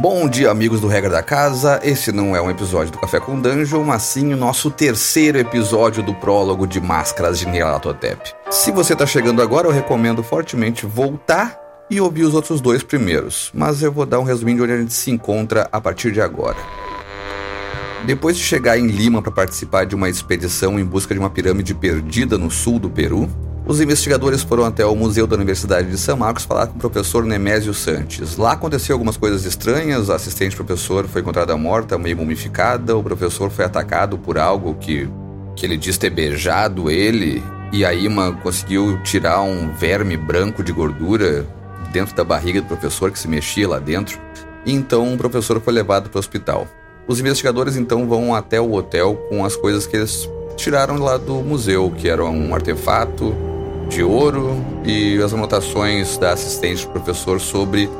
Bom 0.00 0.26
dia, 0.30 0.50
amigos 0.50 0.80
do 0.80 0.86
Regra 0.86 1.10
da 1.10 1.22
Casa. 1.22 1.78
Esse 1.84 2.10
não 2.10 2.34
é 2.34 2.40
um 2.40 2.48
episódio 2.48 2.90
do 2.90 2.98
Café 2.98 3.20
com 3.20 3.38
Dungeon, 3.38 3.84
mas 3.84 4.00
sim 4.00 4.32
o 4.32 4.36
nosso 4.36 4.70
terceiro 4.70 5.36
episódio 5.36 6.02
do 6.02 6.14
prólogo 6.14 6.66
de 6.66 6.80
Máscaras 6.80 7.38
de 7.38 7.44
Nyarlathotep. 7.44 8.32
Se 8.50 8.72
você 8.72 8.96
tá 8.96 9.04
chegando 9.04 9.42
agora, 9.42 9.68
eu 9.68 9.70
recomendo 9.70 10.22
fortemente 10.22 10.86
voltar 10.86 11.60
e 11.90 12.00
ouvir 12.00 12.22
os 12.22 12.32
outros 12.32 12.62
dois 12.62 12.82
primeiros, 12.82 13.50
mas 13.52 13.82
eu 13.82 13.92
vou 13.92 14.06
dar 14.06 14.20
um 14.20 14.24
resuminho 14.24 14.56
de 14.56 14.62
onde 14.62 14.72
a 14.72 14.78
gente 14.78 14.94
se 14.94 15.10
encontra 15.10 15.68
a 15.70 15.78
partir 15.78 16.12
de 16.12 16.22
agora. 16.22 16.56
Depois 18.06 18.38
de 18.38 18.42
chegar 18.42 18.78
em 18.78 18.86
Lima 18.86 19.20
para 19.20 19.30
participar 19.30 19.84
de 19.84 19.94
uma 19.94 20.08
expedição 20.08 20.80
em 20.80 20.84
busca 20.84 21.12
de 21.12 21.20
uma 21.20 21.28
pirâmide 21.28 21.74
perdida 21.74 22.38
no 22.38 22.50
sul 22.50 22.78
do 22.78 22.88
Peru, 22.88 23.28
os 23.70 23.80
investigadores 23.80 24.42
foram 24.42 24.64
até 24.64 24.84
o 24.84 24.96
Museu 24.96 25.28
da 25.28 25.36
Universidade 25.36 25.88
de 25.88 25.96
São 25.96 26.16
Marcos 26.16 26.44
falar 26.44 26.66
com 26.66 26.74
o 26.74 26.80
professor 26.80 27.24
Nemésio 27.24 27.72
Santos. 27.72 28.36
Lá 28.36 28.50
aconteceu 28.50 28.96
algumas 28.96 29.16
coisas 29.16 29.44
estranhas, 29.44 30.10
a 30.10 30.16
assistente 30.16 30.56
professor 30.56 31.06
foi 31.06 31.20
encontrada 31.20 31.56
morta, 31.56 31.96
meio 31.96 32.16
mumificada, 32.16 32.96
o 32.96 33.02
professor 33.02 33.48
foi 33.48 33.64
atacado 33.64 34.18
por 34.18 34.38
algo 34.38 34.74
que, 34.74 35.08
que 35.54 35.64
ele 35.64 35.76
diz 35.76 35.96
ter 35.96 36.10
beijado 36.10 36.90
ele, 36.90 37.40
e 37.70 37.84
a 37.84 37.94
Ima 37.94 38.32
conseguiu 38.42 39.00
tirar 39.04 39.40
um 39.42 39.72
verme 39.72 40.16
branco 40.16 40.64
de 40.64 40.72
gordura 40.72 41.46
dentro 41.92 42.12
da 42.16 42.24
barriga 42.24 42.60
do 42.60 42.66
professor 42.66 43.12
que 43.12 43.20
se 43.20 43.28
mexia 43.28 43.68
lá 43.68 43.78
dentro. 43.78 44.18
E 44.66 44.72
então 44.72 45.14
o 45.14 45.16
professor 45.16 45.60
foi 45.60 45.72
levado 45.72 46.10
para 46.10 46.18
o 46.18 46.18
hospital. 46.18 46.66
Os 47.06 47.20
investigadores 47.20 47.76
então 47.76 48.08
vão 48.08 48.34
até 48.34 48.60
o 48.60 48.72
hotel 48.72 49.14
com 49.28 49.44
as 49.44 49.54
coisas 49.54 49.86
que 49.86 49.96
eles 49.96 50.28
tiraram 50.56 50.96
lá 50.96 51.16
do 51.16 51.34
museu, 51.34 51.88
que 51.96 52.08
era 52.08 52.24
um 52.24 52.52
artefato, 52.52 53.32
de 53.90 54.04
ouro 54.04 54.64
e 54.84 55.20
as 55.20 55.34
anotações 55.34 56.16
da 56.16 56.32
assistente 56.32 56.86
do 56.86 56.92
professor 56.92 57.40
sobre 57.40 57.90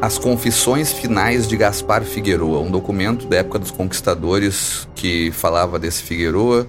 as 0.00 0.16
confissões 0.16 0.92
finais 0.92 1.48
de 1.48 1.56
Gaspar 1.56 2.04
Figueroa, 2.04 2.60
um 2.60 2.70
documento 2.70 3.26
da 3.26 3.38
época 3.38 3.58
dos 3.58 3.72
conquistadores 3.72 4.88
que 4.94 5.32
falava 5.32 5.80
desse 5.80 6.04
Figueroa 6.04 6.68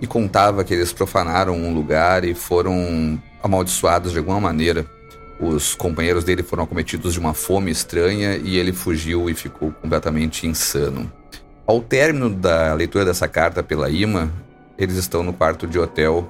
e 0.00 0.06
contava 0.06 0.64
que 0.64 0.72
eles 0.72 0.90
profanaram 0.90 1.54
um 1.54 1.74
lugar 1.74 2.24
e 2.24 2.32
foram 2.32 3.20
amaldiçoados 3.42 4.12
de 4.12 4.18
alguma 4.18 4.40
maneira. 4.40 4.86
Os 5.38 5.74
companheiros 5.74 6.24
dele 6.24 6.42
foram 6.42 6.64
acometidos 6.64 7.12
de 7.12 7.20
uma 7.20 7.34
fome 7.34 7.70
estranha 7.70 8.36
e 8.42 8.56
ele 8.56 8.72
fugiu 8.72 9.28
e 9.28 9.34
ficou 9.34 9.70
completamente 9.70 10.46
insano. 10.46 11.12
Ao 11.66 11.78
término 11.78 12.30
da 12.30 12.72
leitura 12.72 13.04
dessa 13.04 13.28
carta 13.28 13.62
pela 13.62 13.90
Ima, 13.90 14.32
eles 14.78 14.96
estão 14.96 15.22
no 15.22 15.34
quarto 15.34 15.66
de 15.66 15.78
hotel 15.78 16.26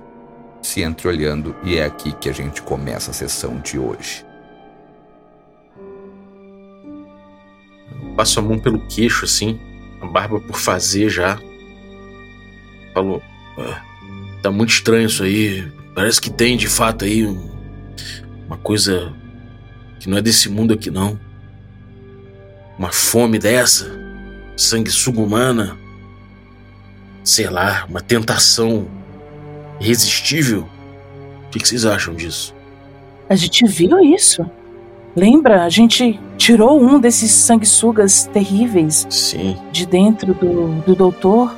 se 0.65 0.83
entreolhando 0.83 1.55
e 1.63 1.77
é 1.77 1.85
aqui 1.85 2.13
que 2.13 2.29
a 2.29 2.33
gente 2.33 2.63
começa 2.63 3.11
a 3.11 3.15
sessão 3.15 3.61
de 3.61 3.79
hoje. 3.79 4.25
Passo 8.17 8.39
a 8.39 8.43
mão 8.43 8.59
pelo 8.59 8.81
queixo 8.87 9.27
assim, 9.27 9.61
a 10.01 10.07
barba 10.07 10.41
por 10.41 10.59
fazer 10.59 11.11
já. 11.11 11.39
Falou: 12.95 13.23
ah, 13.59 13.83
tá 14.43 14.51
muito 14.51 14.71
estranho 14.71 15.07
isso 15.07 15.23
aí. 15.23 15.71
Parece 15.95 16.19
que 16.19 16.31
tem 16.31 16.57
de 16.57 16.67
fato 16.67 17.05
aí 17.05 17.27
uma 18.47 18.57
coisa 18.57 19.13
que 20.01 20.09
não 20.09 20.17
é 20.17 20.23
desse 20.23 20.49
mundo 20.49 20.73
aqui 20.73 20.91
não. 20.91 21.21
Uma 22.79 22.91
fome 22.91 23.39
dessa, 23.39 23.91
sanguessuga 24.57 25.21
humana, 25.21 25.77
sei 27.23 27.51
lá, 27.51 27.85
uma 27.87 28.01
tentação 28.01 29.04
irresistível. 29.81 30.69
O 31.47 31.51
que, 31.51 31.67
vocês 31.67 31.85
acham 31.85 32.15
disso? 32.15 32.55
A 33.29 33.35
gente 33.35 33.65
viu 33.67 33.99
isso. 34.01 34.45
Lembra? 35.15 35.65
A 35.65 35.69
gente 35.69 36.19
tirou 36.37 36.81
um 36.81 36.99
desses 36.99 37.31
sanguessugas 37.31 38.29
terríveis 38.33 39.07
Sim. 39.09 39.57
de 39.71 39.87
dentro 39.87 40.35
do, 40.35 40.81
do 40.83 40.95
doutor. 40.95 41.57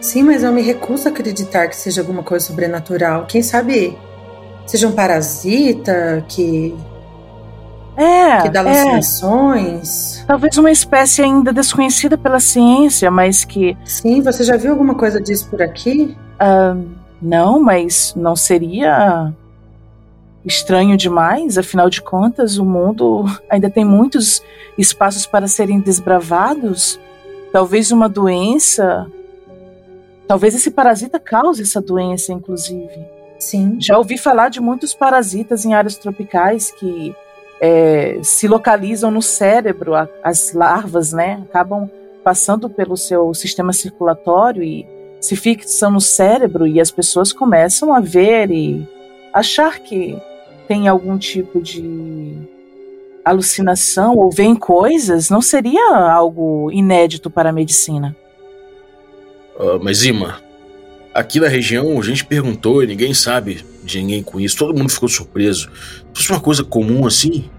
Sim, 0.00 0.24
mas 0.24 0.42
eu 0.42 0.52
me 0.52 0.60
recuso 0.60 1.08
a 1.08 1.10
acreditar 1.10 1.68
que 1.68 1.76
seja 1.76 2.02
alguma 2.02 2.22
coisa 2.22 2.44
sobrenatural. 2.44 3.24
Quem 3.26 3.42
sabe 3.42 3.96
seja 4.66 4.86
um 4.86 4.92
parasita 4.92 6.24
que. 6.28 6.74
É. 7.96 8.42
Que 8.42 8.48
dá 8.50 8.60
alucinações. 8.60 10.20
É. 10.20 10.26
Talvez 10.26 10.58
uma 10.58 10.70
espécie 10.70 11.22
ainda 11.22 11.52
desconhecida 11.52 12.18
pela 12.18 12.38
ciência, 12.38 13.10
mas 13.10 13.44
que. 13.44 13.76
Sim, 13.84 14.20
você 14.20 14.44
já 14.44 14.56
viu 14.56 14.72
alguma 14.72 14.94
coisa 14.94 15.20
disso 15.20 15.48
por 15.48 15.62
aqui? 15.62 16.14
Uh, 16.38 17.03
não, 17.24 17.58
mas 17.58 18.12
não 18.14 18.36
seria 18.36 19.32
estranho 20.44 20.94
demais? 20.94 21.56
Afinal 21.56 21.88
de 21.88 22.02
contas, 22.02 22.58
o 22.58 22.64
mundo 22.64 23.24
ainda 23.48 23.70
tem 23.70 23.84
muitos 23.84 24.42
espaços 24.76 25.26
para 25.26 25.48
serem 25.48 25.80
desbravados. 25.80 27.00
Talvez 27.50 27.90
uma 27.90 28.08
doença. 28.08 29.06
Talvez 30.28 30.54
esse 30.54 30.70
parasita 30.70 31.18
cause 31.18 31.62
essa 31.62 31.80
doença, 31.80 32.32
inclusive. 32.32 33.06
Sim. 33.38 33.76
Já 33.80 33.96
ouvi 33.96 34.18
falar 34.18 34.50
de 34.50 34.60
muitos 34.60 34.92
parasitas 34.94 35.64
em 35.64 35.74
áreas 35.74 35.96
tropicais 35.96 36.70
que 36.70 37.14
é, 37.60 38.18
se 38.22 38.46
localizam 38.46 39.10
no 39.10 39.22
cérebro. 39.22 39.92
As 40.22 40.52
larvas, 40.52 41.12
né, 41.12 41.42
acabam 41.48 41.88
passando 42.22 42.68
pelo 42.68 42.96
seu 42.96 43.32
sistema 43.32 43.72
circulatório 43.72 44.62
e 44.62 44.93
se 45.24 45.36
fixam 45.36 45.90
no 45.90 46.00
cérebro 46.00 46.66
e 46.66 46.80
as 46.80 46.90
pessoas 46.90 47.32
começam 47.32 47.94
a 47.94 48.00
ver 48.00 48.50
e 48.50 48.86
achar 49.32 49.78
que 49.78 50.16
tem 50.68 50.86
algum 50.86 51.16
tipo 51.16 51.62
de 51.62 52.36
alucinação 53.24 54.16
ou 54.16 54.30
veem 54.30 54.54
coisas, 54.54 55.30
não 55.30 55.40
seria 55.40 55.96
algo 55.96 56.70
inédito 56.70 57.30
para 57.30 57.48
a 57.48 57.52
medicina. 57.52 58.14
Uh, 59.58 59.82
mas 59.82 60.04
Ima, 60.04 60.42
aqui 61.14 61.40
na 61.40 61.48
região 61.48 61.98
a 61.98 62.02
gente 62.02 62.24
perguntou 62.26 62.82
e 62.82 62.86
ninguém 62.86 63.14
sabe 63.14 63.64
de 63.82 63.98
ninguém 64.00 64.22
com 64.22 64.38
isso, 64.38 64.58
todo 64.58 64.76
mundo 64.76 64.90
ficou 64.90 65.08
surpreso. 65.08 65.70
Se 66.12 66.20
fosse 66.20 66.30
uma 66.30 66.40
coisa 66.40 66.62
comum 66.62 67.06
assim, 67.06 67.50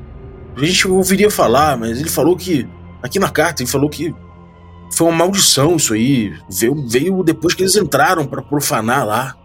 a 0.56 0.64
gente 0.64 0.88
ouviria 0.88 1.32
falar, 1.32 1.78
mas 1.78 2.00
ele 2.00 2.10
falou 2.10 2.38
que, 2.38 2.68
aqui 3.02 3.18
na 3.18 3.30
carta, 3.30 3.64
ele 3.64 3.70
falou 3.70 3.90
que 3.90 4.14
foi 4.92 5.08
uma 5.08 5.18
maldição 5.18 5.76
isso 5.76 5.94
aí. 5.94 6.34
Veio, 6.50 6.88
veio 6.88 7.24
depois 7.24 7.54
que 7.54 7.64
eles 7.64 7.76
entraram 7.76 8.26
para 8.26 8.42
profanar 8.42 9.06
lá. 9.06 9.36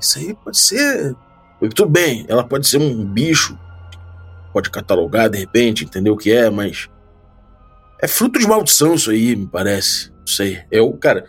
Isso 0.00 0.18
aí 0.18 0.34
pode 0.34 0.58
ser. 0.58 1.14
Tudo 1.74 1.88
bem, 1.88 2.26
ela 2.28 2.44
pode 2.44 2.66
ser 2.66 2.78
um 2.78 3.04
bicho. 3.04 3.58
Pode 4.52 4.70
catalogar 4.70 5.28
de 5.28 5.38
repente, 5.38 5.84
entender 5.84 6.10
o 6.10 6.16
que 6.16 6.32
é, 6.32 6.50
mas. 6.50 6.88
É 8.00 8.08
fruto 8.08 8.38
de 8.38 8.46
maldição 8.46 8.94
isso 8.94 9.10
aí, 9.10 9.34
me 9.34 9.46
parece. 9.46 10.10
Não 10.10 10.26
sei. 10.26 10.62
É 10.70 10.80
o 10.80 10.92
cara. 10.92 11.24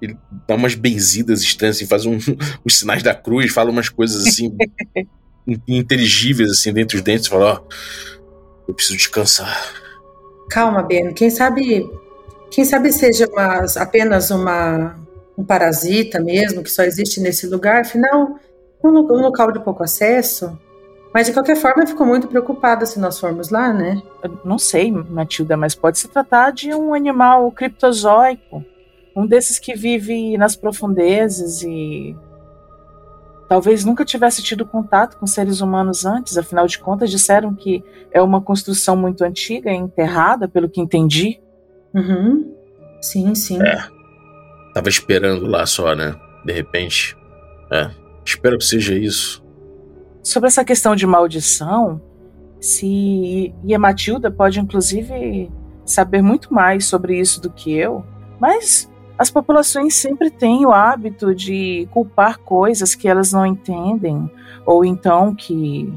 Ele 0.00 0.16
dá 0.48 0.54
umas 0.54 0.74
benzidas 0.74 1.42
estranhas, 1.42 1.76
assim, 1.76 1.86
faz 1.86 2.06
um, 2.06 2.16
uns 2.64 2.78
sinais 2.78 3.02
da 3.02 3.14
cruz, 3.14 3.52
fala 3.52 3.70
umas 3.70 3.88
coisas 3.88 4.26
assim. 4.26 4.56
inteligíveis, 5.66 6.50
assim, 6.50 6.72
dentro 6.72 6.96
dos 6.96 7.04
dentes. 7.04 7.26
Fala: 7.26 7.54
Ó, 7.54 7.74
eu 8.68 8.74
preciso 8.74 8.96
descansar. 8.96 9.74
Calma, 10.48 10.82
Ben. 10.82 11.12
Quem 11.12 11.30
sabe 11.30 11.88
quem 12.50 12.64
sabe 12.64 12.92
seja 12.92 13.28
uma, 13.30 13.64
apenas 13.76 14.30
uma, 14.30 14.98
um 15.38 15.44
parasita 15.44 16.20
mesmo, 16.20 16.62
que 16.62 16.70
só 16.70 16.82
existe 16.82 17.20
nesse 17.20 17.46
lugar, 17.46 17.82
afinal, 17.82 18.36
um, 18.82 18.88
um 18.88 19.22
local 19.22 19.52
de 19.52 19.60
pouco 19.60 19.82
acesso. 19.82 20.58
Mas 21.12 21.26
de 21.26 21.32
qualquer 21.32 21.56
forma, 21.56 21.82
eu 21.82 21.86
fico 21.88 22.04
muito 22.04 22.28
preocupada 22.28 22.86
se 22.86 22.98
nós 23.00 23.18
formos 23.18 23.50
lá, 23.50 23.72
né? 23.72 24.00
Eu 24.22 24.40
não 24.44 24.58
sei, 24.58 24.92
Matilda, 24.92 25.56
mas 25.56 25.74
pode 25.74 25.98
se 25.98 26.08
tratar 26.08 26.52
de 26.52 26.72
um 26.72 26.94
animal 26.94 27.50
criptozoico. 27.50 28.64
Um 29.16 29.26
desses 29.26 29.58
que 29.58 29.74
vive 29.74 30.38
nas 30.38 30.54
profundezas 30.54 31.62
e 31.62 32.16
talvez 33.48 33.84
nunca 33.84 34.04
tivesse 34.04 34.40
tido 34.40 34.64
contato 34.64 35.18
com 35.18 35.26
seres 35.26 35.60
humanos 35.60 36.04
antes, 36.04 36.38
afinal 36.38 36.68
de 36.68 36.78
contas 36.78 37.10
disseram 37.10 37.52
que 37.52 37.82
é 38.12 38.22
uma 38.22 38.40
construção 38.40 38.96
muito 38.96 39.24
antiga, 39.24 39.72
enterrada, 39.72 40.46
pelo 40.46 40.68
que 40.68 40.80
entendi. 40.80 41.40
Uhum. 41.94 42.54
Sim, 43.00 43.34
sim. 43.34 43.60
É. 43.62 43.84
Tava 44.74 44.88
esperando 44.88 45.46
lá 45.46 45.66
só, 45.66 45.94
né? 45.94 46.14
De 46.44 46.52
repente. 46.52 47.16
É. 47.70 47.90
Espero 48.24 48.58
que 48.58 48.64
seja 48.64 48.94
isso. 48.94 49.44
Sobre 50.22 50.48
essa 50.48 50.64
questão 50.64 50.94
de 50.94 51.06
maldição, 51.06 52.00
se. 52.60 53.54
E 53.64 53.74
a 53.74 53.78
Matilda 53.78 54.30
pode, 54.30 54.60
inclusive, 54.60 55.50
saber 55.84 56.22
muito 56.22 56.52
mais 56.52 56.84
sobre 56.84 57.18
isso 57.18 57.40
do 57.40 57.50
que 57.50 57.72
eu, 57.72 58.04
mas 58.38 58.90
as 59.18 59.30
populações 59.30 59.94
sempre 59.94 60.30
têm 60.30 60.64
o 60.64 60.72
hábito 60.72 61.34
de 61.34 61.88
culpar 61.90 62.38
coisas 62.38 62.94
que 62.94 63.08
elas 63.08 63.32
não 63.32 63.44
entendem, 63.44 64.30
ou 64.64 64.84
então 64.84 65.34
que 65.34 65.92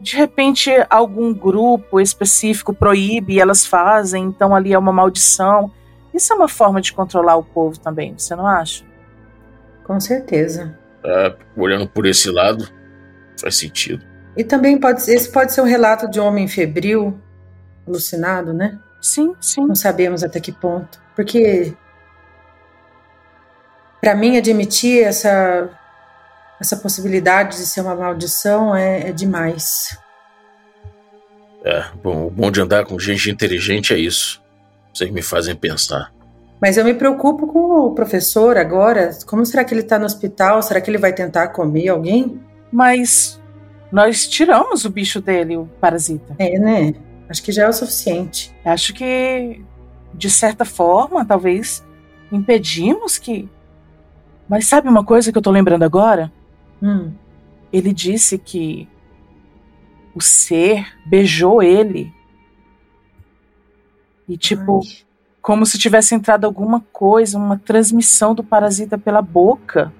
de 0.00 0.16
repente 0.16 0.70
algum 0.88 1.34
grupo 1.34 2.00
específico 2.00 2.72
proíbe 2.72 3.34
e 3.34 3.40
elas 3.40 3.66
fazem, 3.66 4.24
então 4.24 4.54
ali 4.54 4.72
é 4.72 4.78
uma 4.78 4.92
maldição. 4.92 5.72
Isso 6.14 6.32
é 6.32 6.36
uma 6.36 6.48
forma 6.48 6.80
de 6.80 6.92
controlar 6.92 7.36
o 7.36 7.44
povo 7.44 7.78
também, 7.78 8.14
você 8.16 8.34
não 8.34 8.46
acha? 8.46 8.84
Com 9.84 9.98
certeza. 10.00 10.78
É, 11.04 11.34
olhando 11.56 11.88
por 11.88 12.06
esse 12.06 12.30
lado, 12.30 12.68
faz 13.40 13.56
sentido. 13.56 14.04
E 14.36 14.44
também 14.44 14.78
pode 14.78 15.00
esse 15.10 15.30
pode 15.30 15.52
ser 15.52 15.62
um 15.62 15.64
relato 15.64 16.08
de 16.08 16.20
um 16.20 16.24
homem 16.24 16.46
febril, 16.46 17.18
alucinado, 17.86 18.52
né? 18.52 18.78
Sim, 19.00 19.34
sim. 19.40 19.66
Não 19.66 19.74
sabemos 19.74 20.22
até 20.22 20.40
que 20.40 20.52
ponto. 20.52 21.00
Porque 21.16 21.74
para 24.00 24.14
mim 24.14 24.36
admitir 24.36 25.02
essa 25.02 25.68
essa 26.60 26.76
possibilidade 26.76 27.56
de 27.56 27.66
ser 27.66 27.80
uma 27.80 27.94
maldição 27.94 28.74
é, 28.74 29.08
é 29.08 29.12
demais. 29.12 29.98
É, 31.64 31.84
bom, 32.02 32.26
o 32.26 32.30
bom 32.30 32.50
de 32.50 32.60
andar 32.60 32.84
com 32.84 32.98
gente 32.98 33.30
inteligente 33.30 33.92
é 33.92 33.98
isso. 33.98 34.42
Vocês 34.92 35.10
me 35.10 35.22
fazem 35.22 35.54
pensar. 35.54 36.12
Mas 36.60 36.76
eu 36.76 36.84
me 36.84 36.94
preocupo 36.94 37.46
com 37.46 37.86
o 37.86 37.94
professor 37.94 38.56
agora. 38.56 39.10
Como 39.26 39.46
será 39.46 39.64
que 39.64 39.72
ele 39.72 39.82
está 39.82 39.98
no 39.98 40.06
hospital? 40.06 40.62
Será 40.62 40.80
que 40.80 40.90
ele 40.90 40.98
vai 40.98 41.12
tentar 41.12 41.48
comer 41.48 41.88
alguém? 41.88 42.40
Mas 42.72 43.40
nós 43.92 44.26
tiramos 44.26 44.84
o 44.84 44.90
bicho 44.90 45.20
dele, 45.20 45.56
o 45.56 45.66
parasita. 45.80 46.34
É, 46.38 46.58
né? 46.58 46.94
Acho 47.28 47.42
que 47.42 47.52
já 47.52 47.64
é 47.64 47.68
o 47.68 47.72
suficiente. 47.72 48.54
Acho 48.64 48.92
que, 48.92 49.62
de 50.14 50.30
certa 50.30 50.64
forma, 50.64 51.24
talvez 51.24 51.84
impedimos 52.32 53.18
que. 53.18 53.48
Mas 54.48 54.66
sabe 54.66 54.88
uma 54.88 55.04
coisa 55.04 55.30
que 55.30 55.38
eu 55.38 55.42
tô 55.42 55.50
lembrando 55.50 55.84
agora? 55.84 56.32
Hum. 56.82 57.12
Ele 57.72 57.92
disse 57.92 58.38
que 58.38 58.88
o 60.14 60.20
ser 60.20 60.86
beijou 61.06 61.62
ele. 61.62 62.12
E, 64.28 64.36
tipo, 64.36 64.80
Ai. 64.84 65.06
como 65.40 65.64
se 65.64 65.78
tivesse 65.78 66.14
entrado 66.14 66.44
alguma 66.44 66.80
coisa, 66.92 67.38
uma 67.38 67.58
transmissão 67.58 68.34
do 68.34 68.44
parasita 68.44 68.98
pela 68.98 69.22
boca. 69.22 69.92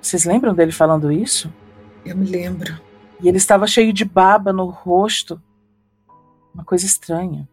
Vocês 0.00 0.24
lembram 0.24 0.54
dele 0.54 0.72
falando 0.72 1.12
isso? 1.12 1.52
Eu 2.04 2.16
me 2.16 2.26
lembro. 2.26 2.80
E 3.22 3.28
ele 3.28 3.36
estava 3.36 3.66
cheio 3.66 3.92
de 3.92 4.04
baba 4.04 4.52
no 4.52 4.66
rosto. 4.66 5.40
Uma 6.54 6.64
coisa 6.64 6.86
estranha. 6.86 7.48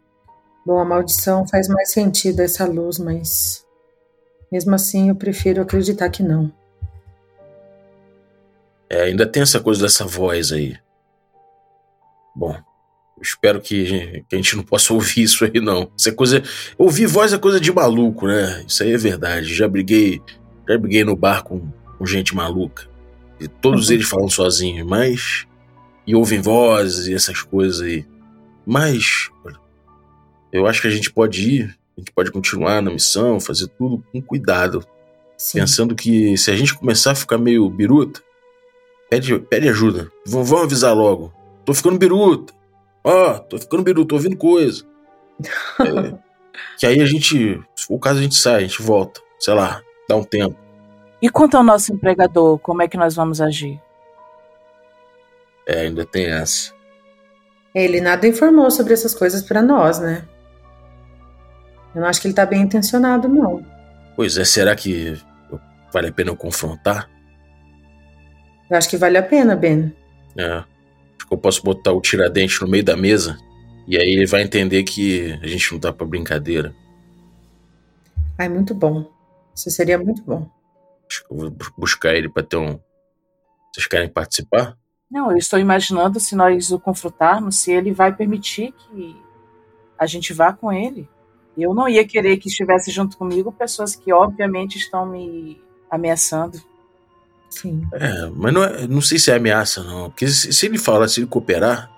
Bom, 0.65 0.79
a 0.79 0.85
maldição 0.85 1.47
faz 1.47 1.67
mais 1.67 1.91
sentido 1.91 2.39
essa 2.39 2.65
luz, 2.65 2.97
mas 2.97 3.65
mesmo 4.51 4.73
assim 4.75 5.09
eu 5.09 5.15
prefiro 5.15 5.61
acreditar 5.61 6.09
que 6.09 6.23
não. 6.23 6.51
É, 8.89 9.03
ainda 9.03 9.25
tem 9.25 9.43
essa 9.43 9.59
coisa 9.59 9.81
dessa 9.81 10.05
voz 10.05 10.51
aí. 10.51 10.77
Bom, 12.35 12.55
espero 13.21 13.59
que, 13.59 14.23
que 14.29 14.35
a 14.35 14.37
gente 14.37 14.55
não 14.55 14.63
possa 14.63 14.93
ouvir 14.93 15.23
isso 15.23 15.43
aí, 15.43 15.59
não. 15.59 15.91
Isso 15.97 16.09
é 16.09 16.11
coisa. 16.11 16.43
Ouvir 16.77 17.07
voz 17.07 17.33
é 17.33 17.37
coisa 17.37 17.59
de 17.59 17.71
maluco, 17.71 18.27
né? 18.27 18.63
Isso 18.67 18.83
aí 18.83 18.93
é 18.93 18.97
verdade. 18.97 19.53
Já 19.53 19.67
briguei, 19.67 20.21
já 20.67 20.77
briguei 20.77 21.03
no 21.03 21.15
bar 21.15 21.43
com, 21.43 21.69
com 21.97 22.05
gente 22.05 22.35
maluca. 22.35 22.87
E 23.39 23.47
todos 23.47 23.89
eles 23.91 24.07
falam 24.07 24.29
sozinhos, 24.29 24.87
mas. 24.87 25.45
E 26.05 26.15
ouvem 26.15 26.39
vozes 26.39 27.07
e 27.07 27.13
essas 27.13 27.41
coisas 27.41 27.81
aí. 27.81 28.05
Mas. 28.65 29.29
Eu 30.51 30.65
acho 30.65 30.81
que 30.81 30.87
a 30.87 30.91
gente 30.91 31.11
pode 31.11 31.41
ir, 31.41 31.77
a 31.97 31.99
gente 31.99 32.11
pode 32.13 32.31
continuar 32.31 32.81
na 32.81 32.89
missão, 32.89 33.39
fazer 33.39 33.67
tudo 33.67 34.01
com 34.11 34.21
cuidado. 34.21 34.85
Sim. 35.37 35.59
Pensando 35.59 35.93
que 35.93 36.37
se 36.37 36.49
a 36.49 36.55
gente 36.55 36.73
começar 36.73 37.11
a 37.11 37.15
ficar 37.15 37.37
meio 37.37 37.69
biruta, 37.69 38.21
pede, 39.09 39.39
pede 39.39 39.69
ajuda. 39.69 40.11
V 40.25 40.43
vamos 40.43 40.63
avisar 40.63 40.95
logo. 40.95 41.33
Tô 41.65 41.73
ficando 41.73 41.97
biruta. 41.97 42.53
Ó, 43.03 43.39
tô 43.39 43.57
ficando 43.57 43.83
biruta, 43.83 44.09
tô 44.09 44.15
ouvindo 44.15 44.37
coisa. 44.37 44.83
É, 45.79 46.17
que 46.79 46.87
aí 46.87 46.99
a 47.01 47.05
gente, 47.05 47.61
se 47.75 47.85
for 47.85 47.95
o 47.95 47.99
caso, 47.99 48.17
a 48.19 48.21
gente 48.23 48.33
sai, 48.33 48.55
a 48.55 48.59
gente 48.61 48.81
volta. 48.81 49.21
Sei 49.39 49.53
lá, 49.53 49.81
dá 50.09 50.15
um 50.15 50.23
tempo. 50.23 50.57
E 51.21 51.29
quanto 51.29 51.55
ao 51.55 51.63
nosso 51.63 51.93
empregador, 51.93 52.57
como 52.59 52.81
é 52.81 52.87
que 52.87 52.97
nós 52.97 53.15
vamos 53.15 53.39
agir? 53.41 53.79
É, 55.67 55.81
ainda 55.81 56.05
tem 56.05 56.25
essa. 56.25 56.73
Ele 57.75 58.01
nada 58.01 58.27
informou 58.27 58.71
sobre 58.71 58.93
essas 58.93 59.13
coisas 59.13 59.43
pra 59.43 59.61
nós, 59.61 59.99
né? 59.99 60.27
Eu 61.93 62.01
não 62.01 62.07
acho 62.07 62.21
que 62.21 62.27
ele 62.27 62.33
tá 62.33 62.45
bem 62.45 62.61
intencionado, 62.61 63.27
não. 63.27 63.63
Pois 64.15 64.37
é, 64.37 64.45
será 64.45 64.75
que 64.75 65.19
vale 65.91 66.07
a 66.07 66.11
pena 66.11 66.31
eu 66.31 66.35
confrontar? 66.35 67.09
Eu 68.69 68.77
acho 68.77 68.89
que 68.89 68.97
vale 68.97 69.17
a 69.17 69.23
pena, 69.23 69.55
Ben. 69.55 69.93
É. 70.37 70.45
Acho 70.57 71.27
que 71.27 71.33
eu 71.33 71.37
posso 71.37 71.63
botar 71.63 71.91
o 71.93 72.01
tiradente 72.01 72.61
no 72.61 72.67
meio 72.67 72.83
da 72.83 72.95
mesa. 72.97 73.37
E 73.87 73.97
aí 73.97 74.09
ele 74.09 74.25
vai 74.25 74.41
entender 74.43 74.83
que 74.83 75.31
a 75.41 75.47
gente 75.47 75.71
não 75.71 75.79
tá 75.79 75.93
pra 75.93 76.05
brincadeira. 76.05 76.75
Ai, 78.37 78.49
muito 78.49 78.73
bom. 78.75 79.09
Isso 79.55 79.69
seria 79.71 79.97
muito 79.97 80.21
bom. 80.23 80.49
Acho 81.09 81.25
que 81.25 81.33
eu 81.33 81.37
vou 81.37 81.49
bu- 81.49 81.73
buscar 81.77 82.13
ele 82.13 82.29
pra 82.29 82.43
ter 82.43 82.57
um. 82.57 82.79
Vocês 83.73 83.87
querem 83.87 84.09
participar? 84.09 84.77
Não, 85.09 85.31
eu 85.31 85.37
estou 85.37 85.57
imaginando 85.57 86.19
se 86.19 86.35
nós 86.35 86.69
o 86.71 86.79
confrontarmos, 86.79 87.55
se 87.57 87.71
ele 87.71 87.91
vai 87.93 88.13
permitir 88.13 88.73
que 88.73 89.15
a 89.97 90.05
gente 90.05 90.33
vá 90.33 90.51
com 90.51 90.71
ele. 90.71 91.07
Eu 91.57 91.73
não 91.73 91.87
ia 91.87 92.05
querer 92.05 92.37
que 92.37 92.49
estivesse 92.49 92.91
junto 92.91 93.17
comigo 93.17 93.51
pessoas 93.51 93.95
que 93.95 94.11
obviamente 94.13 94.77
estão 94.77 95.05
me 95.05 95.59
ameaçando. 95.89 96.61
Sim. 97.49 97.87
É, 97.93 98.29
mas 98.35 98.53
não, 98.53 98.63
é, 98.63 98.87
não 98.87 99.01
sei 99.01 99.17
se 99.17 99.31
é 99.31 99.35
ameaça, 99.35 99.83
não. 99.83 100.09
Porque 100.09 100.27
se, 100.27 100.51
se 100.53 100.65
ele 100.65 100.77
falar, 100.77 101.07
se 101.07 101.19
ele 101.21 101.27
cooperar, 101.27 101.89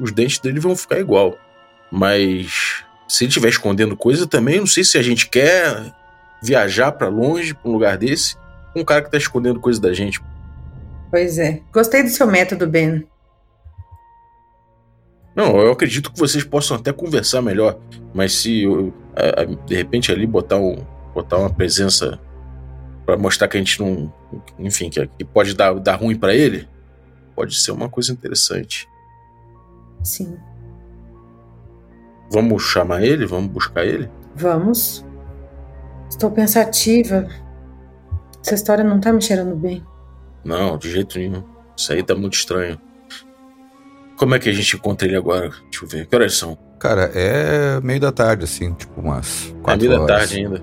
os 0.00 0.12
dentes 0.12 0.38
dele 0.38 0.60
vão 0.60 0.74
ficar 0.76 0.98
igual. 0.98 1.36
Mas 1.90 2.84
se 3.08 3.24
ele 3.24 3.28
estiver 3.28 3.48
escondendo 3.48 3.96
coisa 3.96 4.26
também, 4.26 4.58
não 4.60 4.66
sei 4.66 4.84
se 4.84 4.96
a 4.98 5.02
gente 5.02 5.28
quer 5.28 5.92
viajar 6.42 6.92
pra 6.92 7.08
longe, 7.08 7.52
pra 7.54 7.68
um 7.68 7.72
lugar 7.72 7.96
desse, 7.98 8.36
com 8.72 8.80
um 8.80 8.84
cara 8.84 9.02
que 9.02 9.10
tá 9.10 9.18
escondendo 9.18 9.58
coisa 9.60 9.80
da 9.80 9.92
gente. 9.92 10.20
Pois 11.10 11.38
é. 11.38 11.60
Gostei 11.72 12.02
do 12.02 12.08
seu 12.10 12.26
método, 12.26 12.66
Ben. 12.66 13.04
Não, 15.34 15.56
eu 15.60 15.70
acredito 15.72 16.12
que 16.12 16.18
vocês 16.18 16.42
possam 16.44 16.76
até 16.76 16.92
conversar 16.92 17.40
melhor, 17.42 17.78
mas 18.12 18.34
se 18.34 18.62
eu, 18.64 18.92
a- 19.14 19.42
a- 19.42 19.44
de 19.44 19.74
repente 19.74 20.10
ali 20.10 20.26
botar, 20.26 20.56
um, 20.56 20.84
botar 21.14 21.38
uma 21.38 21.50
presença 21.50 22.18
pra 23.08 23.16
mostrar 23.16 23.48
que 23.48 23.56
a 23.56 23.60
gente 23.60 23.80
não. 23.80 24.12
Enfim, 24.58 24.90
que, 24.90 25.06
que 25.06 25.24
pode 25.24 25.54
dar, 25.54 25.72
dar 25.80 25.94
ruim 25.96 26.14
pra 26.14 26.34
ele, 26.34 26.68
pode 27.34 27.58
ser 27.58 27.70
uma 27.72 27.88
coisa 27.88 28.12
interessante. 28.12 28.86
Sim. 30.04 30.36
Vamos 32.30 32.62
chamar 32.64 33.02
ele? 33.02 33.24
Vamos 33.24 33.50
buscar 33.50 33.86
ele? 33.86 34.10
Vamos. 34.36 35.02
Estou 36.10 36.30
pensativa. 36.30 37.26
Essa 38.44 38.54
história 38.54 38.84
não 38.84 39.00
tá 39.00 39.10
me 39.10 39.22
cheirando 39.22 39.56
bem. 39.56 39.82
Não, 40.44 40.76
de 40.76 40.90
jeito 40.90 41.18
nenhum. 41.18 41.42
Isso 41.74 41.90
aí 41.94 42.02
tá 42.02 42.14
muito 42.14 42.34
estranho. 42.34 42.78
Como 44.18 44.34
é 44.34 44.38
que 44.38 44.50
a 44.50 44.52
gente 44.52 44.76
encontra 44.76 45.08
ele 45.08 45.16
agora? 45.16 45.48
Deixa 45.70 45.84
eu 45.84 45.88
ver. 45.88 46.06
Que 46.06 46.14
horas 46.14 46.36
são? 46.36 46.58
Cara, 46.78 47.10
é 47.14 47.80
meio 47.80 48.00
da 48.00 48.12
tarde, 48.12 48.44
assim, 48.44 48.74
tipo 48.74 49.00
umas 49.00 49.48
É 49.58 49.62
quatro 49.62 49.86
meia 49.88 49.96
da 49.96 50.02
horas. 50.04 50.18
tarde 50.18 50.36
ainda. 50.44 50.62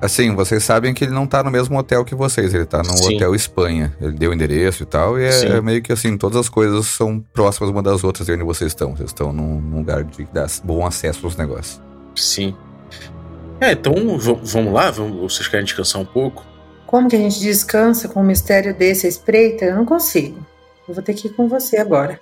Assim, 0.00 0.34
vocês 0.34 0.64
sabem 0.64 0.94
que 0.94 1.04
ele 1.04 1.12
não 1.12 1.26
tá 1.26 1.42
no 1.42 1.50
mesmo 1.50 1.78
hotel 1.78 2.04
que 2.04 2.14
vocês, 2.14 2.54
ele 2.54 2.64
tá 2.64 2.78
no 2.78 2.96
Sim. 2.96 3.16
Hotel 3.16 3.34
Espanha. 3.34 3.94
Ele 4.00 4.12
deu 4.12 4.30
o 4.30 4.34
endereço 4.34 4.82
e 4.82 4.86
tal, 4.86 5.18
e 5.18 5.24
é, 5.24 5.44
é 5.48 5.60
meio 5.60 5.82
que 5.82 5.92
assim, 5.92 6.16
todas 6.16 6.38
as 6.38 6.48
coisas 6.48 6.86
são 6.86 7.20
próximas 7.34 7.68
uma 7.70 7.82
das 7.82 8.02
outras 8.02 8.26
de 8.26 8.32
onde 8.32 8.42
vocês 8.42 8.70
estão. 8.70 8.96
Vocês 8.96 9.10
estão 9.10 9.30
num, 9.32 9.60
num 9.60 9.78
lugar 9.78 10.02
de 10.04 10.24
dar 10.32 10.46
bom 10.64 10.86
acesso 10.86 11.26
aos 11.26 11.36
negócios. 11.36 11.82
Sim. 12.16 12.56
É, 13.60 13.72
então 13.72 13.92
vamos 14.42 14.72
lá? 14.72 14.90
Vamos, 14.90 15.34
vocês 15.34 15.46
querem 15.46 15.66
descansar 15.66 16.00
um 16.00 16.06
pouco? 16.06 16.46
Como 16.86 17.08
que 17.08 17.16
a 17.16 17.18
gente 17.18 17.38
descansa 17.38 18.08
com 18.08 18.20
um 18.20 18.24
mistério 18.24 18.74
desse 18.74 19.06
à 19.06 19.08
espreita? 19.08 19.66
Eu 19.66 19.76
não 19.76 19.84
consigo. 19.84 20.44
Eu 20.88 20.94
vou 20.94 21.02
ter 21.04 21.12
que 21.14 21.28
ir 21.28 21.30
com 21.34 21.46
você 21.46 21.76
agora. 21.76 22.18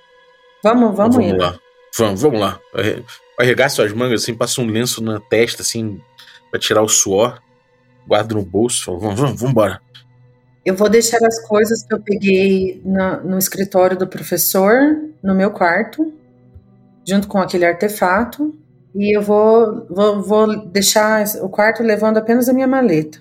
Vamos, 0.65 0.97
vamos, 0.97 1.15
vamos 1.17 1.31
ir. 1.33 1.37
lá. 1.39 1.57
Vamos, 1.97 2.21
vamos 2.23 2.41
lá. 2.41 2.59
Arre- 2.75 3.05
Arregaça 3.39 3.77
suas 3.77 3.93
mangas 3.93 4.23
assim, 4.25 4.35
passa 4.35 4.61
um 4.61 4.67
lenço 4.67 5.01
na 5.03 5.21
testa, 5.21 5.63
assim, 5.63 6.01
pra 6.51 6.59
tirar 6.59 6.83
o 6.83 6.89
suor. 6.89 7.39
Guarda 8.09 8.35
no 8.35 8.45
bolso. 8.45 8.87
Fala, 8.87 8.99
vamos, 8.99 9.21
vamos, 9.21 9.39
vamos 9.41 9.51
embora. 9.53 9.81
Eu 10.65 10.75
vou 10.75 10.89
deixar 10.89 11.19
as 11.25 11.47
coisas 11.47 11.83
que 11.85 11.95
eu 11.95 12.01
peguei 12.01 12.81
na- 12.85 13.19
no 13.21 13.39
escritório 13.39 13.97
do 13.97 14.07
professor, 14.07 14.75
no 15.23 15.35
meu 15.35 15.51
quarto, 15.51 16.13
junto 17.07 17.29
com 17.29 17.39
aquele 17.39 17.65
artefato. 17.67 18.55
E 18.95 19.17
eu 19.17 19.23
vou, 19.23 19.87
vou, 19.89 20.23
vou 20.23 20.67
deixar 20.67 21.25
o 21.43 21.49
quarto 21.49 21.83
levando 21.83 22.17
apenas 22.17 22.49
a 22.49 22.53
minha 22.53 22.67
maleta. 22.67 23.19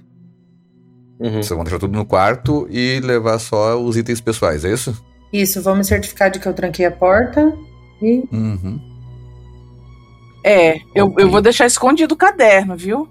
Uhum. 1.20 1.32
Vocês 1.44 1.50
vão 1.50 1.64
deixar 1.64 1.80
tudo 1.80 1.98
no 1.98 2.06
quarto 2.06 2.68
e 2.70 3.00
levar 3.02 3.38
só 3.40 3.80
os 3.80 3.98
itens 3.98 4.22
pessoais, 4.22 4.64
é 4.66 4.72
isso? 4.74 5.04
Isso, 5.32 5.62
vou 5.62 5.76
me 5.76 5.84
certificar 5.84 6.32
de 6.32 6.40
que 6.40 6.48
eu 6.48 6.54
tranquei 6.54 6.86
a 6.86 6.92
porta. 6.92 7.54
E 8.02 8.24
Uhum. 8.32 8.80
É, 10.44 10.78
eu, 10.96 11.14
eu 11.18 11.30
vou 11.30 11.42
deixar 11.42 11.66
escondido 11.66 12.14
o 12.14 12.18
caderno, 12.18 12.76
viu? 12.78 13.08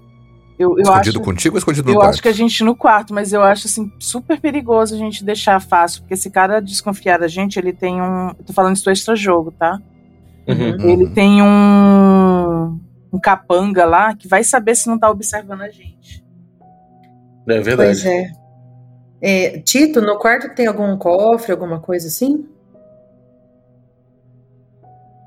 Eu, 0.57 0.71
eu 0.71 0.81
escondido 0.81 1.19
acho, 1.19 1.25
contigo 1.25 1.55
ou 1.55 1.59
escondido 1.59 1.85
no 1.85 1.91
eu 1.91 1.99
quarto? 1.99 2.13
acho 2.13 2.21
que 2.21 2.27
a 2.27 2.33
gente 2.33 2.63
no 2.63 2.75
quarto, 2.75 3.13
mas 3.13 3.31
eu 3.31 3.43
acho 3.43 3.67
assim 3.67 3.91
super 3.99 4.39
perigoso 4.39 4.95
a 4.95 4.97
gente 4.97 5.23
deixar 5.23 5.59
fácil, 5.59 6.01
porque 6.01 6.15
esse 6.15 6.31
cara 6.31 6.59
desconfiar 6.59 7.19
da 7.19 7.27
gente, 7.27 7.59
ele 7.59 7.71
tem 7.71 8.01
um, 8.01 8.29
eu 8.29 8.43
tô 8.45 8.53
falando 8.53 8.75
isso 8.75 8.85
do 8.85 8.91
extra 8.91 9.15
jogo, 9.15 9.51
tá? 9.51 9.79
Uhum. 10.47 10.71
Uhum. 10.71 10.89
Ele 10.89 11.09
tem 11.09 11.41
um 11.41 12.79
um 13.11 13.19
capanga 13.19 13.85
lá 13.85 14.15
que 14.15 14.27
vai 14.27 14.43
saber 14.43 14.75
se 14.75 14.87
não 14.87 14.97
tá 14.97 15.09
observando 15.09 15.61
a 15.61 15.69
gente. 15.69 16.23
É 17.47 17.59
verdade. 17.59 18.01
Pois 18.01 18.05
é. 18.05 18.31
É, 19.19 19.59
Tito, 19.59 20.01
no 20.01 20.17
quarto 20.17 20.53
tem 20.53 20.67
algum 20.67 20.95
cofre, 20.97 21.51
alguma 21.51 21.79
coisa 21.79 22.07
assim? 22.07 22.47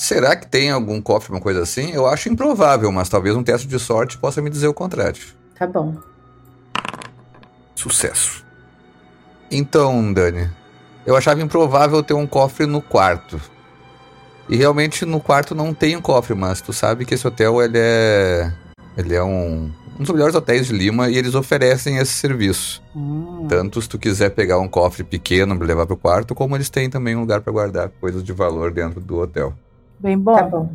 Será 0.01 0.35
que 0.35 0.47
tem 0.47 0.71
algum 0.71 0.99
cofre, 0.99 1.31
uma 1.31 1.43
coisa 1.43 1.61
assim? 1.61 1.93
Eu 1.93 2.07
acho 2.07 2.31
improvável, 2.31 2.91
mas 2.91 3.11
talvez 3.11 3.37
um 3.37 3.43
teste 3.43 3.69
de 3.69 3.79
sorte 3.79 4.17
possa 4.17 4.41
me 4.41 4.49
dizer 4.49 4.67
o 4.67 4.73
contrário. 4.73 5.21
Tá 5.55 5.67
bom. 5.67 5.95
Sucesso. 7.75 8.43
Então, 9.51 10.11
Dani, 10.11 10.49
eu 11.05 11.15
achava 11.15 11.43
improvável 11.43 12.03
ter 12.03 12.15
um 12.15 12.27
cofre 12.27 12.65
no 12.65 12.81
quarto. 12.81 13.39
E 14.49 14.57
realmente 14.57 15.05
no 15.05 15.21
quarto 15.21 15.55
não 15.55 15.75
tem 15.75 15.99
um 15.99 16.01
cofre, 16.01 16.35
mas 16.35 16.63
tu 16.63 16.73
sabe 16.73 17.05
que 17.05 17.13
esse 17.13 17.29
hotel 17.29 17.61
ele 17.61 17.77
é 17.79 18.51
ele 18.97 19.15
é 19.15 19.23
um, 19.23 19.71
um 19.99 20.03
dos 20.03 20.11
melhores 20.11 20.35
hotéis 20.35 20.69
de 20.69 20.73
Lima 20.73 21.11
e 21.11 21.19
eles 21.19 21.35
oferecem 21.35 21.99
esse 21.99 22.15
serviço. 22.15 22.83
Hum. 22.97 23.47
Tanto 23.51 23.83
se 23.83 23.89
tu 23.89 23.99
quiser 23.99 24.31
pegar 24.31 24.61
um 24.61 24.67
cofre 24.67 25.05
pequeno 25.05 25.55
para 25.59 25.67
levar 25.67 25.85
pro 25.85 25.95
quarto, 25.95 26.35
como 26.35 26.57
eles 26.57 26.71
têm 26.71 26.89
também 26.89 27.15
um 27.15 27.21
lugar 27.21 27.43
para 27.43 27.53
guardar 27.53 27.91
coisas 28.01 28.25
de 28.25 28.33
valor 28.33 28.73
dentro 28.73 28.99
do 28.99 29.19
hotel. 29.19 29.55
Bem 30.01 30.19
bom. 30.19 30.35
Tá 30.35 30.43
bom. 30.43 30.71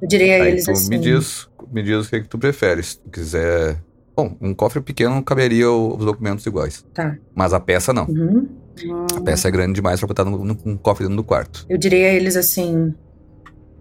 Eu 0.00 0.08
direi 0.08 0.40
a 0.40 0.44
Aí 0.44 0.52
eles 0.52 0.64
tu 0.64 0.70
assim. 0.70 0.88
me 0.88 0.98
diz, 0.98 1.48
me 1.72 1.82
diz 1.82 2.06
o 2.06 2.10
que, 2.10 2.20
que 2.20 2.28
tu 2.28 2.38
prefere. 2.38 2.82
Se 2.82 2.98
tu 2.98 3.10
quiser. 3.10 3.82
Bom, 4.16 4.36
um 4.40 4.54
cofre 4.54 4.80
pequeno 4.80 5.22
caberia 5.22 5.70
os 5.70 6.04
documentos 6.04 6.44
iguais. 6.46 6.84
Tá. 6.94 7.16
Mas 7.34 7.52
a 7.52 7.60
peça 7.60 7.92
não. 7.92 8.06
Uhum. 8.06 8.48
Hum. 8.84 9.06
A 9.16 9.20
peça 9.20 9.48
é 9.48 9.50
grande 9.50 9.74
demais 9.74 9.98
pra 9.98 10.06
botar 10.06 10.24
num 10.24 10.76
cofre 10.76 11.04
dentro 11.04 11.16
do 11.16 11.24
quarto. 11.24 11.66
Eu 11.68 11.78
direi 11.78 12.06
a 12.06 12.14
eles 12.14 12.36
assim. 12.36 12.94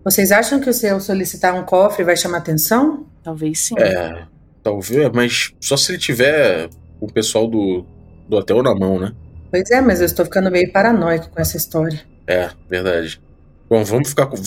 Vocês 0.04 0.32
acham 0.32 0.60
que 0.60 0.72
se 0.74 0.88
eu 0.88 1.00
solicitar 1.00 1.54
um 1.54 1.64
cofre 1.64 2.04
vai 2.04 2.16
chamar 2.16 2.38
atenção? 2.38 3.06
Talvez 3.24 3.60
sim. 3.60 3.76
É, 3.78 4.26
talvez, 4.64 5.10
mas 5.14 5.54
só 5.60 5.76
se 5.76 5.92
ele 5.92 6.00
tiver 6.00 6.70
o 7.00 7.12
pessoal 7.12 7.48
do, 7.48 7.86
do 8.28 8.38
hotel 8.38 8.64
na 8.64 8.74
mão, 8.74 9.00
né? 9.00 9.14
Pois 9.52 9.70
é, 9.70 9.82
mas 9.82 10.00
eu 10.00 10.06
estou 10.06 10.26
ficando 10.26 10.50
meio 10.50 10.72
paranoico 10.72 11.30
com 11.30 11.42
essa 11.42 11.58
história. 11.58 12.02
É, 12.26 12.50
verdade. 12.70 13.22
Bom, 13.70 13.84
vamos 13.84 14.10
ficar 14.10 14.28
com. 14.28 14.38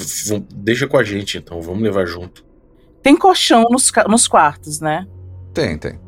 Deixa 0.55 0.87
com 0.87 0.97
a 0.97 1.05
gente 1.05 1.39
então, 1.39 1.61
vamos 1.61 1.83
levar 1.83 2.07
junto. 2.07 2.45
Tem 3.03 3.17
colchão 3.17 3.65
nos, 3.71 3.91
nos 4.09 4.27
quartos, 4.29 4.81
né? 4.81 5.07
Tem, 5.53 5.77
tem. 5.79 5.99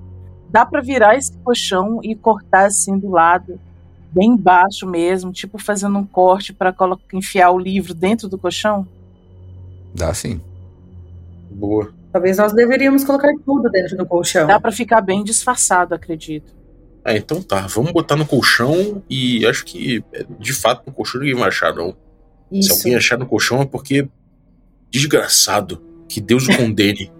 Dá 0.49 0.65
pra 0.67 0.81
virar 0.81 1.17
esse 1.17 1.33
colchão 1.39 2.01
e 2.03 2.15
cortar 2.15 2.67
assim 2.67 2.99
do 2.99 3.11
lado, 3.11 3.59
bem 4.11 4.37
baixo 4.37 4.87
mesmo, 4.87 5.33
tipo 5.33 5.59
fazendo 5.59 5.99
um 5.99 6.05
corte 6.05 6.53
pra 6.53 6.73
colo- 6.73 7.01
enfiar 7.13 7.51
o 7.51 7.59
livro 7.59 7.95
dentro 7.95 8.29
do 8.29 8.37
colchão? 8.39 8.87
Dá 9.95 10.13
sim. 10.15 10.41
Boa. 11.51 11.93
Talvez 12.13 12.37
nós 12.39 12.53
deveríamos 12.53 13.05
colocar 13.05 13.33
tudo 13.45 13.71
dentro 13.71 13.97
do 13.97 14.05
colchão. 14.07 14.47
Dá 14.47 14.61
pra 14.61 14.71
ficar 14.73 15.01
bem 15.01 15.25
disfarçado, 15.25 15.95
acredito. 15.95 16.55
Ah, 17.05 17.17
então 17.17 17.43
tá. 17.43 17.67
Vamos 17.67 17.91
botar 17.93 18.17
no 18.17 18.27
colchão 18.27 19.03
e 19.09 19.45
acho 19.47 19.65
que, 19.65 20.05
é, 20.13 20.25
de 20.39 20.53
fato, 20.53 20.83
no 20.87 20.93
colchão 20.93 21.21
ninguém 21.21 21.35
vai 21.35 21.49
achar, 21.49 21.75
não. 21.75 21.97
Se 22.53 22.59
Isso. 22.59 22.75
alguém 22.75 22.97
achar 22.97 23.19
no 23.19 23.27
colchão 23.27 23.63
é 23.63 23.67
porque. 23.67 24.09
Desgraçado. 24.91 25.83
Que 26.09 26.21
Deus 26.21 26.47
o 26.49 26.55
condene. 26.57 27.11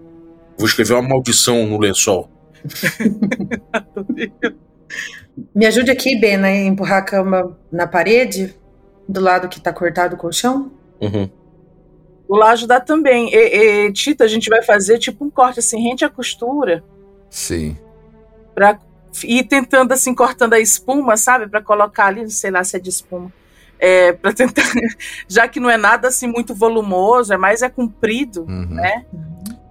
Vou 0.57 0.67
escrever 0.67 0.93
uma 0.93 1.09
maldição 1.09 1.65
no 1.65 1.79
lençol. 1.79 2.29
Me 5.55 5.65
ajude 5.65 5.89
aqui, 5.89 6.15
Ben, 6.15 6.43
a 6.43 6.55
empurrar 6.55 6.99
a 6.99 7.01
cama 7.01 7.57
na 7.71 7.87
parede, 7.87 8.55
do 9.09 9.19
lado 9.19 9.49
que 9.49 9.59
tá 9.59 9.73
cortado 9.73 10.15
o 10.15 10.17
colchão. 10.17 10.71
Uhum. 11.01 11.29
Vou 12.27 12.37
lá 12.37 12.51
ajudar 12.51 12.81
também. 12.81 13.33
E, 13.33 13.87
e, 13.87 13.93
Tita, 13.93 14.23
a 14.23 14.27
gente 14.27 14.49
vai 14.49 14.61
fazer 14.61 14.99
tipo 14.99 15.25
um 15.25 15.29
corte 15.29 15.59
assim, 15.59 15.81
rente 15.81 16.05
a 16.05 16.09
costura, 16.09 16.83
Sim. 17.29 17.75
pra 18.53 18.79
ir 19.23 19.43
tentando 19.45 19.91
assim, 19.91 20.13
cortando 20.13 20.53
a 20.53 20.59
espuma, 20.59 21.17
sabe? 21.17 21.47
Pra 21.47 21.61
colocar 21.61 22.05
ali, 22.05 22.29
sei 22.29 22.51
lá 22.51 22.63
se 22.63 22.77
é 22.77 22.79
de 22.79 22.89
espuma. 22.89 23.31
É, 23.85 24.13
pra 24.13 24.31
tentar. 24.31 24.63
Já 25.27 25.45
que 25.45 25.59
não 25.59 25.69
é 25.69 25.75
nada 25.75 26.07
assim 26.07 26.25
muito 26.27 26.55
volumoso, 26.55 27.33
é 27.33 27.37
mais 27.37 27.61
é 27.61 27.67
comprido, 27.69 28.43
Uhum. 28.47 28.67
né? 28.69 29.03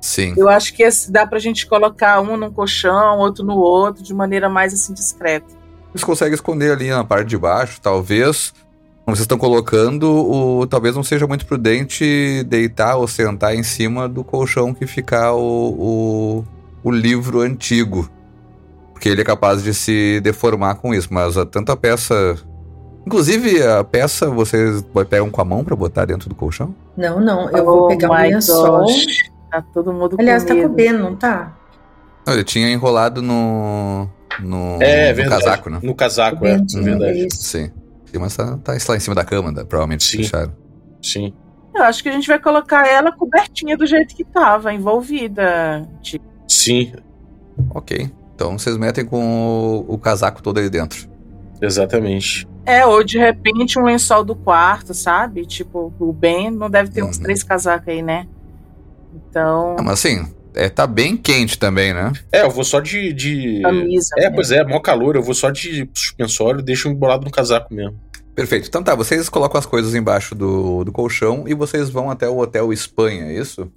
Sim. 0.02 0.34
Eu 0.36 0.48
acho 0.50 0.74
que 0.74 0.82
esse- 0.82 1.10
dá 1.10 1.26
pra 1.26 1.38
gente 1.38 1.66
colocar 1.66 2.20
um 2.20 2.36
num 2.36 2.52
colchão, 2.52 3.18
outro 3.18 3.42
no 3.44 3.56
outro, 3.56 4.02
de 4.02 4.12
maneira 4.12 4.50
mais 4.50 4.74
assim 4.74 4.92
discreta. 4.92 5.46
Vocês 5.92 6.04
conseguem 6.04 6.34
esconder 6.34 6.72
ali 6.72 6.90
na 6.90 7.02
parte 7.04 7.28
de 7.28 7.38
baixo, 7.38 7.80
talvez. 7.80 8.52
Como 9.04 9.16
vocês 9.16 9.24
estão 9.24 9.38
colocando, 9.38 10.04
o, 10.10 10.66
talvez 10.66 10.94
não 10.94 11.02
seja 11.02 11.26
muito 11.26 11.46
prudente 11.46 12.44
deitar 12.48 12.96
ou 12.96 13.08
sentar 13.08 13.54
em 13.54 13.62
cima 13.62 14.08
do 14.08 14.22
colchão 14.22 14.74
que 14.74 14.86
ficar 14.86 15.32
o, 15.32 15.40
o, 15.42 16.44
o 16.84 16.90
livro 16.90 17.40
antigo. 17.40 18.08
Porque 18.92 19.08
ele 19.08 19.22
é 19.22 19.24
capaz 19.24 19.62
de 19.62 19.72
se 19.74 20.20
deformar 20.20 20.74
com 20.76 20.92
isso. 20.94 21.08
Mas 21.12 21.36
a, 21.38 21.46
tanto 21.46 21.72
a 21.72 21.76
peça. 21.76 22.36
Inclusive, 23.06 23.62
a 23.66 23.82
peça 23.82 24.30
vocês 24.30 24.84
pegam 25.10 25.28
com 25.30 25.40
a 25.40 25.44
mão 25.44 25.64
pra 25.64 25.74
botar 25.74 26.04
dentro 26.04 26.28
do 26.28 26.34
colchão? 26.34 26.74
Não, 26.96 27.18
não, 27.20 27.50
eu 27.50 27.64
vou 27.64 27.84
Oh 27.84 27.88
pegar 27.88 28.10
um 28.10 28.14
my 28.14 28.28
lençol. 28.34 28.80
gosh. 28.84 29.06
Tá 29.50 29.62
todo 29.74 29.92
mundo 29.92 30.16
Aliás, 30.18 30.42
com 30.42 30.48
tá 30.48 30.54
medo. 30.54 30.68
coubendo, 30.68 30.98
não 31.00 31.16
tá? 31.16 31.56
Não, 32.26 32.34
ele 32.34 32.44
tinha 32.44 32.68
enrolado 32.70 33.20
no. 33.20 34.08
No, 34.40 34.78
É, 34.80 35.10
no 35.10 35.16
verdade. 35.16 35.44
casaco, 35.44 35.68
né? 35.70 35.80
No 35.82 35.94
casaco, 35.94 36.46
é. 36.46 36.50
Coubendinho, 36.52 36.80
É 36.80 36.84
verdade. 36.84 37.20
é 37.22 37.26
isso. 37.26 37.42
Sim. 37.42 37.70
Mas 38.18 38.36
tá, 38.36 38.56
tá 38.62 38.72
lá 38.88 38.96
em 38.96 39.00
cima 39.00 39.14
da 39.14 39.24
cama, 39.24 39.50
né? 39.50 39.64
provavelmente 39.64 40.04
Sim. 40.04 40.18
deixaram. 40.18 40.52
Sim. 41.02 41.32
Eu 41.74 41.82
acho 41.84 42.02
que 42.02 42.08
a 42.08 42.12
gente 42.12 42.28
vai 42.28 42.38
colocar 42.38 42.86
ela 42.86 43.10
cobertinha 43.12 43.76
do 43.76 43.86
jeito 43.86 44.14
que 44.14 44.24
tava, 44.24 44.72
envolvida. 44.72 45.88
Tipo, 46.02 46.24
Sim, 46.46 46.92
Ok. 47.74 48.10
Então 48.34 48.58
vocês 48.58 48.76
metem 48.76 49.04
com 49.04 49.84
o, 49.88 49.94
o 49.94 49.98
casaco 49.98 50.42
todo 50.42 50.58
aí 50.58 50.68
dentro. 50.70 51.08
exatamente. 51.60 52.46
É, 52.64 52.86
ou 52.86 53.02
de 53.02 53.18
repente 53.18 53.78
um 53.78 53.84
lençol 53.84 54.24
do 54.24 54.34
quarto, 54.36 54.94
sabe? 54.94 55.44
Tipo, 55.44 55.92
o 55.98 56.12
Ben 56.12 56.50
não 56.50 56.70
deve 56.70 56.90
ter 56.90 57.02
uns 57.02 57.16
Uhum. 57.16 57.22
três 57.24 57.42
casacos 57.42 57.88
aí, 57.88 58.02
né? 58.02 58.26
Então, 59.14 59.76
mas 59.80 59.94
assim, 59.94 60.32
é, 60.54 60.68
tá 60.68 60.86
bem 60.86 61.16
quente 61.16 61.58
também, 61.58 61.92
né? 61.92 62.12
É, 62.30 62.42
eu 62.42 62.50
vou 62.50 62.64
só 62.64 62.80
de. 62.80 63.12
de... 63.12 63.60
camisa. 63.62 64.14
É, 64.18 64.28
né? 64.28 64.30
pois 64.34 64.50
é, 64.50 64.64
mó 64.64 64.80
calor, 64.80 65.16
eu 65.16 65.22
vou 65.22 65.34
só 65.34 65.50
de 65.50 65.88
suspensório 65.94 66.60
e 66.60 66.62
deixo 66.62 66.88
embolado 66.88 67.24
no 67.24 67.30
casaco 67.30 67.72
mesmo. 67.74 67.98
Perfeito. 68.34 68.68
Então 68.68 68.82
tá, 68.82 68.94
vocês 68.94 69.28
colocam 69.28 69.58
as 69.58 69.66
coisas 69.66 69.94
embaixo 69.94 70.34
do, 70.34 70.84
do 70.84 70.92
colchão 70.92 71.44
e 71.46 71.54
vocês 71.54 71.90
vão 71.90 72.10
até 72.10 72.28
o 72.28 72.38
Hotel 72.38 72.72
Espanha, 72.72 73.24
é 73.24 73.34
isso? 73.34 73.70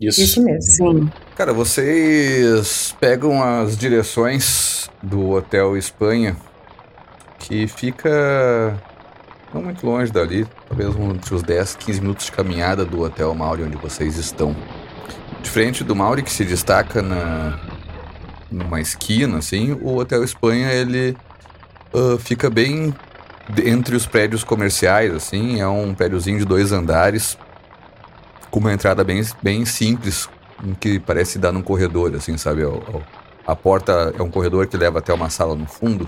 Isso. 0.00 0.20
Isso 0.20 0.42
mesmo. 0.42 0.62
Sim. 0.62 1.12
Cara, 1.34 1.52
vocês 1.52 2.94
pegam 3.00 3.42
as 3.42 3.76
direções 3.76 4.88
do 5.02 5.30
Hotel 5.30 5.76
Espanha, 5.76 6.36
que 7.48 7.66
fica 7.66 8.78
não 9.54 9.62
muito 9.62 9.84
longe 9.86 10.12
dali, 10.12 10.46
talvez 10.68 10.94
uns 10.94 11.42
10, 11.42 11.76
15 11.76 12.00
minutos 12.02 12.26
de 12.26 12.32
caminhada 12.32 12.84
do 12.84 13.00
Hotel 13.00 13.34
Mauri 13.34 13.62
onde 13.62 13.76
vocês 13.78 14.16
estão. 14.18 14.54
Diferente 15.42 15.82
do 15.82 15.96
Mauri, 15.96 16.22
que 16.22 16.30
se 16.30 16.44
destaca 16.44 17.00
na, 17.00 17.58
numa 18.50 18.80
esquina, 18.80 19.38
assim, 19.38 19.72
o 19.80 19.96
Hotel 19.96 20.22
Espanha, 20.22 20.70
ele 20.72 21.16
ah, 21.94 22.18
fica 22.18 22.50
bem 22.50 22.94
de- 23.48 23.66
entre 23.70 23.96
os 23.96 24.04
prédios 24.06 24.44
comerciais, 24.44 25.14
assim, 25.14 25.58
é 25.60 25.66
um 25.66 25.94
prédiozinho 25.94 26.38
de 26.38 26.44
dois 26.44 26.70
andares, 26.70 27.38
com 28.50 28.60
uma 28.60 28.72
entrada 28.74 29.02
bem, 29.02 29.22
bem 29.42 29.64
simples, 29.64 30.28
que 30.80 30.98
parece 30.98 31.38
dar 31.38 31.52
num 31.52 31.62
corredor, 31.62 32.14
assim, 32.14 32.36
sabe? 32.36 32.62
O- 32.64 33.02
A 33.46 33.56
porta 33.56 34.12
é 34.18 34.22
um 34.22 34.30
corredor 34.30 34.66
que 34.66 34.76
leva 34.76 34.98
até 34.98 35.14
uma 35.14 35.30
sala 35.30 35.54
no 35.54 35.64
fundo. 35.66 36.06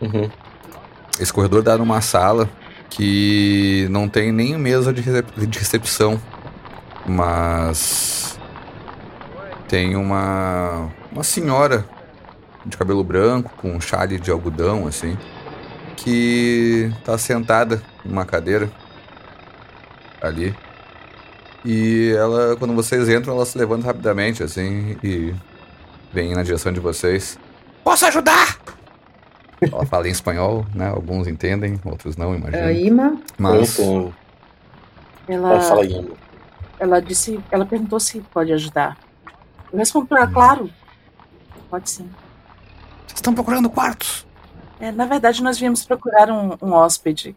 Uhum. 0.00 0.30
Esse 1.18 1.32
corredor 1.32 1.62
dá 1.62 1.76
numa 1.78 2.00
sala 2.00 2.48
que 2.90 3.86
não 3.90 4.08
tem 4.08 4.30
nem 4.32 4.56
mesa 4.58 4.92
de, 4.92 5.00
recep- 5.00 5.46
de 5.46 5.58
recepção, 5.58 6.20
mas 7.06 8.38
tem 9.68 9.96
uma 9.96 10.90
uma 11.10 11.24
senhora 11.24 11.84
de 12.64 12.76
cabelo 12.76 13.02
branco 13.02 13.50
com 13.56 13.74
um 13.74 13.80
chale 13.80 14.18
de 14.20 14.30
algodão 14.30 14.86
assim, 14.86 15.16
que 15.96 16.92
tá 17.04 17.16
sentada 17.16 17.82
numa 18.04 18.24
cadeira 18.24 18.70
ali. 20.20 20.54
E 21.64 22.12
ela, 22.16 22.54
quando 22.56 22.74
vocês 22.74 23.08
entram, 23.08 23.34
ela 23.34 23.46
se 23.46 23.56
levanta 23.58 23.86
rapidamente 23.86 24.42
assim 24.42 24.96
e 25.02 25.34
vem 26.12 26.34
na 26.34 26.42
direção 26.42 26.72
de 26.72 26.78
vocês. 26.78 27.38
Posso 27.82 28.06
ajudar? 28.06 28.58
Ela 29.60 29.86
fala 29.86 30.06
em 30.06 30.10
espanhol, 30.10 30.66
né? 30.74 30.88
Alguns 30.88 31.26
entendem, 31.26 31.80
outros 31.84 32.16
não, 32.16 32.34
imagino. 32.34 32.62
É, 32.62 32.72
Ima, 32.74 33.20
Mas. 33.38 33.78
Ela, 33.78 34.12
Ela 35.28 35.60
fala 35.60 35.82
aí. 35.82 36.12
ela 36.78 37.00
disse, 37.00 37.40
ela 37.50 37.64
perguntou 37.64 37.98
se 37.98 38.20
pode 38.32 38.52
ajudar. 38.52 38.98
Eu 39.72 39.78
respondo 39.78 40.06
pra 40.06 40.20
ela, 40.22 40.30
claro. 40.30 40.70
Pode 41.70 41.90
sim. 41.90 42.08
vocês 43.06 43.14
estão 43.16 43.34
procurando 43.34 43.68
quartos? 43.70 44.26
É, 44.78 44.92
na 44.92 45.06
verdade, 45.06 45.42
nós 45.42 45.58
viemos 45.58 45.84
procurar 45.84 46.30
um, 46.30 46.56
um 46.62 46.72
hóspede. 46.72 47.34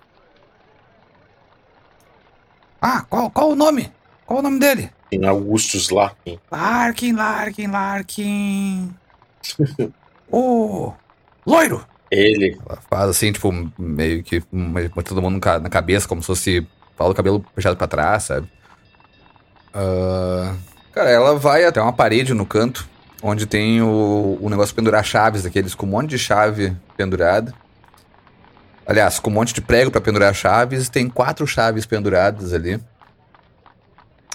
Ah, 2.81 3.01
qual, 3.09 3.29
qual 3.31 3.49
o 3.51 3.55
nome? 3.55 3.91
Qual 4.25 4.39
o 4.39 4.43
nome 4.43 4.59
dele? 4.59 4.91
Tem 5.09 5.25
Augustus 5.25 5.89
lá. 5.89 6.13
Larkin, 6.51 7.13
Larkin, 7.13 7.67
Larkin. 7.67 8.95
o 10.31 10.93
loiro. 11.45 11.83
Ele. 12.11 12.57
Faz 12.89 13.09
assim, 13.09 13.31
tipo, 13.31 13.51
meio 13.77 14.23
que 14.23 14.41
todo 15.05 15.21
mundo 15.21 15.39
na 15.61 15.69
cabeça, 15.69 16.07
como 16.07 16.21
se 16.21 16.27
fosse 16.27 16.67
fala 16.99 17.11
o 17.11 17.15
cabelo 17.15 17.39
puxado 17.39 17.77
pra 17.77 17.87
trás, 17.87 18.23
sabe? 18.23 18.47
Uh, 19.69 20.53
cara, 20.91 21.09
ela 21.09 21.35
vai 21.35 21.63
até 21.63 21.81
uma 21.81 21.93
parede 21.93 22.33
no 22.33 22.45
canto, 22.45 22.89
onde 23.23 23.45
tem 23.45 23.81
o, 23.81 24.37
o 24.41 24.49
negócio 24.49 24.73
de 24.73 24.75
pendurar 24.75 25.03
chaves 25.05 25.43
daqueles 25.43 25.73
com 25.73 25.85
um 25.85 25.89
monte 25.89 26.09
de 26.09 26.19
chave 26.19 26.75
pendurada. 26.97 27.53
Aliás, 28.85 29.19
com 29.19 29.29
um 29.29 29.33
monte 29.33 29.53
de 29.53 29.61
prego 29.61 29.91
para 29.91 30.01
pendurar 30.01 30.33
chaves, 30.33 30.89
tem 30.89 31.07
quatro 31.07 31.45
chaves 31.45 31.85
penduradas 31.85 32.53
ali. 32.53 32.81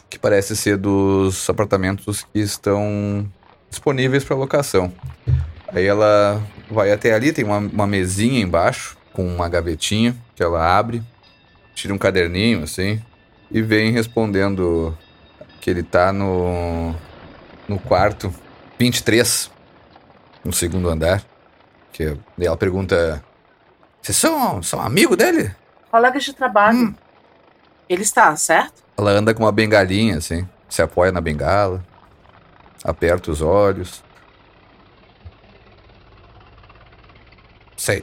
Que 0.08 0.18
parece 0.18 0.56
ser 0.56 0.76
dos 0.76 1.50
apartamentos 1.50 2.24
que 2.32 2.38
estão 2.38 3.28
disponíveis 3.68 4.24
para 4.24 4.36
locação. 4.36 4.92
Aí 5.68 5.84
ela 5.84 6.40
vai 6.70 6.92
até 6.92 7.12
ali, 7.12 7.32
tem 7.32 7.44
uma, 7.44 7.58
uma 7.58 7.86
mesinha 7.86 8.40
embaixo, 8.40 8.96
com 9.12 9.26
uma 9.26 9.48
gavetinha 9.48 10.16
que 10.34 10.42
ela 10.42 10.76
abre, 10.76 11.02
tira 11.74 11.94
um 11.94 11.98
caderninho 11.98 12.62
assim, 12.62 13.02
e 13.50 13.62
vem 13.62 13.92
respondendo 13.92 14.96
que 15.60 15.70
ele 15.70 15.82
tá 15.82 16.12
no, 16.12 16.94
no 17.68 17.78
quarto 17.78 18.32
23, 18.78 19.50
no 20.44 20.52
segundo 20.52 20.88
andar. 20.88 21.22
Que 21.92 22.16
ela 22.40 22.56
pergunta: 22.56 23.24
Vocês 24.02 24.16
são, 24.16 24.62
são 24.62 24.80
amigo 24.80 25.16
dele? 25.16 25.54
Colegas 25.90 26.24
de 26.24 26.32
trabalho. 26.32 26.78
Hum. 26.78 26.94
Ele 27.88 28.02
está, 28.02 28.34
certo? 28.36 28.82
Ela 28.98 29.12
anda 29.12 29.32
com 29.32 29.44
uma 29.44 29.52
bengalinha, 29.52 30.16
assim, 30.18 30.48
se 30.68 30.82
apoia 30.82 31.12
na 31.12 31.20
bengala, 31.20 31.84
aperta 32.82 33.30
os 33.30 33.40
olhos. 33.40 34.02
Sei. 37.84 38.02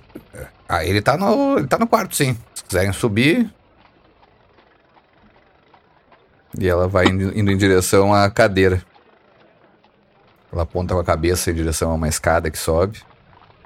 Ah, 0.70 0.86
ele 0.86 1.02
tá 1.02 1.18
no. 1.18 1.58
Ele 1.58 1.66
tá 1.66 1.80
no 1.80 1.88
quarto, 1.88 2.16
sim. 2.16 2.38
Se 2.54 2.64
quiserem 2.64 2.94
subir. 2.94 3.52
E 6.56 6.68
ela 6.68 6.88
vai 6.88 7.08
indo, 7.08 7.36
indo 7.36 7.50
em 7.50 7.58
direção 7.58 8.14
à 8.14 8.30
cadeira. 8.30 8.84
Ela 10.54 10.62
aponta 10.62 10.94
com 10.94 11.00
a 11.00 11.04
cabeça 11.04 11.50
em 11.50 11.56
direção 11.56 11.90
a 11.90 11.96
uma 11.96 12.08
escada 12.08 12.52
que 12.52 12.60
sobe. 12.60 13.02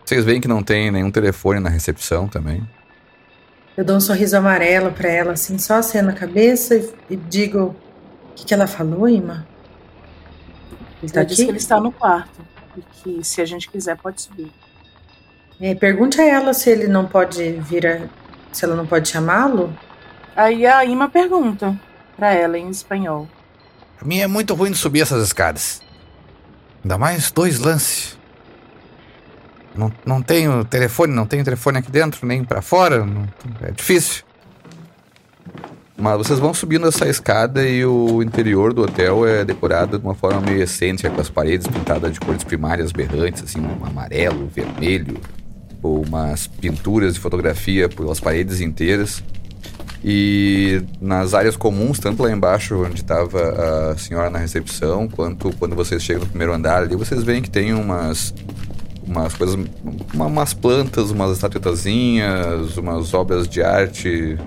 Vocês 0.05 0.23
veem 0.23 0.39
que 0.39 0.47
não 0.47 0.63
tem 0.63 0.89
nenhum 0.89 1.11
telefone 1.11 1.59
na 1.59 1.69
recepção 1.69 2.29
também. 2.29 2.65
Eu 3.75 3.83
dou 3.83 3.97
um 3.97 3.99
sorriso 3.99 4.37
amarelo 4.37 4.93
para 4.93 5.09
ela, 5.09 5.33
assim, 5.33 5.57
só 5.57 5.73
aceno 5.73 6.11
a 6.11 6.13
cabeça 6.13 6.77
e, 6.77 6.93
e 7.09 7.15
digo: 7.17 7.75
O 8.31 8.35
que, 8.35 8.45
que 8.45 8.53
ela 8.53 8.67
falou, 8.67 9.09
Ima? 9.09 9.45
Ele 11.03 11.11
tá 11.11 11.19
aqui? 11.19 11.35
que 11.35 11.41
ele 11.41 11.57
está 11.57 11.77
no 11.77 11.91
quarto. 11.91 12.39
E 12.77 12.81
que 12.81 13.21
se 13.21 13.41
a 13.41 13.45
gente 13.45 13.69
quiser, 13.69 13.97
pode 13.97 14.21
subir. 14.21 14.49
É, 15.59 15.73
pergunte 15.73 16.19
a 16.19 16.25
ela 16.25 16.53
se 16.53 16.69
ele 16.69 16.87
não 16.87 17.05
pode 17.05 17.53
vir 17.61 17.87
a, 17.87 18.01
se 18.51 18.65
ela 18.65 18.75
não 18.75 18.85
pode 18.85 19.07
chamá-lo. 19.07 19.75
Aí 20.35 20.65
a 20.65 20.83
Ima 20.83 21.09
pergunta 21.09 21.79
para 22.17 22.33
ela 22.33 22.57
em 22.57 22.69
espanhol. 22.69 23.27
A 24.01 24.05
mim 24.05 24.19
é 24.19 24.27
muito 24.27 24.53
ruim 24.53 24.71
de 24.71 24.77
subir 24.77 25.01
essas 25.01 25.23
escadas. 25.23 25.81
Ainda 26.83 26.97
mais 26.97 27.31
dois 27.31 27.59
lances. 27.59 28.17
Não, 29.73 29.91
não 30.05 30.21
tenho 30.21 30.63
telefone, 30.63 31.13
não 31.13 31.25
tenho 31.25 31.43
telefone 31.43 31.79
aqui 31.79 31.91
dentro, 31.91 32.25
nem 32.25 32.43
para 32.43 32.61
fora. 32.61 33.05
Não, 33.05 33.27
é 33.61 33.71
difícil. 33.71 34.23
Mas 35.97 36.17
vocês 36.17 36.39
vão 36.39 36.53
subindo 36.53 36.87
essa 36.87 37.07
escada 37.07 37.65
e 37.65 37.85
o 37.85 38.21
interior 38.21 38.73
do 38.73 38.81
hotel 38.83 39.25
é 39.25 39.45
decorado 39.45 39.97
de 39.97 40.05
uma 40.05 40.13
forma 40.13 40.41
meio 40.41 40.61
excêntrica, 40.61 41.09
com 41.09 41.21
as 41.21 41.29
paredes 41.29 41.67
pintadas 41.67 42.11
de 42.11 42.19
cores 42.19 42.43
primárias 42.43 42.91
berrantes, 42.91 43.43
assim, 43.43 43.61
um 43.61 43.85
amarelo, 43.85 44.47
vermelho, 44.47 45.17
umas 45.85 46.47
pinturas 46.47 47.13
de 47.13 47.19
fotografia 47.19 47.87
pelas 47.87 48.19
paredes 48.19 48.61
inteiras. 48.61 49.23
E 50.03 50.83
nas 51.01 51.33
áreas 51.33 51.55
comuns, 51.57 51.97
tanto 51.97 52.21
lá 52.21 52.31
embaixo 52.31 52.75
onde 52.83 53.01
estava 53.01 53.91
a 53.91 53.97
senhora 53.97 54.29
na 54.29 54.37
recepção, 54.37 55.07
quanto 55.07 55.51
quando 55.57 55.75
vocês 55.75 56.03
chegam 56.03 56.23
no 56.23 56.29
primeiro 56.29 56.53
andar 56.53 56.83
ali, 56.83 56.95
vocês 56.95 57.23
veem 57.23 57.41
que 57.41 57.49
tem 57.49 57.73
umas 57.73 58.33
umas 59.07 59.33
coisas, 59.33 59.57
uma, 60.13 60.25
umas 60.25 60.53
plantas, 60.53 61.11
umas 61.11 61.31
estatuetazinhas, 61.31 62.77
umas 62.77 63.13
obras 63.13 63.47
de 63.47 63.61
arte 63.61 64.37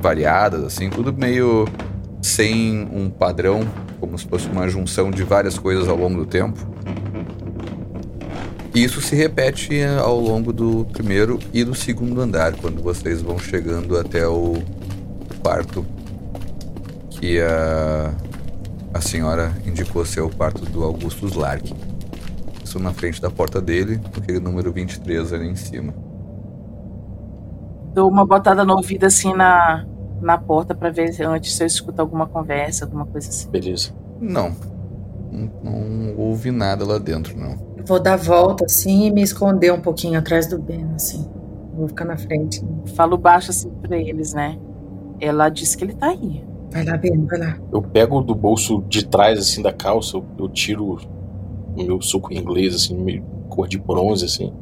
variadas, 0.00 0.64
assim, 0.64 0.88
tudo 0.88 1.12
meio 1.12 1.66
sem 2.22 2.88
um 2.92 3.08
padrão, 3.08 3.66
como 4.00 4.18
se 4.18 4.26
fosse 4.26 4.48
uma 4.48 4.68
junção 4.68 5.10
de 5.10 5.22
várias 5.22 5.58
coisas 5.58 5.88
ao 5.88 5.96
longo 5.96 6.18
do 6.18 6.26
tempo. 6.26 6.75
E 8.76 8.84
isso 8.84 9.00
se 9.00 9.16
repete 9.16 9.82
ao 9.82 10.20
longo 10.20 10.52
do 10.52 10.84
primeiro 10.92 11.38
e 11.50 11.64
do 11.64 11.74
segundo 11.74 12.20
andar, 12.20 12.54
quando 12.56 12.82
vocês 12.82 13.22
vão 13.22 13.38
chegando 13.38 13.96
até 13.96 14.28
o 14.28 14.52
quarto 15.42 15.82
que 17.08 17.40
a, 17.40 18.12
a 18.92 19.00
senhora 19.00 19.50
indicou 19.64 20.04
ser 20.04 20.20
o 20.20 20.28
quarto 20.28 20.66
do 20.66 20.84
Augustus 20.84 21.32
Lark. 21.32 21.72
Isso 22.62 22.78
na 22.78 22.92
frente 22.92 23.18
da 23.18 23.30
porta 23.30 23.62
dele, 23.62 23.98
aquele 24.14 24.40
número 24.40 24.70
23 24.70 25.32
ali 25.32 25.48
em 25.48 25.56
cima. 25.56 25.94
Dou 27.94 28.10
uma 28.10 28.26
botada 28.26 28.62
no 28.62 28.74
ouvido 28.74 29.04
assim 29.04 29.32
na, 29.32 29.86
na 30.20 30.36
porta 30.36 30.74
para 30.74 30.90
ver 30.90 31.18
antes 31.22 31.56
se 31.56 31.62
eu 31.62 31.66
escuto 31.66 32.02
alguma 32.02 32.26
conversa, 32.26 32.84
alguma 32.84 33.06
coisa 33.06 33.30
assim. 33.30 33.48
Beleza. 33.48 33.94
Não. 34.20 34.54
Não, 35.32 35.80
não 35.80 36.18
ouvi 36.18 36.50
nada 36.50 36.84
lá 36.84 36.98
dentro, 36.98 37.34
não. 37.38 37.65
Vou 37.86 38.00
dar 38.00 38.16
volta 38.16 38.64
assim 38.64 39.06
e 39.06 39.10
me 39.12 39.22
esconder 39.22 39.72
um 39.72 39.80
pouquinho 39.80 40.18
atrás 40.18 40.48
do 40.48 40.58
Ben, 40.58 40.84
assim. 40.96 41.24
Vou 41.72 41.86
ficar 41.86 42.04
na 42.04 42.16
frente. 42.16 42.64
Né? 42.64 42.70
Falo 42.96 43.16
baixo 43.16 43.52
assim 43.52 43.70
pra 43.80 43.96
eles, 43.96 44.34
né? 44.34 44.58
Ela 45.20 45.48
disse 45.48 45.76
que 45.76 45.84
ele 45.84 45.94
tá 45.94 46.08
aí. 46.08 46.44
Vai 46.72 46.84
lá, 46.84 46.96
Ben, 46.96 47.24
vai 47.24 47.38
lá. 47.38 47.56
Eu 47.72 47.80
pego 47.80 48.20
do 48.20 48.34
bolso 48.34 48.82
de 48.88 49.06
trás, 49.06 49.38
assim, 49.38 49.62
da 49.62 49.72
calça, 49.72 50.16
eu, 50.16 50.24
eu 50.36 50.48
tiro 50.48 50.98
o 51.76 51.84
meu 51.84 52.02
suco 52.02 52.34
inglês, 52.34 52.74
assim, 52.74 52.96
meio 52.96 53.22
cor 53.48 53.68
de 53.68 53.78
bronze, 53.78 54.24
assim. 54.24 54.52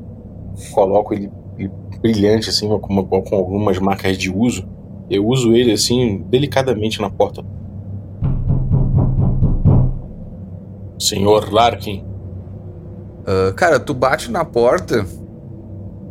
Coloco 0.73 1.15
ele, 1.15 1.33
ele 1.59 1.73
brilhante, 2.03 2.51
assim, 2.51 2.69
com, 2.69 2.93
uma, 2.93 3.03
com 3.05 3.37
algumas 3.37 3.79
marcas 3.79 4.19
de 4.19 4.31
uso. 4.31 4.69
Eu 5.09 5.27
uso 5.27 5.55
ele, 5.55 5.73
assim, 5.73 6.19
delicadamente 6.29 7.01
na 7.01 7.09
porta. 7.09 7.43
Senhor 10.99 11.53
Larkin, 11.53 12.05
Uh, 13.25 13.55
cara, 13.55 13.81
tu 13.81 13.95
bate 13.95 14.31
na 14.31 14.45
porta 14.45 15.07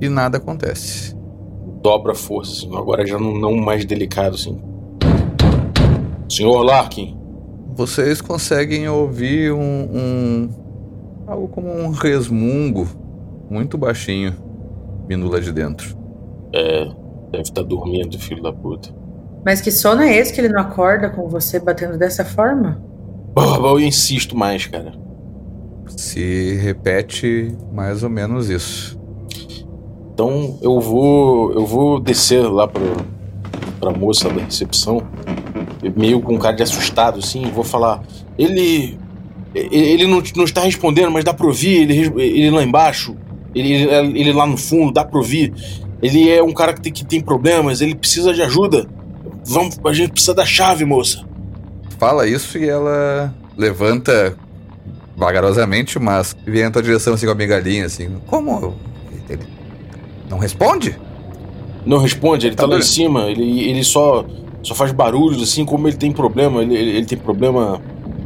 e 0.02 0.10
nada 0.10 0.38
acontece. 0.38 1.16
Dobra 1.82 2.14
a 2.14 2.16
força, 2.16 2.52
assim, 2.54 2.76
agora 2.76 3.06
já 3.06 3.20
não, 3.20 3.38
não 3.38 3.56
mais 3.56 3.86
delicado, 3.86 4.34
assim. 4.34 4.60
Senhor 6.28 6.64
Larkin. 6.64 7.16
Vocês 7.76 8.20
conseguem 8.20 8.90
ouvir 8.90 9.52
um, 9.52 9.60
um. 9.60 10.50
algo 11.28 11.48
como 11.50 11.68
um 11.72 11.92
resmungo 11.92 12.88
muito 13.50 13.78
baixinho 13.78 14.34
vindo 15.08 15.28
lá 15.28 15.40
de 15.40 15.52
dentro. 15.52 15.96
É, 16.54 16.86
deve 17.32 17.44
estar 17.44 17.62
tá 17.62 17.68
dormindo, 17.68 18.18
filho 18.18 18.42
da 18.42 18.52
puta. 18.52 18.90
Mas 19.46 19.62
que 19.62 19.70
sono 19.70 20.02
é 20.02 20.16
esse 20.16 20.34
que 20.34 20.42
ele 20.42 20.50
não 20.50 20.62
acorda 20.62 21.10
com 21.10 21.28
você 21.28 21.60
batendo 21.60 21.98
dessa 21.98 22.26
forma? 22.26 22.82
Oh, 23.36 23.68
eu 23.68 23.80
insisto 23.80 24.36
mais, 24.36 24.66
cara 24.66 25.04
se 25.88 26.56
repete 26.56 27.56
mais 27.72 28.04
ou 28.04 28.10
menos 28.10 28.50
isso. 28.50 29.00
Então 30.14 30.60
eu 30.62 30.80
vou 30.80 31.54
eu 31.54 31.66
vou 31.66 32.00
descer 32.00 32.42
lá 32.48 32.68
para 32.68 32.82
para 33.80 33.92
moça 33.92 34.30
da 34.30 34.42
recepção, 34.42 35.02
meio 35.96 36.22
com 36.22 36.36
um 36.36 36.40
cara 36.40 36.56
de 36.56 36.64
assustado 36.64 37.20
assim, 37.20 37.44
vou 37.52 37.64
falar, 37.64 38.02
ele 38.38 38.98
ele 39.54 40.08
não, 40.08 40.24
não 40.36 40.46
está 40.46 40.62
respondendo, 40.62 41.12
mas 41.12 41.24
dá 41.24 41.34
para 41.34 41.46
ouvir 41.46 41.82
ele, 41.82 42.12
ele 42.20 42.50
lá 42.50 42.64
embaixo, 42.64 43.16
ele, 43.54 43.74
ele 44.18 44.34
lá 44.34 44.48
no 44.48 44.58
fundo, 44.58 44.92
dá 44.92 45.06
para 45.06 45.18
ouvir. 45.18 45.54
Ele 46.02 46.30
é 46.30 46.42
um 46.42 46.52
cara 46.52 46.74
que 46.74 46.82
tem, 46.82 46.92
que 46.92 47.06
tem 47.06 47.22
problemas, 47.22 47.80
ele 47.80 47.96
precisa 47.96 48.34
de 48.34 48.42
ajuda. 48.42 48.88
Vamos, 49.46 49.80
a 49.86 49.94
gente 49.94 50.12
precisa 50.12 50.34
da 50.34 50.46
chave, 50.46 50.86
moça. 50.86 51.24
Fala 52.00 52.28
isso 52.28 52.58
e 52.58 52.68
ela 52.68 53.34
levanta 53.56 54.36
vagarosamente, 55.16 56.00
mas 56.00 56.36
vem 56.46 56.64
na 56.64 56.72
tua 56.72 56.82
direção 56.82 57.14
assim 57.14 57.26
com 57.26 57.32
a 57.32 57.36
migalhinha, 57.36 57.86
assim. 57.86 58.10
Como? 58.28 58.76
Ele 59.30 59.44
não 60.30 60.38
responde? 60.38 60.98
Não 61.86 61.98
responde, 61.98 62.48
ele 62.48 62.56
tá, 62.56 62.64
tá 62.64 62.70
lá 62.70 62.80
em 62.80 62.82
cima, 62.82 63.30
ele, 63.30 63.70
ele 63.70 63.84
só, 63.84 64.26
só 64.62 64.74
faz 64.74 64.92
barulhos, 64.92 65.44
assim, 65.44 65.66
como 65.66 65.88
ele 65.88 65.98
tem 65.98 66.12
problema, 66.12 66.62
ele, 66.62 66.76
ele, 66.76 66.90
ele 66.98 67.06
tem 67.06 67.18
problema, 67.18 67.82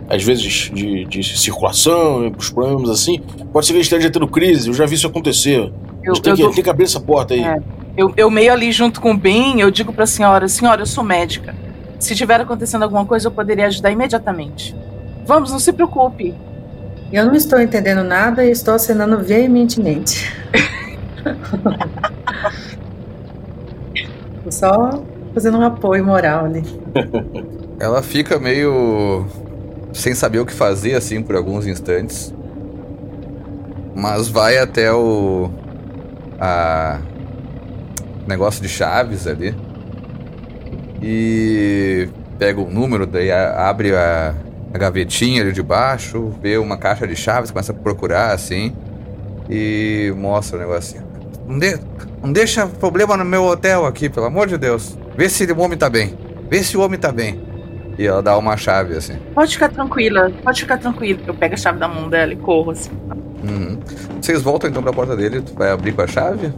às 0.08 0.24
vezes, 0.24 0.72
de, 0.74 1.06
de 1.06 1.24
circulação, 1.24 2.32
os 2.38 2.52
problemas 2.52 2.90
assim. 2.90 3.20
Pode 3.52 3.66
ser 3.66 3.74
que 3.74 3.78
ele 3.78 3.84
esteja 3.84 4.12
tendo 4.12 4.28
crise, 4.28 4.68
eu 4.68 4.74
já 4.74 4.86
vi 4.86 4.96
isso 4.96 5.08
acontecer. 5.08 5.72
Eu, 6.04 6.14
tem, 6.14 6.36
que, 6.36 6.42
tô... 6.42 6.52
tem 6.52 6.64
que 6.64 6.70
abrir 6.70 6.86
essa 6.86 7.00
porta 7.00 7.34
aí. 7.34 7.44
É. 7.44 7.60
Eu, 7.98 8.14
eu 8.16 8.30
meio 8.30 8.54
ali 8.54 8.72
junto 8.72 9.02
com 9.02 9.12
o 9.12 9.18
Ben, 9.18 9.60
eu 9.60 9.72
digo 9.72 9.92
pra 9.92 10.06
senhora, 10.06 10.48
senhora, 10.48 10.84
eu 10.84 10.86
sou 10.86 11.04
médica. 11.04 11.56
Se 12.00 12.16
tiver 12.16 12.40
acontecendo 12.40 12.84
alguma 12.84 13.06
coisa, 13.06 13.28
eu 13.28 13.32
poderia 13.32 13.66
ajudar 13.66 13.90
imediatamente. 13.90 14.76
Vamos, 15.26 15.52
não 15.52 15.60
se 15.60 15.74
preocupe. 15.74 16.36
Eu 17.12 17.26
não 17.26 17.36
estou 17.36 17.62
entendendo 17.62 18.04
nada 18.04 18.46
e 18.46 18.52
estou 18.52 18.74
acenando 18.74 19.20
veementemente. 19.20 20.34
só 24.50 25.04
Fazendo 25.38 25.60
um 25.60 25.62
apoio 25.62 26.04
moral 26.04 26.46
ali. 26.46 26.64
Ela 27.80 28.02
fica 28.02 28.40
meio 28.40 29.28
sem 29.94 30.16
saber 30.16 30.40
o 30.40 30.46
que 30.48 30.52
fazer, 30.52 30.96
assim, 30.96 31.22
por 31.22 31.36
alguns 31.36 31.68
instantes. 31.68 32.34
Mas 33.94 34.30
vai 34.30 34.58
até 34.58 34.92
o. 34.92 35.52
A. 36.40 37.00
Negócio 38.26 38.64
de 38.64 38.68
chaves 38.68 39.28
ali. 39.28 39.56
E. 41.04 42.10
Pega 42.40 42.60
o 42.60 42.68
número, 42.68 43.06
daí 43.06 43.32
abre 43.32 43.96
a, 43.96 44.34
a 44.74 44.78
gavetinha 44.78 45.42
ali 45.42 45.52
de 45.52 45.64
baixo, 45.64 46.34
vê 46.42 46.58
uma 46.58 46.78
caixa 46.78 47.08
de 47.08 47.16
chaves, 47.16 47.52
começa 47.52 47.72
a 47.72 47.76
procurar 47.76 48.34
assim. 48.34 48.74
E 49.50 50.14
mostra 50.18 50.58
o 50.58 50.60
negocinho. 50.60 51.04
Não, 51.48 51.58
de, 51.58 51.80
não 52.22 52.34
deixa 52.34 52.68
problema 52.68 53.16
no 53.16 53.24
meu 53.24 53.46
hotel 53.46 53.86
aqui, 53.86 54.10
pelo 54.10 54.26
amor 54.26 54.48
de 54.48 54.58
Deus. 54.58 54.98
Vê 55.16 55.30
se 55.30 55.46
o 55.46 55.60
homem 55.60 55.78
tá 55.78 55.90
bem. 55.90 56.18
Vê 56.50 56.62
se 56.64 56.76
o 56.76 56.82
homem 56.82 57.00
tá 57.00 57.12
bem. 57.12 57.42
E 57.98 58.06
ela 58.06 58.22
dá 58.22 58.38
uma 58.38 58.58
chave, 58.58 58.96
assim. 58.96 59.18
Pode 59.34 59.54
ficar 59.54 59.70
tranquila, 59.70 60.32
pode 60.44 60.62
ficar 60.62 60.78
tranquila. 60.78 61.20
Eu 61.26 61.34
pego 61.34 61.54
a 61.54 61.58
chave 61.58 61.80
da 61.80 61.88
mão 61.88 62.10
dela 62.10 62.34
e 62.34 62.36
corro, 62.36 62.72
assim. 62.72 62.92
Uhum. 63.44 63.80
Vocês 64.22 64.42
voltam 64.42 64.70
então 64.70 64.84
pra 64.84 64.92
porta 64.92 65.16
dele, 65.16 65.42
tu 65.42 65.54
vai 65.54 65.72
abrir 65.72 65.94
com 65.94 66.02
a 66.02 66.08
chave? 66.08 66.52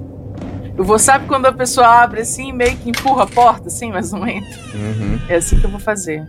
Eu 0.77 0.83
vou, 0.83 0.97
sabe 0.97 1.27
quando 1.27 1.45
a 1.45 1.53
pessoa 1.53 1.87
abre 1.87 2.21
assim, 2.21 2.51
meio 2.51 2.75
que 2.77 2.89
empurra 2.89 3.23
a 3.23 3.27
porta, 3.27 3.67
assim, 3.67 3.91
mais 3.91 4.11
ou 4.13 4.21
menos? 4.21 4.55
Uhum. 4.73 5.19
É 5.27 5.35
assim 5.35 5.59
que 5.59 5.65
eu 5.65 5.69
vou 5.69 5.79
fazer. 5.79 6.25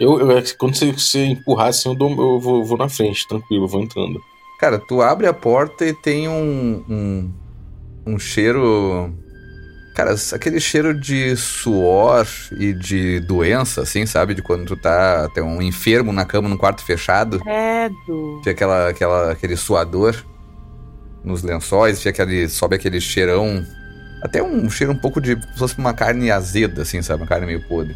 Eu, 0.00 0.18
eu 0.18 0.42
quando 0.58 0.74
você, 0.74 0.90
você 0.90 1.24
empurrar 1.26 1.68
assim, 1.68 1.90
eu, 1.90 1.94
dou, 1.94 2.10
eu 2.10 2.40
vou, 2.40 2.64
vou, 2.64 2.78
na 2.78 2.88
frente, 2.88 3.28
tranquilo, 3.28 3.64
eu 3.64 3.68
vou 3.68 3.82
entrando. 3.82 4.20
Cara, 4.58 4.78
tu 4.78 5.02
abre 5.02 5.26
a 5.26 5.32
porta 5.32 5.86
e 5.86 5.92
tem 5.92 6.26
um, 6.26 6.84
um, 6.88 7.32
um 8.06 8.18
cheiro 8.18 9.12
Cara, 9.94 10.14
aquele 10.32 10.60
cheiro 10.60 10.98
de 10.98 11.36
suor 11.36 12.26
e 12.52 12.72
de 12.72 13.20
doença, 13.20 13.82
assim, 13.82 14.06
sabe? 14.06 14.34
De 14.34 14.40
quando 14.40 14.64
tu 14.64 14.76
tá 14.76 15.28
tem 15.34 15.42
um 15.42 15.60
enfermo 15.60 16.12
na 16.12 16.24
cama 16.24 16.48
num 16.48 16.56
quarto 16.56 16.82
fechado. 16.82 17.40
Credo. 17.40 18.38
Fica 18.38 18.50
aquela, 18.52 18.88
aquela, 18.88 19.32
aquele 19.32 19.56
suador 19.56 20.16
nos 21.24 21.42
lençóis, 21.42 21.98
fica 22.02 22.22
aquele, 22.22 22.48
sobe 22.48 22.76
aquele 22.76 23.00
cheirão. 23.00 23.62
Até 24.22 24.42
um 24.42 24.70
cheiro 24.70 24.92
um 24.92 24.96
pouco 24.96 25.20
de. 25.20 25.34
como 25.34 25.52
se 25.52 25.58
fosse 25.58 25.78
uma 25.78 25.92
carne 25.92 26.30
azeda, 26.30 26.82
assim, 26.82 27.02
sabe? 27.02 27.22
Uma 27.22 27.28
carne 27.28 27.46
meio 27.46 27.66
podre. 27.66 27.94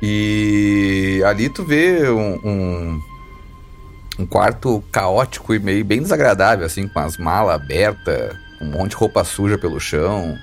E 0.00 1.22
ali 1.26 1.48
tu 1.48 1.64
vê 1.64 2.08
um, 2.08 2.38
um, 2.44 3.02
um 4.20 4.26
quarto 4.26 4.82
caótico 4.92 5.54
e 5.54 5.58
meio 5.58 5.84
bem 5.84 6.00
desagradável, 6.00 6.64
assim, 6.66 6.86
com 6.86 7.00
as 7.00 7.16
malas 7.16 7.56
abertas, 7.56 8.36
um 8.60 8.70
monte 8.70 8.90
de 8.90 8.96
roupa 8.96 9.24
suja 9.24 9.58
pelo 9.58 9.80
chão 9.80 10.36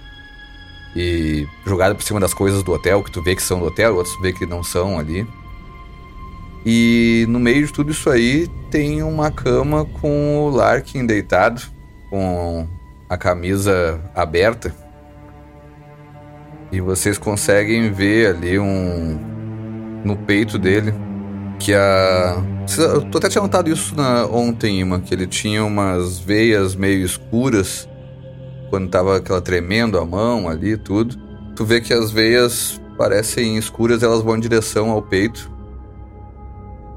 e 0.96 1.48
jogada 1.65 1.94
por 1.94 2.04
cima 2.04 2.20
das 2.20 2.34
coisas 2.34 2.63
do 2.63 2.72
hotel, 2.72 3.04
que 3.04 3.12
tu 3.12 3.22
vê 3.22 3.36
que 3.36 3.44
são 3.44 3.60
do 3.60 3.65
hotel, 3.65 3.96
outros 3.96 4.15
tu 4.15 4.22
vê 4.22 4.32
que 4.32 4.46
não 4.46 4.63
são 4.63 4.98
ali. 4.98 5.28
E 6.65 7.26
no 7.30 7.39
meio 7.39 7.65
de 7.65 7.72
tudo 7.72 7.91
isso 7.91 8.10
aí 8.10 8.48
tem 8.72 9.04
uma 9.04 9.30
cama 9.30 9.86
com 9.86 10.39
o 10.39 10.50
Larkin 10.50 11.06
deitado, 11.06 11.62
com 12.10 12.68
a 13.10 13.18
camisa 13.18 14.02
aberta. 14.15 14.74
E 16.72 16.82
vocês 16.82 17.18
conseguem 17.18 17.91
ver 17.91 18.36
ali 18.36 18.58
um 18.58 19.36
no 20.06 20.15
peito 20.15 20.58
dele 20.58 20.94
que 21.60 21.74
a 21.74 22.41
eu 22.78 23.02
tô 23.04 23.20
até 23.20 23.30
tinha 23.30 23.41
notado 23.41 23.70
isso 23.70 23.96
na, 23.96 24.26
ontem, 24.26 24.80
Ima, 24.80 25.00
que 25.00 25.13
ele 25.13 25.28
tinha 25.28 25.63
umas 25.63 26.18
veias 26.18 26.76
meio 26.76 27.06
escuras 27.06 27.88
quando 28.70 28.89
tava 28.89 29.18
aquela 29.18 29.41
tremendo 29.41 30.00
a 30.00 30.06
mão 30.06 30.50
ali 30.50 30.76
tudo, 30.76 31.15
tu 31.56 31.63
vê 31.63 31.80
que 31.80 31.94
as 31.94 32.12
veias 32.12 32.82
parecem 32.98 33.58
escuras, 33.58 34.04
elas 34.04 34.22
vão 34.22 34.36
em 34.36 34.39
direção 34.39 34.89
ao 34.89 35.02
peito. 35.02 35.52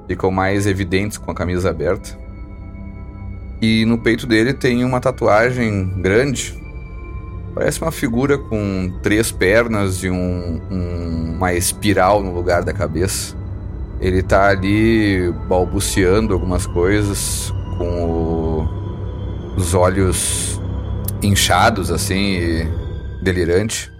Ficam 0.09 0.31
mais 0.31 0.67
evidentes 0.67 1.19
com 1.19 1.31
a 1.31 1.35
camisa 1.35 1.71
aberta. 1.71 2.19
E 3.61 3.85
no 3.85 3.99
peito 3.99 4.27
dele 4.27 4.55
tem 4.55 4.85
uma 4.85 5.01
tatuagem 5.01 6.01
grande. 6.01 6.59
Parece 7.59 7.83
uma 7.83 7.91
figura 7.91 8.39
com 8.39 8.89
três 9.03 9.33
pernas 9.33 10.05
e 10.05 10.09
um, 10.09 10.63
um, 10.71 11.35
uma 11.35 11.53
espiral 11.55 12.23
no 12.23 12.33
lugar 12.33 12.63
da 12.63 12.73
cabeça. 12.73 13.37
Ele 14.01 14.23
tá 14.23 14.47
ali 14.47 15.33
balbuciando 15.49 16.33
algumas 16.35 16.69
coisas, 16.69 17.53
com 17.77 18.05
o, 18.05 19.57
os 19.57 19.75
olhos 19.75 20.61
inchados, 21.21 21.91
assim, 21.91 22.65
delirante. 23.25 23.93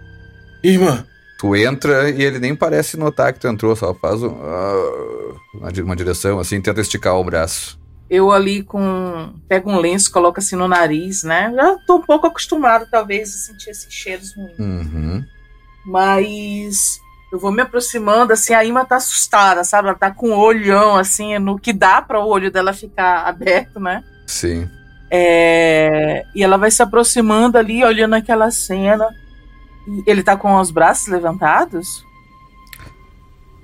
Irmã! 0.63 1.05
Tu 1.37 1.53
entra 1.57 2.09
e 2.09 2.23
ele 2.23 2.39
nem 2.39 2.55
parece 2.55 2.95
notar 2.95 3.33
que 3.33 3.41
tu 3.41 3.47
entrou, 3.49 3.75
só 3.75 3.93
faz 3.93 4.23
um, 4.23 4.29
uh, 4.29 5.35
uma 5.83 5.97
direção, 5.97 6.39
assim, 6.39 6.61
tenta 6.61 6.79
esticar 6.79 7.17
o 7.17 7.25
braço. 7.25 7.77
Eu 8.09 8.31
ali 8.31 8.63
com. 8.63 9.33
pego 9.47 9.69
um 9.69 9.79
lenço, 9.79 10.11
coloco 10.11 10.39
assim 10.39 10.55
no 10.55 10.67
nariz, 10.67 11.23
né? 11.23 11.51
Já 11.53 11.77
tô 11.85 11.97
um 11.97 12.01
pouco 12.01 12.25
acostumado, 12.25 12.87
talvez, 12.89 13.29
a 13.29 13.37
sentir 13.37 13.69
esses 13.69 13.93
cheiros 13.93 14.35
ruins. 14.35 14.57
Uhum. 14.57 15.23
Mas 15.85 16.99
eu 17.31 17.37
vou 17.37 17.51
me 17.51 17.61
aproximando, 17.61 18.33
assim, 18.33 18.53
a 18.53 18.65
Ima 18.65 18.85
tá 18.85 18.95
assustada, 18.95 19.63
sabe? 19.63 19.89
Ela 19.89 19.97
tá 19.97 20.09
com 20.09 20.31
o 20.31 20.39
olhão, 20.39 20.95
assim, 20.95 21.37
no 21.37 21.59
que 21.59 21.71
dá 21.71 22.01
para 22.01 22.19
o 22.19 22.27
olho 22.27 22.51
dela 22.51 22.73
ficar 22.73 23.27
aberto, 23.27 23.79
né? 23.79 24.03
Sim. 24.25 24.67
É, 25.11 26.25
e 26.35 26.43
ela 26.43 26.57
vai 26.57 26.71
se 26.71 26.81
aproximando 26.81 27.57
ali, 27.57 27.83
olhando 27.83 28.15
aquela 28.15 28.49
cena. 28.49 29.07
ele 30.05 30.23
tá 30.23 30.35
com 30.35 30.55
os 30.59 30.71
braços 30.71 31.07
levantados? 31.07 32.03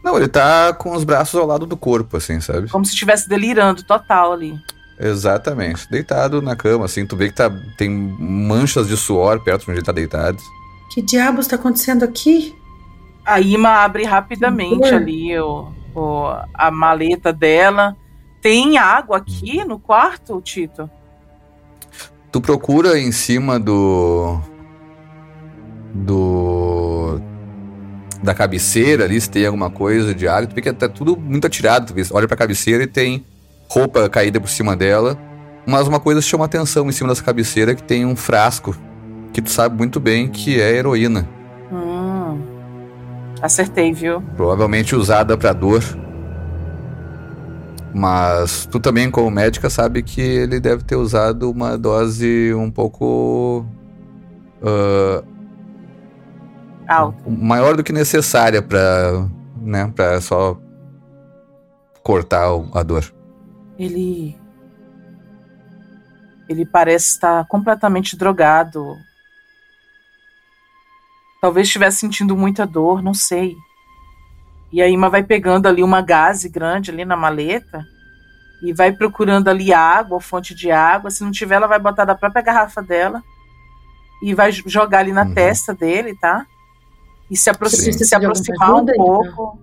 Não, 0.05 0.17
ele 0.17 0.27
tá 0.27 0.71
com 0.71 0.95
os 0.95 1.03
braços 1.03 1.33
ao 1.33 1.47
lado 1.47 1.65
do 1.65 1.75
corpo, 1.75 2.17
assim, 2.17 2.39
sabe? 2.39 2.69
Como 2.69 2.85
se 2.85 2.93
estivesse 2.93 3.27
delirando 3.27 3.81
total 3.81 4.33
ali. 4.33 4.55
Exatamente. 4.99 5.89
Deitado 5.89 6.43
na 6.43 6.55
cama, 6.55 6.85
assim, 6.85 7.07
tu 7.07 7.17
vê 7.17 7.29
que 7.29 7.33
tá, 7.35 7.51
tem 7.75 7.89
manchas 7.89 8.87
de 8.87 8.95
suor 8.95 9.43
perto 9.43 9.65
de 9.65 9.71
onde 9.71 9.79
ele 9.79 9.85
tá 9.85 9.91
deitado. 9.91 10.37
Que 10.93 11.01
diabos 11.01 11.47
tá 11.47 11.55
acontecendo 11.55 12.03
aqui? 12.03 12.55
A 13.25 13.41
Ima 13.41 13.83
abre 13.83 14.03
rapidamente 14.03 14.85
ali 14.93 15.35
o, 15.39 15.71
o, 15.95 16.27
a 16.53 16.69
maleta 16.69 17.33
dela. 17.33 17.97
Tem 18.43 18.77
água 18.77 19.17
aqui 19.17 19.65
no 19.65 19.79
quarto, 19.79 20.39
Tito? 20.39 20.87
Tu 22.31 22.39
procura 22.39 22.99
em 22.99 23.11
cima 23.11 23.59
do. 23.59 24.39
do. 25.95 26.44
Da 28.25 28.33
cabeceira 28.33 29.05
ali, 29.05 29.19
se 29.21 29.29
tem 29.29 29.45
alguma 29.45 29.69
coisa 29.69 30.13
de 30.13 30.27
água. 30.27 30.47
Tu 30.47 30.55
vê 30.55 30.61
que 30.61 30.73
tá 30.73 30.89
tudo 30.89 31.15
muito 31.15 31.47
atirado. 31.47 31.87
Tu 31.87 31.93
vê, 31.93 32.03
olha 32.11 32.27
pra 32.27 32.35
cabeceira 32.35 32.83
e 32.83 32.87
tem 32.87 33.25
roupa 33.69 34.09
caída 34.09 34.41
por 34.41 34.49
cima 34.49 34.75
dela. 34.75 35.17
Mas 35.65 35.87
uma 35.87 35.99
coisa 35.99 36.21
chama 36.21 36.45
atenção 36.45 36.87
em 36.89 36.91
cima 36.91 37.09
dessa 37.09 37.23
cabeceira 37.23 37.73
que 37.73 37.83
tem 37.83 38.05
um 38.05 38.15
frasco 38.15 38.75
que 39.31 39.41
tu 39.41 39.49
sabe 39.49 39.77
muito 39.77 39.99
bem 39.99 40.27
que 40.27 40.59
é 40.59 40.75
heroína. 40.75 41.27
Hum, 41.71 42.39
acertei, 43.41 43.91
viu? 43.91 44.21
Provavelmente 44.35 44.95
usada 44.95 45.37
para 45.37 45.53
dor. 45.53 45.83
Mas 47.93 48.67
tu 48.69 48.79
também, 48.79 49.09
como 49.09 49.31
médica, 49.31 49.69
sabe 49.69 50.03
que 50.03 50.21
ele 50.21 50.59
deve 50.59 50.83
ter 50.83 50.97
usado 50.97 51.49
uma 51.49 51.77
dose 51.77 52.53
um 52.53 52.69
pouco. 52.69 53.65
Uh, 54.61 55.34
Alta. 56.87 57.17
Maior 57.27 57.75
do 57.75 57.83
que 57.83 57.91
necessária 57.91 58.61
para 58.61 59.27
né, 59.65 59.91
pra 59.95 60.21
só 60.21 60.57
cortar 62.03 62.45
a 62.73 62.83
dor. 62.83 63.11
Ele. 63.77 64.37
Ele 66.47 66.65
parece 66.65 67.13
estar 67.13 67.45
completamente 67.47 68.15
drogado. 68.15 68.95
Talvez 71.41 71.67
estivesse 71.67 71.97
sentindo 71.97 72.37
muita 72.37 72.65
dor, 72.65 73.01
não 73.01 73.13
sei. 73.13 73.55
E 74.71 74.81
a 74.81 74.87
Ima 74.87 75.09
vai 75.09 75.23
pegando 75.23 75.67
ali 75.67 75.81
uma 75.81 76.01
gase 76.01 76.47
grande 76.47 76.91
ali 76.91 77.03
na 77.03 77.15
maleta 77.15 77.83
e 78.61 78.71
vai 78.73 78.91
procurando 78.91 79.47
ali 79.47 79.73
água, 79.73 80.21
fonte 80.21 80.53
de 80.53 80.69
água. 80.69 81.09
Se 81.09 81.23
não 81.23 81.31
tiver, 81.31 81.55
ela 81.55 81.67
vai 81.67 81.79
botar 81.79 82.05
da 82.05 82.15
própria 82.15 82.43
garrafa 82.43 82.81
dela 82.81 83.23
e 84.21 84.33
vai 84.33 84.51
jogar 84.51 84.99
ali 84.99 85.11
na 85.11 85.23
uhum. 85.23 85.33
testa 85.33 85.73
dele, 85.73 86.15
tá? 86.19 86.45
E 87.29 87.35
se, 87.35 87.49
apro 87.49 87.69
se, 87.69 87.91
se 87.91 88.15
aproximar 88.15 88.75
um 88.75 88.85
pouco. 88.85 89.59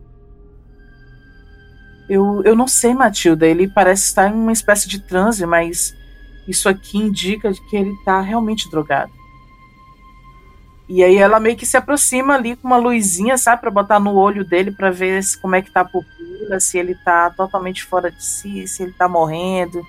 Eu, 2.09 2.43
eu 2.45 2.57
não 2.57 2.67
sei, 2.67 2.93
Matilda. 2.93 3.47
Ele 3.47 3.69
parece 3.69 4.05
estar 4.05 4.29
em 4.29 4.35
uma 4.35 4.53
espécie 4.53 4.89
de 4.89 5.01
transe, 5.01 5.47
mas 5.47 5.95
isso 6.47 6.69
aqui 6.69 6.99
indica 6.99 7.53
que 7.71 7.77
ele 7.77 7.93
está 7.93 8.21
realmente 8.21 8.69
drogado. 8.71 9.13
E 10.89 11.03
aí 11.03 11.17
ela 11.17 11.41
meio 11.41 11.57
que 11.57 11.65
se 11.65 11.77
aproxima 11.77 12.35
ali 12.35 12.57
com 12.57 12.67
uma 12.67 12.77
luzinha, 12.77 13.39
sabe, 13.39 13.63
para 13.63 13.71
botar 13.71 13.99
no 13.99 14.15
olho 14.15 14.45
dele 14.45 14.71
para 14.73 14.91
ver 14.91 15.23
se, 15.23 15.41
como 15.41 15.55
é 15.55 15.63
que 15.63 15.71
tá 15.73 15.81
a 15.81 15.85
pupila, 15.85 16.61
se 16.61 16.77
ele 16.77 16.95
tá 16.97 17.31
totalmente 17.31 17.85
fora 17.85 18.11
de 18.11 18.23
si, 18.23 18.67
se 18.67 18.83
ele 18.83 18.93
tá 18.93 19.09
morrendo. 19.09 19.83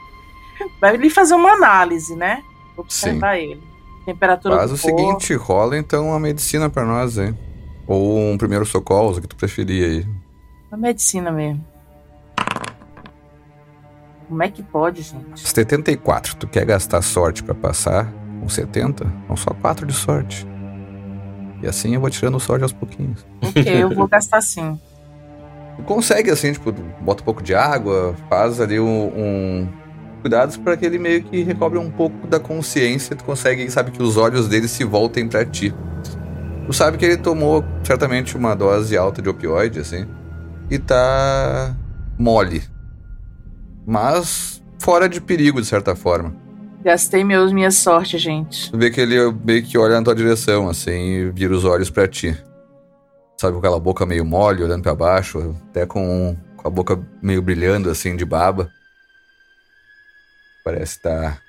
Vai 0.79 0.95
ali 0.95 1.09
fazer 1.09 1.33
uma 1.33 1.53
análise, 1.53 2.15
né? 2.15 2.41
Observar 2.77 3.35
Sim. 3.35 3.43
ele. 3.43 3.63
Temperatura 4.05 4.57
Faz 4.57 4.69
do 4.69 4.75
o 4.75 4.79
corpo. 4.79 4.97
seguinte, 4.97 5.33
rola 5.33 5.77
então 5.77 6.09
uma 6.09 6.19
medicina 6.19 6.69
para 6.69 6.85
nós, 6.85 7.17
hein? 7.17 7.37
Ou 7.87 8.17
um 8.17 8.37
primeiro 8.37 8.65
socorro, 8.65 9.17
o 9.17 9.21
que 9.21 9.27
tu 9.27 9.35
preferia 9.35 9.85
aí. 9.87 10.07
A 10.71 10.77
medicina 10.77 11.31
mesmo. 11.31 11.63
Como 14.27 14.41
é 14.41 14.49
que 14.49 14.63
pode, 14.63 15.01
gente? 15.01 15.39
74. 15.39 16.35
Tu 16.37 16.47
quer 16.47 16.65
gastar 16.65 17.01
sorte 17.01 17.43
pra 17.43 17.53
passar 17.53 18.11
com 18.39 18.47
70? 18.49 19.05
São 19.27 19.35
só 19.35 19.51
4 19.53 19.85
de 19.85 19.93
sorte. 19.93 20.47
E 21.61 21.67
assim 21.67 21.93
eu 21.95 22.01
vou 22.01 22.09
tirando 22.09 22.39
sorte 22.39 22.63
aos 22.63 22.73
pouquinhos. 22.73 23.25
Ok, 23.41 23.63
eu 23.83 23.89
vou 23.89 24.07
gastar 24.07 24.41
sim. 24.41 24.79
Tu 25.75 25.81
consegue 25.83 26.29
assim, 26.29 26.53
tipo, 26.53 26.71
bota 27.01 27.23
um 27.23 27.25
pouco 27.25 27.41
de 27.41 27.55
água, 27.55 28.15
faz 28.29 28.61
ali 28.61 28.79
um. 28.79 29.07
um- 29.07 29.67
Cuidados 30.21 30.55
para 30.55 30.77
que 30.77 30.85
ele 30.85 30.97
meio 30.97 31.21
que 31.23 31.43
recobre 31.43 31.77
um 31.77 31.89
pouco 31.91 32.25
da 32.27 32.39
consciência. 32.39 33.13
Tu 33.13 33.25
consegue, 33.25 33.69
sabe, 33.69 33.91
que 33.91 34.01
os 34.01 34.15
olhos 34.15 34.47
dele 34.47 34.69
se 34.69 34.83
voltem 34.85 35.27
pra 35.27 35.43
ti. 35.43 35.73
Tu 36.65 36.73
sabe 36.73 36.97
que 36.97 37.05
ele 37.05 37.17
tomou 37.17 37.63
certamente 37.83 38.37
uma 38.37 38.55
dose 38.55 38.97
alta 38.97 39.21
de 39.21 39.29
opioide, 39.29 39.79
assim. 39.79 40.07
E 40.69 40.79
tá 40.79 41.75
mole. 42.17 42.63
Mas 43.85 44.63
fora 44.79 45.09
de 45.09 45.19
perigo, 45.19 45.59
de 45.59 45.67
certa 45.67 45.95
forma. 45.95 46.35
Gastei 46.83 47.23
meus, 47.23 47.51
minha 47.51 47.71
sorte, 47.71 48.17
gente. 48.17 48.71
Tu 48.71 48.77
vê 48.77 48.89
que 48.89 48.99
ele 48.99 49.15
meio 49.43 49.63
que 49.63 49.77
olha 49.77 49.95
na 49.95 50.03
tua 50.03 50.15
direção, 50.15 50.69
assim, 50.69 50.91
e 50.91 51.31
vira 51.31 51.53
os 51.53 51.63
olhos 51.63 51.89
pra 51.89 52.07
ti. 52.07 52.37
Sabe, 53.39 53.53
com 53.53 53.59
aquela 53.59 53.79
boca 53.79 54.05
meio 54.05 54.25
mole, 54.25 54.63
olhando 54.63 54.83
pra 54.83 54.95
baixo, 54.95 55.55
até 55.69 55.85
com, 55.85 56.35
com 56.57 56.67
a 56.67 56.71
boca 56.71 56.99
meio 57.21 57.41
brilhando, 57.41 57.89
assim, 57.89 58.15
de 58.15 58.25
baba. 58.25 58.69
Parece 60.63 60.97
estar 60.97 61.41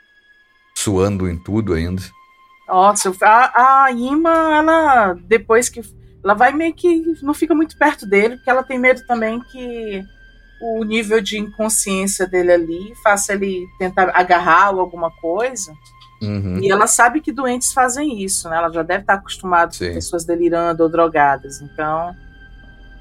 suando 0.77 1.29
em 1.29 1.37
tudo 1.37 1.75
ainda. 1.75 2.03
Nossa, 2.69 3.13
a, 3.23 3.85
a 3.85 3.93
Ima, 3.93 4.31
ela, 4.57 5.15
depois 5.27 5.69
que. 5.69 5.83
Ela 6.23 6.35
vai 6.35 6.53
meio 6.53 6.73
que. 6.75 7.03
Não 7.23 7.35
fica 7.35 7.55
muito 7.55 7.77
perto 7.77 8.07
dele, 8.07 8.37
porque 8.37 8.49
ela 8.51 8.63
tem 8.63 8.79
medo 8.79 9.05
também 9.07 9.41
que 9.53 10.03
o 10.63 10.83
nível 10.85 11.21
de 11.21 11.39
inconsciência 11.39 12.27
dele 12.27 12.53
ali 12.53 12.95
faça 13.03 13.35
ele 13.35 13.67
tentar 13.79 14.11
agarrar 14.15 14.71
ou 14.73 14.81
alguma 14.81 15.11
coisa. 15.11 15.73
Uhum. 16.23 16.59
E 16.63 16.71
ela 16.71 16.87
sabe 16.87 17.21
que 17.21 17.31
doentes 17.33 17.73
fazem 17.75 18.23
isso, 18.23 18.49
né? 18.49 18.57
Ela 18.57 18.73
já 18.73 18.83
deve 18.83 19.03
estar 19.03 19.15
acostumada 19.15 19.73
Sim. 19.73 19.89
com 19.89 19.95
pessoas 19.95 20.25
delirando 20.25 20.83
ou 20.83 20.89
drogadas. 20.89 21.61
Então. 21.61 22.15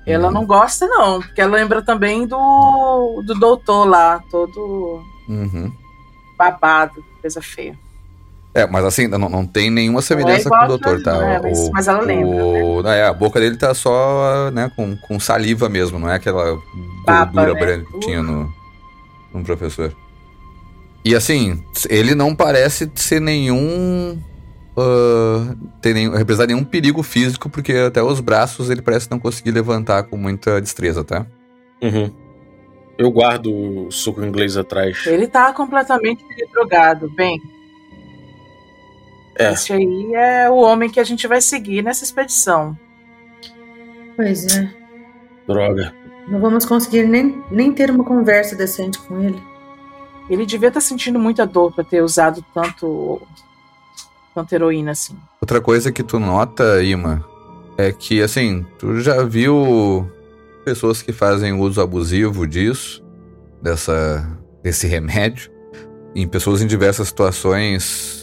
Ela 0.05 0.27
Uhum. 0.27 0.33
não 0.33 0.45
gosta, 0.45 0.85
não, 0.85 1.21
porque 1.21 1.39
ela 1.39 1.55
lembra 1.55 1.81
também 1.81 2.27
do, 2.27 3.23
do 3.25 3.33
doutor 3.39 3.85
lá, 3.87 4.21
todo 4.29 5.01
Uhum. 5.29 5.71
babado, 6.37 7.01
coisa 7.21 7.41
feia. 7.41 7.79
É, 8.55 8.67
mas 8.67 8.85
assim, 8.85 9.07
não, 9.07 9.17
não 9.17 9.45
tem 9.47 9.71
nenhuma 9.71 10.01
semelhança 10.01 10.47
igual 10.47 10.59
com 10.59 10.65
o 10.65 10.67
doutor, 10.77 11.01
tá? 11.01 11.17
né? 11.19 11.39
Mas- 11.41 11.59
O- 11.59 11.71
mas 11.71 11.87
ela 11.87 12.01
lembra, 12.01 12.45
o- 12.45 12.87
é, 12.87 13.03
a 13.07 13.13
boca 13.13 13.39
dele 13.39 13.57
tá 13.57 13.73
só, 13.73 14.51
né, 14.51 14.71
com, 14.75 14.95
com 14.97 15.19
saliva 15.19 15.67
mesmo, 15.69 15.97
não 15.97 16.07
é 16.09 16.15
aquela 16.15 16.61
Baba, 17.05 17.31
gordura 17.31 17.53
né? 17.55 17.59
branca 17.59 17.91
que 17.91 17.99
tinha 18.01 18.21
no, 18.21 18.53
no 19.33 19.43
professor. 19.43 19.91
E 21.03 21.15
assim, 21.15 21.63
ele 21.89 22.13
não 22.15 22.35
parece 22.35 22.89
ser 22.95 23.19
nenhum. 23.19 24.21
ter 25.81 25.93
nenhum, 25.93 26.13
representar 26.15 26.47
nenhum 26.47 26.63
perigo 26.63 27.03
físico, 27.03 27.49
porque 27.49 27.73
até 27.73 28.01
os 28.01 28.19
braços 28.19 28.69
ele 28.69 28.81
parece 28.81 29.09
não 29.11 29.19
conseguir 29.19 29.51
levantar 29.51 30.03
com 30.03 30.15
muita 30.17 30.61
destreza, 30.61 31.03
tá? 31.03 31.25
Uhum. 31.81 32.11
Eu 32.97 33.11
guardo 33.11 33.47
o 33.51 33.91
soco 33.91 34.23
inglês 34.23 34.55
atrás. 34.55 35.05
Ele 35.05 35.27
tá 35.27 35.51
completamente 35.51 36.23
drogado. 36.53 37.09
Bem, 37.15 37.39
É. 39.35 39.53
esse 39.53 39.73
aí 39.73 40.13
é 40.13 40.49
o 40.49 40.55
homem 40.55 40.89
que 40.89 40.99
a 40.99 41.03
gente 41.03 41.27
vai 41.27 41.41
seguir 41.41 41.81
nessa 41.81 42.03
expedição. 42.03 42.77
Pois 44.15 44.45
é. 44.55 44.71
Droga. 45.47 45.93
Não 46.27 46.39
vamos 46.39 46.65
conseguir 46.65 47.03
nem, 47.03 47.43
nem 47.51 47.71
ter 47.73 47.91
uma 47.91 48.03
conversa 48.03 48.55
decente 48.55 48.99
com 48.99 49.19
ele. 49.19 49.41
Ele 50.29 50.45
devia 50.45 50.69
estar 50.69 50.81
sentindo 50.81 51.19
muita 51.19 51.45
dor 51.45 51.73
pra 51.73 51.83
ter 51.83 52.01
usado 52.01 52.43
tanto, 52.53 53.21
tanto 54.33 54.53
heroína 54.53 54.91
assim. 54.91 55.17
Outra 55.41 55.59
coisa 55.59 55.91
que 55.91 56.01
tu 56.01 56.19
nota, 56.19 56.81
Ima, 56.81 57.25
é 57.77 57.91
que 57.91 58.21
assim, 58.21 58.65
tu 58.77 59.01
já 59.01 59.23
viu 59.23 60.09
pessoas 60.63 61.01
que 61.01 61.11
fazem 61.11 61.51
uso 61.53 61.81
abusivo 61.81 62.47
disso, 62.47 63.03
dessa, 63.61 64.25
desse 64.61 64.87
remédio, 64.87 65.51
em 66.15 66.25
pessoas 66.25 66.61
em 66.61 66.67
diversas 66.67 67.09
situações 67.09 68.22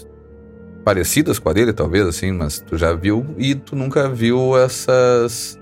parecidas 0.85 1.39
com 1.39 1.49
a 1.49 1.53
dele, 1.53 1.73
talvez, 1.73 2.07
assim, 2.07 2.33
mas 2.33 2.59
tu 2.61 2.77
já 2.77 2.93
viu 2.93 3.27
e 3.39 3.55
tu 3.55 3.75
nunca 3.77 4.09
viu 4.09 4.57
essas. 4.59 5.59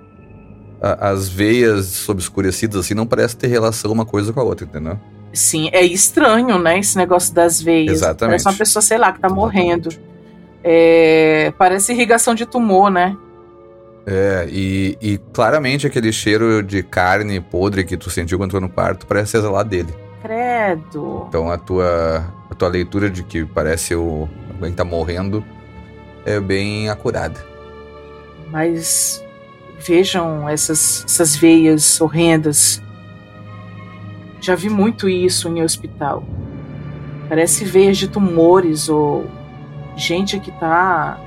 a- 0.81 1.11
as 1.11 1.29
veias 1.29 2.09
obscurecidas, 2.09 2.77
assim, 2.85 2.95
não 2.95 3.05
parece 3.07 3.37
ter 3.37 3.49
relação 3.49 3.91
uma 3.91 4.07
coisa 4.07 4.33
com 4.33 4.39
a 4.39 4.45
outra, 4.45 4.65
entendeu? 4.65 4.97
Sim, 5.33 5.69
é 5.73 5.85
estranho, 5.85 6.57
né? 6.59 6.79
Esse 6.79 6.97
negócio 6.97 7.35
das 7.35 7.61
veias. 7.61 7.93
Exatamente. 7.95 8.31
Parece 8.43 8.49
uma 8.49 8.55
pessoa, 8.55 8.81
sei 8.81 8.97
lá, 8.97 9.11
que 9.13 9.19
tá 9.21 9.29
morrendo. 9.29 9.89
É, 10.63 11.53
parece 11.59 11.93
irrigação 11.93 12.35
de 12.35 12.47
tumor, 12.47 12.91
né? 12.91 13.17
É, 14.07 14.47
e, 14.51 14.97
e 15.03 15.19
claramente 15.33 15.87
aquele 15.87 16.13
cheiro 16.13 16.63
de 16.63 16.83
carne 16.83 17.41
podre 17.41 17.85
que 17.85 17.97
tu 17.97 18.09
sentiu 18.09 18.39
quando 18.39 18.51
tu 18.51 18.53
foi 18.53 18.61
no 18.61 18.69
quarto 18.69 19.07
parece 19.07 19.37
exalar 19.37 19.65
dele. 19.65 19.93
Credo. 20.23 21.27
Então 21.29 21.51
a 21.51 21.59
tua, 21.59 22.25
a 22.51 22.55
tua 22.55 22.69
leitura 22.69 23.11
de 23.11 23.23
que 23.23 23.45
parece 23.45 23.95
o 23.95 24.29
alguém 24.59 24.73
tá 24.75 24.85
morrendo 24.85 25.45
é 26.27 26.39
bem 26.41 26.89
acurada. 26.89 27.45
Mas 28.51 29.25
vejam 29.79 30.49
essas, 30.49 31.05
essas 31.07 31.37
veias 31.37 32.01
horrendas. 32.01 32.83
Já 34.41 34.55
vi 34.55 34.69
muito 34.69 35.09
isso 35.09 35.49
em 35.49 35.63
hospital. 35.63 36.25
Parece 37.29 37.65
veias 37.65 37.97
de 37.99 38.09
tumores 38.09 38.89
ou 38.89 39.27
gente 39.97 40.39
que 40.41 40.51
tá 40.53 41.21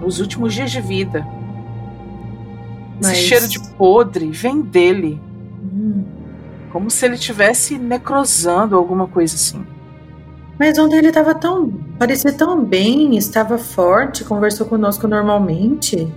nos 0.00 0.20
últimos 0.20 0.54
dias 0.54 0.70
de 0.70 0.80
vida. 0.80 1.26
Mas- 3.02 3.12
Esse 3.12 3.22
cheiro 3.22 3.48
de 3.48 3.58
podre 3.74 4.30
vem 4.30 4.60
dele, 4.60 5.20
Hum. 5.62 6.04
como 6.72 6.90
se 6.90 7.04
ele 7.04 7.14
estivesse 7.14 7.76
necrosando 7.78 8.76
alguma 8.76 9.06
coisa 9.08 9.34
assim. 9.34 9.64
Mas 10.58 10.78
ontem 10.78 10.98
ele 10.98 11.08
estava 11.08 11.34
tão. 11.34 11.68
parecia 11.98 12.32
tão 12.32 12.64
bem, 12.64 13.16
estava 13.16 13.58
forte, 13.58 14.24
conversou 14.24 14.66
conosco 14.66 15.08
normalmente. 15.08 16.12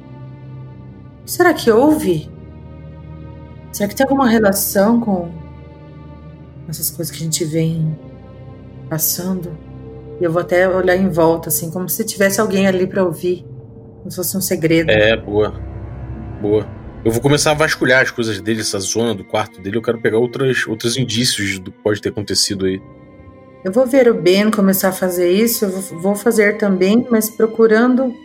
Será 1.26 1.54
que 1.54 1.72
houve? 1.72 2.30
Será 3.72 3.90
que 3.90 3.96
tem 3.96 4.06
alguma 4.06 4.28
relação 4.28 5.00
com 5.00 5.30
essas 6.70 6.90
coisas 6.90 7.16
que 7.16 7.22
a 7.22 7.26
gente 7.26 7.44
vem 7.44 7.98
passando? 8.90 9.58
E 10.20 10.24
eu 10.24 10.32
vou 10.32 10.42
até 10.42 10.68
olhar 10.68 10.96
em 10.96 11.10
volta, 11.10 11.50
assim, 11.50 11.70
como 11.70 11.88
se 11.90 12.04
tivesse 12.04 12.40
alguém 12.40 12.66
ali 12.68 12.88
para 12.88 13.04
ouvir. 13.04 13.46
Como 14.00 14.10
se 14.10 14.18
fosse 14.18 14.38
um 14.38 14.42
segredo. 14.42 14.90
É, 14.90 15.16
boa. 15.16 15.54
Boa. 16.42 16.68
Eu 17.04 17.12
vou 17.12 17.22
começar 17.22 17.52
a 17.52 17.54
vasculhar 17.54 18.02
as 18.02 18.12
coisas 18.12 18.42
dele, 18.42 18.62
essa 18.62 18.80
zona 18.80 19.14
do 19.14 19.24
quarto 19.24 19.62
dele. 19.62 19.78
Eu 19.78 19.82
quero 19.82 20.02
pegar 20.02 20.18
outras, 20.18 20.66
outros 20.68 20.98
indícios 20.98 21.60
do 21.60 21.72
que 21.72 21.78
pode 21.80 22.02
ter 22.02 22.10
acontecido 22.10 22.66
aí. 22.66 22.82
Eu 23.68 23.74
vou 23.74 23.86
ver 23.86 24.08
o 24.08 24.14
Ben 24.14 24.50
começar 24.50 24.88
a 24.88 24.92
fazer 24.94 25.30
isso, 25.30 25.66
eu 25.66 25.70
vou 26.00 26.16
fazer 26.16 26.58
também, 26.58 27.06
mas 27.12 27.30
procurando 27.30 28.16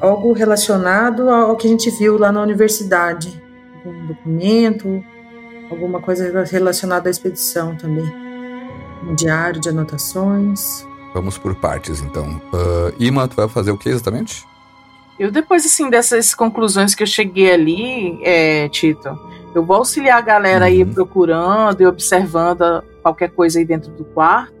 algo 0.00 0.32
relacionado 0.32 1.30
ao 1.30 1.54
que 1.56 1.68
a 1.68 1.70
gente 1.70 1.88
viu 1.88 2.18
lá 2.18 2.32
na 2.32 2.42
universidade. 2.42 3.40
Algum 3.86 4.06
documento, 4.08 5.04
alguma 5.70 6.00
coisa 6.00 6.42
relacionada 6.42 7.08
à 7.08 7.12
expedição 7.12 7.76
também. 7.76 8.04
Um 9.08 9.14
diário 9.14 9.60
de 9.60 9.68
anotações. 9.68 10.84
Vamos 11.14 11.38
por 11.38 11.54
partes, 11.54 12.00
então. 12.02 12.42
Ah, 12.52 12.92
Ima, 12.98 13.28
tu 13.28 13.36
vai 13.36 13.48
fazer 13.48 13.70
o 13.70 13.78
que 13.78 13.88
exatamente? 13.88 14.44
Eu, 15.16 15.30
depois, 15.30 15.64
assim, 15.64 15.88
dessas 15.90 16.34
conclusões 16.34 16.92
que 16.92 17.04
eu 17.04 17.06
cheguei 17.06 17.52
ali, 17.52 18.18
é, 18.24 18.68
Tito, 18.68 19.16
eu 19.54 19.64
vou 19.64 19.76
auxiliar 19.76 20.18
a 20.18 20.22
galera 20.22 20.64
aí 20.64 20.82
Uhum. 20.82 20.92
procurando 20.92 21.80
e 21.82 21.86
observando 21.86 22.82
qualquer 23.00 23.30
coisa 23.30 23.60
aí 23.60 23.64
dentro 23.64 23.92
do 23.92 24.04
quarto, 24.06 24.60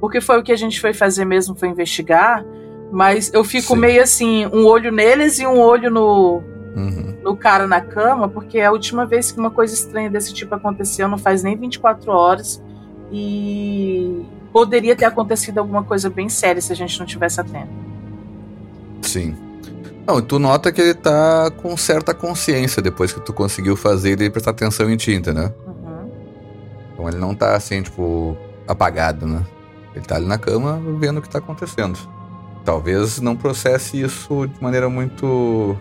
porque 0.00 0.20
foi 0.20 0.38
o 0.38 0.42
que 0.42 0.52
a 0.52 0.56
gente 0.56 0.80
foi 0.80 0.92
fazer 0.94 1.24
mesmo, 1.24 1.54
foi 1.54 1.68
investigar, 1.68 2.44
mas 2.90 3.30
eu 3.32 3.44
fico 3.44 3.74
Sim. 3.74 3.80
meio 3.80 4.02
assim, 4.02 4.46
um 4.46 4.64
olho 4.66 4.90
neles 4.90 5.38
e 5.38 5.46
um 5.46 5.58
olho 5.60 5.90
no, 5.90 6.42
Uhum. 6.76 7.16
no 7.22 7.36
cara 7.36 7.66
na 7.66 7.80
cama, 7.80 8.28
porque 8.28 8.60
a 8.60 8.70
última 8.70 9.04
vez 9.04 9.32
que 9.32 9.38
uma 9.38 9.50
coisa 9.50 9.74
estranha 9.74 10.08
desse 10.08 10.32
tipo 10.32 10.54
aconteceu 10.54 11.08
não 11.08 11.18
faz 11.18 11.42
nem 11.42 11.56
24 11.56 12.10
horas 12.12 12.62
e 13.12 14.24
poderia 14.52 14.94
ter 14.94 15.04
acontecido 15.04 15.58
alguma 15.58 15.82
coisa 15.82 16.08
bem 16.08 16.28
séria 16.28 16.60
se 16.62 16.72
a 16.72 16.76
gente 16.76 16.98
não 16.98 17.06
tivesse 17.06 17.40
atento. 17.40 17.68
Sim. 19.02 19.36
Não, 20.06 20.18
e 20.18 20.22
tu 20.22 20.38
nota 20.38 20.72
que 20.72 20.80
ele 20.80 20.94
tá 20.94 21.50
com 21.62 21.76
certa 21.76 22.14
consciência 22.14 22.82
depois 22.82 23.12
que 23.12 23.20
tu 23.20 23.32
conseguiu 23.32 23.76
fazer 23.76 24.12
ele 24.12 24.30
prestar 24.30 24.52
atenção 24.52 24.90
em 24.90 24.96
ti, 24.96 25.12
entendeu? 25.12 25.52
Uhum. 25.66 26.10
Então 26.94 27.08
ele 27.08 27.18
não 27.18 27.34
tá 27.34 27.54
assim, 27.54 27.82
tipo, 27.82 28.36
apagado, 28.66 29.26
né? 29.26 29.44
Ele 29.94 30.04
tá 30.04 30.16
ali 30.16 30.26
na 30.26 30.38
cama 30.38 30.80
vendo 30.98 31.18
o 31.18 31.22
que 31.22 31.28
tá 31.28 31.38
acontecendo. 31.38 31.98
Talvez 32.64 33.20
não 33.20 33.34
processe 33.34 34.00
isso 34.00 34.46
de 34.46 34.62
maneira 34.62 34.88
muito 34.88 35.76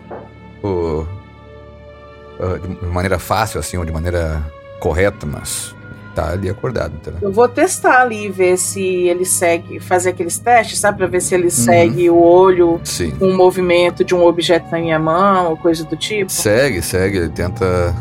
uh, 0.63 1.07
uh, 2.39 2.67
de 2.81 2.85
maneira 2.87 3.19
fácil, 3.19 3.59
assim, 3.59 3.77
ou 3.77 3.85
de 3.85 3.91
maneira 3.91 4.43
correta, 4.79 5.25
mas 5.25 5.75
tá 6.15 6.31
ali 6.31 6.49
acordado, 6.49 6.95
entendeu? 6.95 7.19
Eu 7.21 7.31
vou 7.31 7.47
testar 7.47 8.01
ali, 8.01 8.29
ver 8.29 8.57
se 8.57 8.81
ele 8.81 9.25
segue, 9.25 9.79
fazer 9.79 10.09
aqueles 10.09 10.37
testes, 10.39 10.79
sabe? 10.79 10.97
Pra 10.97 11.07
ver 11.07 11.21
se 11.21 11.35
ele 11.35 11.45
uhum. 11.45 11.49
segue 11.49 12.09
o 12.09 12.17
olho 12.17 12.79
Sim. 12.83 13.11
com 13.11 13.29
o 13.29 13.37
movimento 13.37 14.03
de 14.03 14.15
um 14.15 14.23
objeto 14.23 14.71
na 14.71 14.79
minha 14.79 14.99
mão, 14.99 15.51
ou 15.51 15.57
coisa 15.57 15.83
do 15.83 15.95
tipo. 15.95 16.31
Segue, 16.31 16.81
segue, 16.81 17.17
ele 17.17 17.29
tenta. 17.29 17.95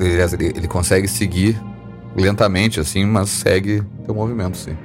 Ele, 0.00 0.52
ele 0.56 0.68
consegue 0.68 1.06
seguir 1.06 1.60
lentamente, 2.16 2.80
assim, 2.80 3.04
mas 3.04 3.30
segue 3.30 3.82
teu 4.04 4.14
movimento, 4.14 4.56
sim. 4.56 4.76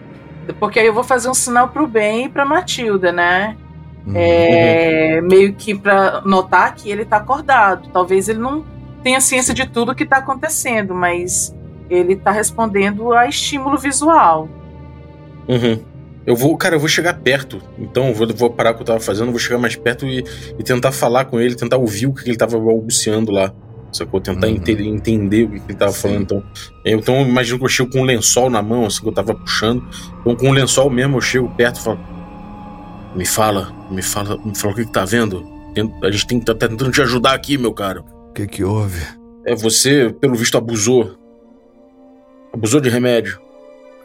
Porque 0.54 0.80
aí 0.80 0.88
eu 0.88 0.94
vou 0.94 1.04
fazer 1.04 1.30
um 1.30 1.34
sinal 1.34 1.70
pro 1.70 1.88
bem 1.88 2.26
e 2.26 2.30
pra 2.30 2.46
Matilda, 2.46 3.12
né? 3.12 3.56
Uhum. 4.06 4.14
É, 4.16 5.22
meio 5.22 5.54
que 5.54 5.78
pra 5.78 6.22
notar 6.26 6.74
que 6.76 6.90
ele 6.90 7.06
tá 7.06 7.18
acordado. 7.18 7.90
Talvez 7.92 8.30
ele 8.30 8.40
não 8.40 8.64
tenha 9.04 9.22
ciência 9.22 9.54
de 9.54 9.68
tudo 9.68 9.96
que 9.96 10.06
tá 10.06 10.18
acontecendo, 10.18 10.94
mas 10.94 11.56
ele 11.90 12.16
tá 12.16 12.32
respondendo 12.32 13.14
a 13.14 13.28
estímulo 13.28 13.78
visual. 13.78 14.48
Uhum. 15.48 15.80
Eu 16.26 16.36
vou, 16.36 16.56
cara, 16.58 16.76
eu 16.76 16.80
vou 16.80 16.90
chegar 16.90 17.16
perto. 17.16 17.62
Então, 17.78 18.10
eu 18.10 18.14
vou, 18.14 18.28
vou 18.36 18.50
parar 18.52 18.72
o 18.72 18.76
que 18.76 18.82
eu 18.82 18.86
tava 18.86 19.00
fazendo, 19.00 19.32
vou 19.32 19.40
chegar 19.40 19.58
mais 19.58 19.76
perto 19.76 20.06
e, 20.06 20.24
e 20.60 20.64
tentar 20.64 20.92
falar 20.92 21.26
com 21.26 21.40
ele, 21.40 21.56
tentar 21.56 21.78
ouvir 21.78 22.08
o 22.08 22.14
que 22.14 22.30
ele 22.30 22.38
tava 22.38 22.60
balbuciando 22.60 23.32
lá. 23.32 23.52
Sacou? 23.91 24.21
Tentar 24.21 24.47
uhum. 24.47 24.54
ente 24.54 24.71
entender 24.71 25.43
o 25.45 25.49
que 25.49 25.56
ele 25.67 25.75
tava 25.75 25.91
Sim. 25.91 26.02
falando. 26.02 26.21
Então, 26.21 26.43
eu, 26.86 26.99
então, 26.99 27.21
imagino 27.21 27.58
que 27.58 27.65
eu 27.65 27.69
chego 27.69 27.91
com 27.91 28.02
um 28.02 28.06
lençol 28.06 28.49
na 28.49 28.62
mão, 28.62 28.86
assim, 28.86 29.02
que 29.02 29.08
eu 29.08 29.12
tava 29.12 29.34
puxando. 29.34 29.84
Então, 30.21 30.36
com 30.36 30.49
um 30.49 30.52
lençol 30.52 30.89
mesmo, 30.89 31.17
eu 31.17 31.21
chego 31.21 31.49
perto 31.49 31.80
e 31.80 31.84
falo: 31.84 31.99
Me 33.15 33.25
fala, 33.25 33.73
me 33.89 34.02
fala, 34.02 34.38
me 34.38 34.56
fala 34.56 34.73
o 34.73 34.75
que, 34.75 34.86
que 34.86 34.91
tá 34.91 35.06
vendo. 35.06 35.45
A 36.04 36.12
gente 36.12 36.28
tem 36.28 36.39
que 36.39 36.45
tá 36.45 36.54
tentando 36.54 36.91
te 36.91 37.02
ajudar 37.02 37.34
aqui, 37.34 37.58
meu 37.58 37.73
caro. 37.73 38.04
O 38.30 38.34
que 38.34 38.47
que 38.47 38.63
houve? 38.63 39.02
É, 39.45 39.56
você, 39.56 40.13
pelo 40.19 40.36
visto, 40.36 40.58
abusou. 40.58 41.15
Abusou 42.54 42.82
de 42.82 42.89
remédio. 42.89 43.39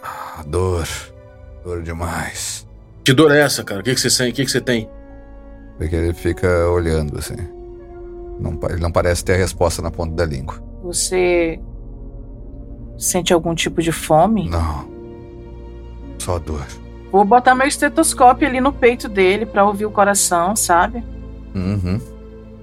Ah, 0.02 0.44
dor. 0.46 0.86
Dor 1.64 1.82
demais. 1.82 2.66
Que 3.02 3.12
dor 3.12 3.30
é 3.32 3.40
essa, 3.40 3.64
cara? 3.64 3.80
O 3.80 3.84
que, 3.84 3.94
que 3.94 4.00
você 4.00 4.10
tem? 4.10 4.30
O 4.30 4.34
que, 4.34 4.44
que 4.44 4.50
você 4.50 4.60
tem? 4.60 4.88
Porque 5.78 5.94
ele 5.94 6.12
fica 6.14 6.68
olhando 6.68 7.18
assim. 7.18 7.36
Não, 8.38 8.58
ele 8.68 8.80
não 8.80 8.90
parece 8.90 9.24
ter 9.24 9.34
a 9.34 9.36
resposta 9.36 9.80
na 9.80 9.90
ponta 9.90 10.14
da 10.14 10.24
língua. 10.24 10.62
Você 10.82 11.60
sente 12.98 13.32
algum 13.32 13.54
tipo 13.54 13.82
de 13.82 13.92
fome? 13.92 14.48
Não. 14.48 14.88
Só 16.18 16.38
dor. 16.38 16.66
Vou 17.10 17.24
botar 17.24 17.54
meu 17.54 17.66
estetoscópio 17.66 18.48
ali 18.48 18.60
no 18.60 18.72
peito 18.72 19.08
dele 19.08 19.46
para 19.46 19.64
ouvir 19.64 19.86
o 19.86 19.90
coração, 19.90 20.56
sabe? 20.56 21.04
Uhum. 21.54 22.00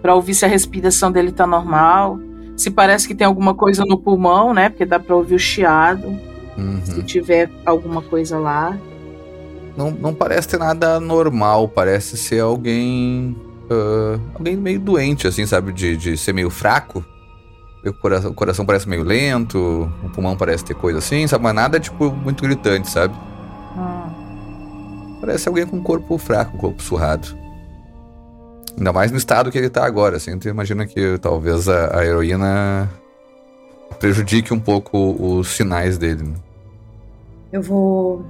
Pra 0.02 0.14
ouvir 0.14 0.34
se 0.34 0.44
a 0.44 0.48
respiração 0.48 1.12
dele 1.12 1.32
tá 1.32 1.48
normal. 1.48 2.20
Se 2.58 2.70
parece 2.70 3.08
que 3.08 3.16
tem 3.16 3.26
alguma 3.26 3.54
coisa 3.54 3.86
no 3.86 3.98
pulmão, 3.98 4.54
né? 4.54 4.70
Porque 4.70 4.86
dá 4.86 5.00
pra 5.00 5.16
ouvir 5.16 5.36
o 5.36 5.40
chiado. 5.40 6.08
Uhum. 6.58 6.82
Se 6.84 7.02
tiver 7.04 7.50
alguma 7.66 8.02
coisa 8.02 8.38
lá. 8.38 8.78
Não, 9.78 9.90
não 9.90 10.14
parece 10.14 10.50
ter 10.50 10.60
nada 10.60 11.00
normal. 11.00 11.68
Parece 11.70 12.18
ser 12.18 12.42
alguém 12.42 13.36
uh, 13.72 14.22
alguém 14.36 14.56
meio 14.56 14.80
doente, 14.80 15.28
assim, 15.28 15.46
sabe? 15.46 15.72
De, 15.72 15.96
de 15.96 16.18
ser 16.18 16.34
meio 16.34 16.50
fraco. 16.50 17.04
O 17.84 17.94
coração, 17.94 18.32
o 18.32 18.34
coração 18.34 18.66
parece 18.66 18.88
meio 18.88 19.04
lento, 19.04 19.92
o 20.04 20.10
pulmão 20.10 20.38
parece 20.38 20.64
ter 20.64 20.76
coisa 20.76 21.00
assim, 21.00 21.26
sabe? 21.26 21.44
Mas 21.44 21.56
nada, 21.56 21.80
tipo, 21.80 22.12
muito 22.12 22.44
gritante, 22.44 22.90
sabe? 22.90 23.16
Hum. 23.76 25.18
Parece 25.20 25.48
alguém 25.48 25.66
com 25.66 25.78
um 25.78 25.84
corpo 25.84 26.18
fraco, 26.18 26.56
um 26.56 26.60
corpo 26.60 26.82
surrado. 26.84 27.36
Ainda 28.78 28.94
mais 28.94 29.12
no 29.12 29.18
estado 29.18 29.52
que 29.52 29.58
ele 29.58 29.70
tá 29.70 29.86
agora, 29.86 30.18
assim. 30.18 30.38
Tu 30.38 30.48
imagina 30.48 30.86
que 30.86 31.18
talvez 31.20 31.68
a, 31.68 32.00
a 32.00 32.06
heroína 32.06 32.90
prejudique 34.00 34.54
um 34.54 34.60
pouco 34.60 35.16
os 35.20 35.50
sinais 35.50 35.98
dele. 35.98 36.24
Né? 36.24 36.36
Eu 37.52 37.62
vou. 37.62 38.24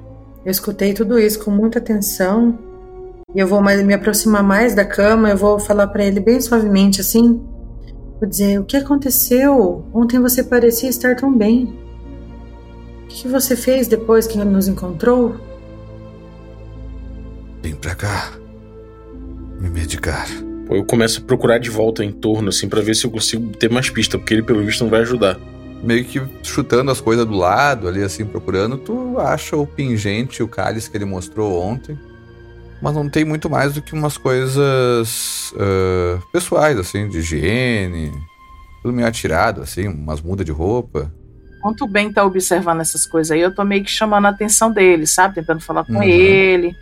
Eu 0.46 0.52
escutei 0.52 0.94
tudo 0.94 1.20
isso 1.20 1.44
com 1.44 1.52
muita 1.52 1.80
atenção 1.80 2.58
e 3.34 3.40
eu 3.40 3.48
vou 3.48 3.62
me 3.62 3.94
aproximar 3.94 4.44
mais 4.44 4.76
da 4.76 4.84
cama, 4.84 5.30
eu 5.30 5.38
vou 5.38 5.58
falar 5.58 5.88
para 5.88 6.04
ele 6.04 6.20
bem 6.20 6.40
suavemente 6.42 7.00
assim. 7.00 7.42
Vou 8.20 8.28
dizer: 8.28 8.60
O 8.60 8.66
que 8.66 8.76
aconteceu? 8.76 9.86
Ontem 9.94 10.20
você 10.20 10.44
parecia 10.44 10.90
estar 10.90 11.16
tão 11.16 11.36
bem. 11.36 11.74
O 13.04 13.08
que 13.08 13.28
você 13.28 13.56
fez 13.56 13.88
depois 13.88 14.28
que 14.28 14.38
nos 14.38 14.68
encontrou? 14.68 15.36
Vim 17.62 17.76
pra 17.76 17.96
cá. 17.96 18.32
Me 19.60 19.70
medicar. 19.70 20.28
Pô, 20.68 20.76
eu 20.76 20.84
começo 20.84 21.22
a 21.22 21.24
procurar 21.24 21.58
de 21.58 21.70
volta 21.70 22.04
em 22.04 22.12
torno, 22.12 22.50
assim, 22.50 22.68
para 22.68 22.82
ver 22.82 22.96
se 22.96 23.06
eu 23.06 23.12
consigo 23.12 23.56
ter 23.56 23.70
mais 23.70 23.90
pista, 23.90 24.18
porque 24.18 24.34
ele, 24.34 24.44
pelo 24.44 24.64
visto, 24.64 24.84
não 24.84 24.90
vai 24.90 25.02
ajudar. 25.02 25.40
Meio 25.84 26.04
que 26.04 26.22
chutando 26.44 26.92
as 26.92 27.02
coisas 27.02 27.26
do 27.26 27.36
lado, 27.36 27.88
ali, 27.88 28.04
assim, 28.04 28.26
procurando, 28.26 28.78
tu 28.78 29.20
acha 29.20 29.56
o 29.56 29.66
pingente, 29.66 30.44
o 30.44 30.48
cálice 30.48 30.90
que 30.90 30.98
ele 30.98 31.06
mostrou 31.06 31.62
ontem 31.62 31.98
mas 32.82 32.96
não 32.96 33.08
tem 33.08 33.24
muito 33.24 33.50
mais 33.50 33.74
do 33.74 33.82
que 33.82 33.94
umas 33.94 34.18
coisas 34.18 35.54
uh, 35.54 36.22
pessoais, 36.32 36.78
assim, 36.78 37.08
de 37.08 37.20
higiene, 37.20 38.12
tudo 38.82 38.94
meio 38.94 39.08
atirado, 39.08 39.62
assim, 39.62 39.88
umas 39.88 40.20
mudas 40.20 40.46
de 40.46 40.52
roupa. 40.52 41.14
Quanto 41.62 41.88
bem 41.88 42.12
tá 42.12 42.26
observando 42.26 42.82
essas 42.82 43.06
coisas 43.06 43.32
aí, 43.32 43.40
eu 43.40 43.54
tô 43.54 43.64
meio 43.64 43.84
que 43.84 43.92
chamando 43.92 44.26
a 44.26 44.30
atenção 44.30 44.72
dele, 44.72 45.06
sabe? 45.06 45.36
Tentando 45.36 45.62
falar 45.62 45.86
com 45.86 45.98
uhum. 45.98 46.04
ele, 46.04 46.74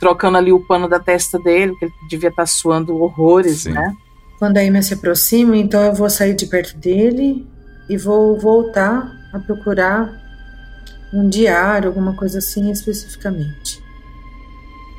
trocando 0.00 0.36
ali 0.36 0.52
o 0.52 0.66
pano 0.66 0.88
da 0.88 0.98
testa 0.98 1.38
dele, 1.38 1.70
porque 1.70 1.84
ele 1.84 1.94
devia 2.10 2.30
estar 2.30 2.42
tá 2.42 2.46
suando 2.46 3.00
horrores, 3.00 3.60
Sim. 3.60 3.72
né? 3.72 3.94
Quando 4.40 4.58
a 4.58 4.60
Amy 4.60 4.82
se 4.82 4.94
aproxima, 4.94 5.56
então 5.56 5.80
eu 5.84 5.94
vou 5.94 6.10
sair 6.10 6.34
de 6.34 6.46
perto 6.46 6.76
dele 6.76 7.46
e 7.88 7.96
vou 7.96 8.36
voltar 8.36 9.08
a 9.32 9.38
procurar 9.38 10.20
um 11.12 11.28
diário, 11.28 11.88
alguma 11.88 12.14
coisa 12.14 12.38
assim 12.38 12.72
especificamente 12.72 13.83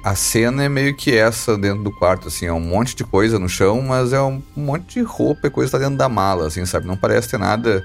a 0.06 0.14
cena 0.14 0.64
é 0.64 0.70
meio 0.70 0.94
que 0.94 1.18
essa 1.18 1.58
dentro 1.58 1.84
do 1.84 1.92
quarto, 1.92 2.28
assim, 2.28 2.46
é 2.46 2.54
um 2.54 2.60
monte 2.60 2.96
de 2.96 3.04
coisa 3.04 3.40
no 3.40 3.50
chão, 3.50 3.82
mas 3.82 4.14
é 4.14 4.22
um 4.22 4.40
monte 4.56 5.00
de 5.00 5.02
roupa 5.02 5.48
e 5.48 5.50
coisa 5.50 5.72
tá 5.72 5.78
dentro 5.80 5.98
da 5.98 6.08
mala, 6.08 6.46
assim, 6.46 6.64
sabe? 6.64 6.86
Não 6.86 6.96
parece 6.96 7.28
ter 7.28 7.40
nada. 7.40 7.84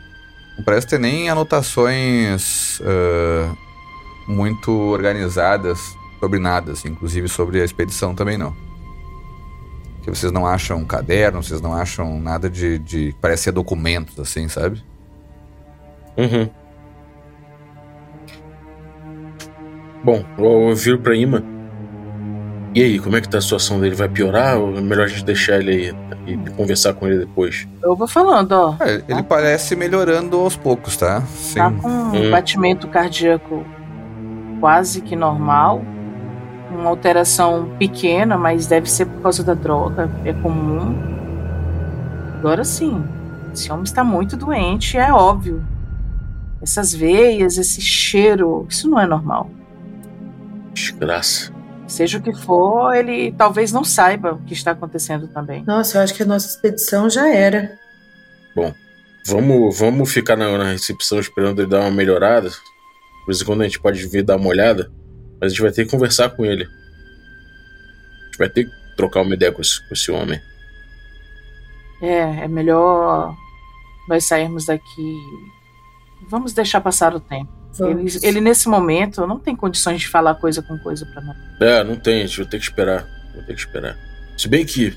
Não 0.58 0.62
parece 0.62 0.86
ter 0.86 1.00
nem 1.00 1.30
anotações 1.30 2.78
uh, 2.80 3.56
muito 4.28 4.70
organizadas 4.70 5.96
sobre 6.20 6.38
nada, 6.38 6.72
assim, 6.72 6.88
inclusive 6.88 7.26
sobre 7.26 7.62
a 7.62 7.64
expedição 7.64 8.14
também 8.14 8.36
não. 8.36 8.54
Que 10.02 10.10
vocês 10.10 10.30
não 10.30 10.46
acham 10.46 10.76
um 10.76 10.84
caderno, 10.84 11.42
vocês 11.42 11.62
não 11.62 11.72
acham 11.72 12.20
nada 12.20 12.50
de. 12.50 12.78
de 12.80 13.16
parece 13.18 13.44
ser 13.44 13.52
documentos, 13.52 14.20
assim, 14.20 14.46
sabe? 14.46 14.84
Uhum. 16.18 16.50
Bom, 20.04 20.22
eu 20.36 20.76
viro 20.76 20.98
pra 20.98 21.16
Ima 21.16 21.59
e 22.72 22.82
aí, 22.82 22.98
como 23.00 23.16
é 23.16 23.20
que 23.20 23.28
tá 23.28 23.38
a 23.38 23.40
situação 23.40 23.80
dele? 23.80 23.96
Vai 23.96 24.08
piorar 24.08 24.56
ou 24.56 24.76
é 24.76 24.80
melhor 24.80 25.04
a 25.04 25.08
gente 25.08 25.24
deixar 25.24 25.58
ele 25.58 25.70
aí 25.72 26.34
e 26.34 26.50
conversar 26.50 26.94
com 26.94 27.06
ele 27.06 27.18
depois? 27.18 27.66
Eu 27.82 27.96
vou 27.96 28.06
falando, 28.06 28.52
ó. 28.52 28.76
É, 28.80 29.02
ele 29.08 29.22
tá? 29.22 29.22
parece 29.24 29.74
melhorando 29.74 30.36
aos 30.36 30.56
poucos, 30.56 30.96
tá? 30.96 31.20
Sim. 31.22 31.58
Tá 31.58 31.70
com 31.72 31.88
um 31.88 32.26
hum. 32.28 32.30
batimento 32.30 32.86
cardíaco 32.86 33.64
quase 34.60 35.00
que 35.00 35.16
normal. 35.16 35.82
Uma 36.70 36.90
alteração 36.90 37.70
pequena, 37.78 38.38
mas 38.38 38.68
deve 38.68 38.88
ser 38.88 39.06
por 39.06 39.22
causa 39.22 39.42
da 39.42 39.54
droga, 39.54 40.08
é 40.24 40.32
comum. 40.32 40.94
Agora 42.38 42.62
sim, 42.62 43.02
esse 43.52 43.72
homem 43.72 43.82
está 43.82 44.04
muito 44.04 44.36
doente, 44.36 44.96
é 44.96 45.12
óbvio. 45.12 45.66
Essas 46.62 46.94
veias, 46.94 47.58
esse 47.58 47.80
cheiro, 47.80 48.64
isso 48.68 48.88
não 48.88 49.00
é 49.00 49.06
normal. 49.06 49.50
Desgraça. 50.72 51.52
Seja 51.90 52.18
o 52.18 52.22
que 52.22 52.32
for, 52.32 52.94
ele 52.94 53.32
talvez 53.32 53.72
não 53.72 53.82
saiba 53.82 54.34
o 54.34 54.44
que 54.44 54.54
está 54.54 54.70
acontecendo 54.70 55.26
também. 55.26 55.64
Nossa, 55.64 55.98
eu 55.98 56.02
acho 56.02 56.14
que 56.14 56.22
a 56.22 56.26
nossa 56.26 56.46
expedição 56.46 57.10
já 57.10 57.28
era. 57.28 57.76
Bom, 58.54 58.72
vamos, 59.26 59.76
vamos 59.76 60.12
ficar 60.12 60.36
na, 60.36 60.56
na 60.56 60.70
recepção 60.70 61.18
esperando 61.18 61.60
ele 61.60 61.68
dar 61.68 61.80
uma 61.80 61.90
melhorada. 61.90 62.48
Por 63.24 63.32
isso, 63.32 63.44
quando 63.44 63.62
a 63.62 63.64
gente 63.64 63.80
pode 63.80 64.06
vir 64.06 64.22
dar 64.22 64.36
uma 64.36 64.48
olhada, 64.48 64.88
mas 65.40 65.46
a 65.46 65.48
gente 65.48 65.62
vai 65.62 65.72
ter 65.72 65.84
que 65.84 65.90
conversar 65.90 66.30
com 66.30 66.44
ele. 66.44 66.62
A 66.62 68.24
gente 68.26 68.38
vai 68.38 68.48
ter 68.48 68.66
que 68.66 68.70
trocar 68.96 69.22
uma 69.22 69.34
ideia 69.34 69.50
com 69.50 69.60
esse, 69.60 69.80
com 69.88 69.92
esse 69.92 70.12
homem. 70.12 70.40
É, 72.00 72.44
é 72.44 72.48
melhor 72.48 73.34
nós 74.08 74.24
sairmos 74.24 74.66
daqui. 74.66 75.16
Vamos 76.28 76.52
deixar 76.52 76.80
passar 76.80 77.16
o 77.16 77.20
tempo. 77.20 77.59
Ele, 77.78 78.10
ele, 78.22 78.40
nesse 78.40 78.68
momento, 78.68 79.26
não 79.26 79.38
tem 79.38 79.54
condições 79.54 80.00
de 80.00 80.08
falar 80.08 80.34
coisa 80.34 80.60
com 80.60 80.76
coisa 80.78 81.06
pra 81.06 81.22
nós. 81.22 81.36
É, 81.60 81.84
não 81.84 81.96
tem, 81.96 82.22
a 82.22 82.26
gente 82.26 82.38
vai 82.38 82.46
ter 82.46 82.58
que 82.58 82.64
esperar. 82.64 83.06
Vou 83.34 83.42
ter 83.44 83.54
que 83.54 83.60
esperar. 83.60 83.96
Se 84.36 84.48
bem 84.48 84.66
que, 84.66 84.90
do 84.90 84.96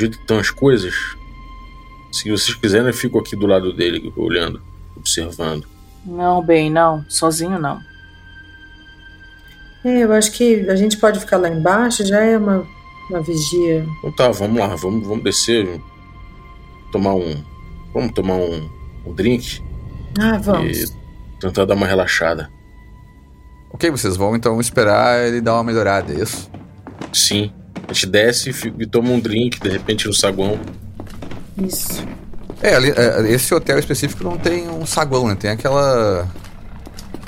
jeito 0.00 0.16
que 0.16 0.22
estão 0.22 0.38
as 0.38 0.50
coisas, 0.50 0.94
se 2.12 2.30
vocês 2.30 2.54
quiserem, 2.56 2.88
eu 2.88 2.94
fico 2.94 3.18
aqui 3.18 3.36
do 3.36 3.46
lado 3.46 3.72
dele, 3.72 4.12
olhando, 4.16 4.60
observando. 4.96 5.66
Não, 6.04 6.42
bem, 6.42 6.70
não. 6.70 7.04
Sozinho 7.08 7.58
não. 7.58 7.80
É, 9.84 10.02
eu 10.04 10.12
acho 10.12 10.32
que 10.32 10.68
a 10.68 10.76
gente 10.76 10.96
pode 10.96 11.20
ficar 11.20 11.36
lá 11.36 11.48
embaixo, 11.48 12.04
já 12.06 12.20
é 12.20 12.36
uma, 12.38 12.66
uma 13.10 13.20
vigia. 13.22 13.86
Então 13.98 14.12
tá, 14.12 14.30
vamos 14.30 14.58
lá, 14.58 14.74
vamos, 14.74 15.06
vamos 15.06 15.22
descer, 15.22 15.80
tomar 16.90 17.14
um. 17.14 17.42
Vamos 17.92 18.12
tomar 18.12 18.34
um, 18.34 18.68
um 19.06 19.12
drink 19.12 19.62
Ah, 20.18 20.36
vamos. 20.38 20.90
e 20.90 21.03
tentar 21.40 21.64
dar 21.64 21.74
uma 21.74 21.86
relaxada. 21.86 22.48
Ok, 23.70 23.90
vocês 23.90 24.16
vão 24.16 24.36
então 24.36 24.60
esperar 24.60 25.26
ele 25.26 25.40
dar 25.40 25.54
uma 25.54 25.64
melhorada, 25.64 26.12
é 26.12 26.22
isso? 26.22 26.50
Sim. 27.12 27.52
A 27.88 27.92
gente 27.92 28.06
desce 28.06 28.50
e, 28.78 28.86
toma 28.86 29.10
um 29.10 29.20
drink, 29.20 29.60
de 29.60 29.68
repente, 29.68 30.06
no 30.06 30.14
saguão. 30.14 30.58
Isso. 31.60 32.04
É, 32.62 32.74
ali, 32.74 32.90
é, 32.90 33.32
esse 33.32 33.54
hotel 33.54 33.78
específico 33.78 34.24
não 34.24 34.38
tem 34.38 34.68
um 34.68 34.86
saguão, 34.86 35.28
né? 35.28 35.34
Tem 35.34 35.50
aquela. 35.50 36.26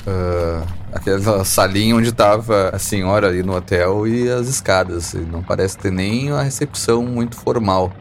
ah, 0.07 0.63
aquela 0.93 1.43
salinha 1.45 1.95
onde 1.95 2.11
tava 2.11 2.69
a 2.73 2.79
senhora 2.79 3.27
ali 3.27 3.43
no 3.43 3.55
hotel 3.55 4.07
e 4.07 4.29
as 4.29 4.47
escadas. 4.47 5.13
E 5.13 5.19
não 5.19 5.43
parece 5.43 5.77
ter 5.77 5.91
nem 5.91 6.31
uma 6.31 6.43
recepção 6.43 7.03
muito 7.03 7.35
formal. 7.35 7.93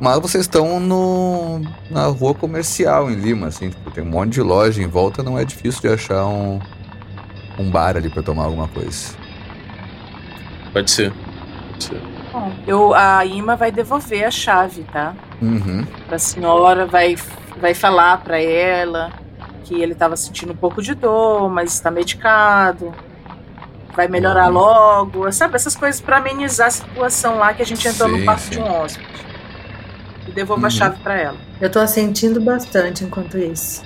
Mas 0.00 0.20
vocês 0.20 0.44
estão 0.44 0.78
no, 0.78 1.60
na 1.90 2.06
rua 2.06 2.32
comercial 2.34 3.10
em 3.10 3.14
Lima, 3.14 3.48
assim, 3.48 3.70
tipo, 3.70 3.90
tem 3.90 4.04
um 4.04 4.08
monte 4.08 4.34
de 4.34 4.42
loja 4.42 4.80
em 4.82 4.86
volta, 4.86 5.22
não 5.24 5.36
é 5.38 5.44
difícil 5.44 5.80
de 5.80 5.88
achar 5.88 6.24
um, 6.24 6.60
um 7.58 7.68
bar 7.70 7.96
ali 7.96 8.08
pra 8.08 8.22
tomar 8.22 8.44
alguma 8.44 8.68
coisa. 8.68 9.14
Pode 10.72 10.90
ser. 10.90 11.12
Pode 11.72 11.84
ser. 11.84 12.00
Bom, 12.32 12.52
eu, 12.66 12.94
a 12.94 13.24
Ima 13.24 13.56
vai 13.56 13.72
devolver 13.72 14.24
a 14.24 14.30
chave, 14.30 14.84
tá? 14.92 15.14
Uhum. 15.42 15.84
Pra 16.06 16.18
senhora, 16.18 16.86
vai, 16.86 17.16
vai 17.60 17.74
falar 17.74 18.18
pra 18.18 18.40
ela 18.40 19.10
que 19.64 19.80
ele 19.82 19.94
tava 19.94 20.16
sentindo 20.16 20.52
um 20.52 20.56
pouco 20.56 20.80
de 20.80 20.94
dor, 20.94 21.50
mas 21.50 21.72
está 21.74 21.90
medicado. 21.90 22.94
Vai 23.96 24.06
melhorar 24.06 24.46
Uhum. 24.46 24.52
logo. 24.54 25.32
Sabe, 25.32 25.56
essas 25.56 25.74
coisas 25.74 26.00
pra 26.00 26.18
amenizar 26.18 26.68
a 26.68 26.70
situação 26.70 27.38
lá 27.38 27.52
que 27.52 27.62
a 27.62 27.66
gente 27.66 27.86
entrou 27.88 28.08
Sim, 28.08 28.18
no 28.18 28.24
quarto 28.24 28.42
sim. 28.42 28.50
de 28.50 28.58
um 28.60 28.70
hóspede. 28.80 29.08
Devolva 30.38 30.62
Uhum. 30.62 30.66
a 30.68 30.70
chave 30.70 30.96
pra 31.02 31.18
ela. 31.20 31.36
Eu 31.60 31.68
tô 31.68 31.80
assentindo 31.80 32.40
bastante 32.40 33.02
enquanto 33.02 33.36
isso. 33.36 33.82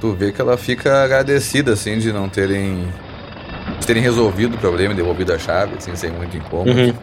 Tu 0.00 0.10
vê 0.14 0.32
que 0.32 0.40
ela 0.40 0.56
fica 0.56 1.04
agradecida, 1.04 1.74
assim, 1.74 1.98
de 1.98 2.10
não 2.10 2.30
terem. 2.30 2.88
de 3.78 3.86
terem 3.86 4.02
resolvido 4.02 4.54
o 4.54 4.58
problema 4.58 4.94
e 4.94 4.96
devolvido 4.96 5.32
a 5.34 5.38
chave, 5.38 5.74
assim, 5.76 5.94
sem 5.94 6.10
muito 6.10 6.34
incômodo. 6.34 6.70
Uhum. 6.80 6.94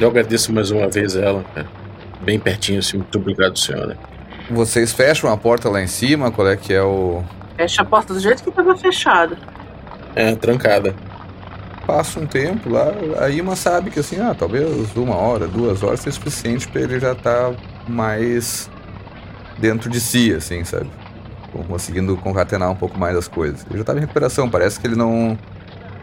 Eu 0.00 0.08
agradeço 0.08 0.50
mais 0.52 0.70
uma 0.70 0.88
vez 0.88 1.14
a 1.14 1.20
ela, 1.20 1.44
cara. 1.54 1.66
Bem 2.22 2.40
pertinho, 2.40 2.78
assim. 2.78 2.96
Muito 2.96 3.18
obrigado, 3.18 3.58
senhora. 3.58 3.98
Vocês 4.50 4.92
fecham 4.92 5.30
a 5.30 5.36
porta 5.36 5.68
lá 5.68 5.82
em 5.82 5.86
cima, 5.86 6.30
qual 6.30 6.48
é 6.48 6.56
que 6.56 6.72
é 6.72 6.82
o. 6.82 7.22
Fecha 7.56 7.82
a 7.82 7.84
porta 7.84 8.14
do 8.14 8.20
jeito 8.20 8.42
que 8.42 8.50
tava 8.50 8.74
fechada. 8.78 9.36
É, 10.14 10.34
trancada. 10.34 10.94
Passa 11.86 12.18
um 12.18 12.26
tempo 12.26 12.70
lá, 12.70 12.92
a 13.20 13.28
Ima 13.28 13.54
sabe 13.54 13.90
que 13.90 14.00
assim, 14.00 14.18
ah, 14.20 14.34
talvez 14.36 14.66
uma 14.96 15.14
hora, 15.16 15.46
duas 15.46 15.82
horas 15.84 16.00
seja 16.00 16.16
suficiente 16.16 16.66
pra 16.66 16.80
ele 16.80 16.98
já 16.98 17.12
estar 17.12 17.52
mais 17.88 18.70
dentro 19.58 19.88
de 19.88 20.00
si, 20.00 20.32
assim, 20.32 20.64
sabe? 20.64 20.90
Conseguindo 21.68 22.16
concatenar 22.18 22.70
um 22.70 22.74
pouco 22.74 22.98
mais 22.98 23.16
as 23.16 23.26
coisas. 23.26 23.64
Ele 23.68 23.78
já 23.78 23.84
tava 23.84 23.98
em 23.98 24.02
recuperação, 24.02 24.48
parece 24.48 24.78
que 24.78 24.86
ele 24.86 24.96
não. 24.96 25.38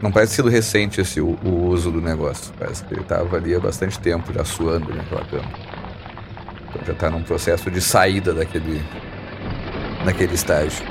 Não 0.01 0.11
parece 0.11 0.35
sido 0.35 0.49
recente 0.49 0.99
esse, 0.99 1.21
o, 1.21 1.37
o 1.45 1.67
uso 1.67 1.89
do 1.89 2.01
negócio. 2.01 2.53
Parece 2.59 2.83
que 2.83 2.93
ele 2.93 3.03
tava 3.03 3.37
ali 3.37 3.55
há 3.55 3.59
bastante 3.59 3.97
tempo, 3.99 4.33
já 4.33 4.43
suando 4.43 4.93
naquela 4.93 5.23
cama. 5.25 5.49
Então 6.69 6.81
já 6.85 6.93
tá 6.93 7.09
num 7.09 7.23
processo 7.23 7.71
de 7.71 7.79
saída 7.79 8.33
daquele. 8.33 8.81
daquele 10.03 10.33
estágio. 10.33 10.85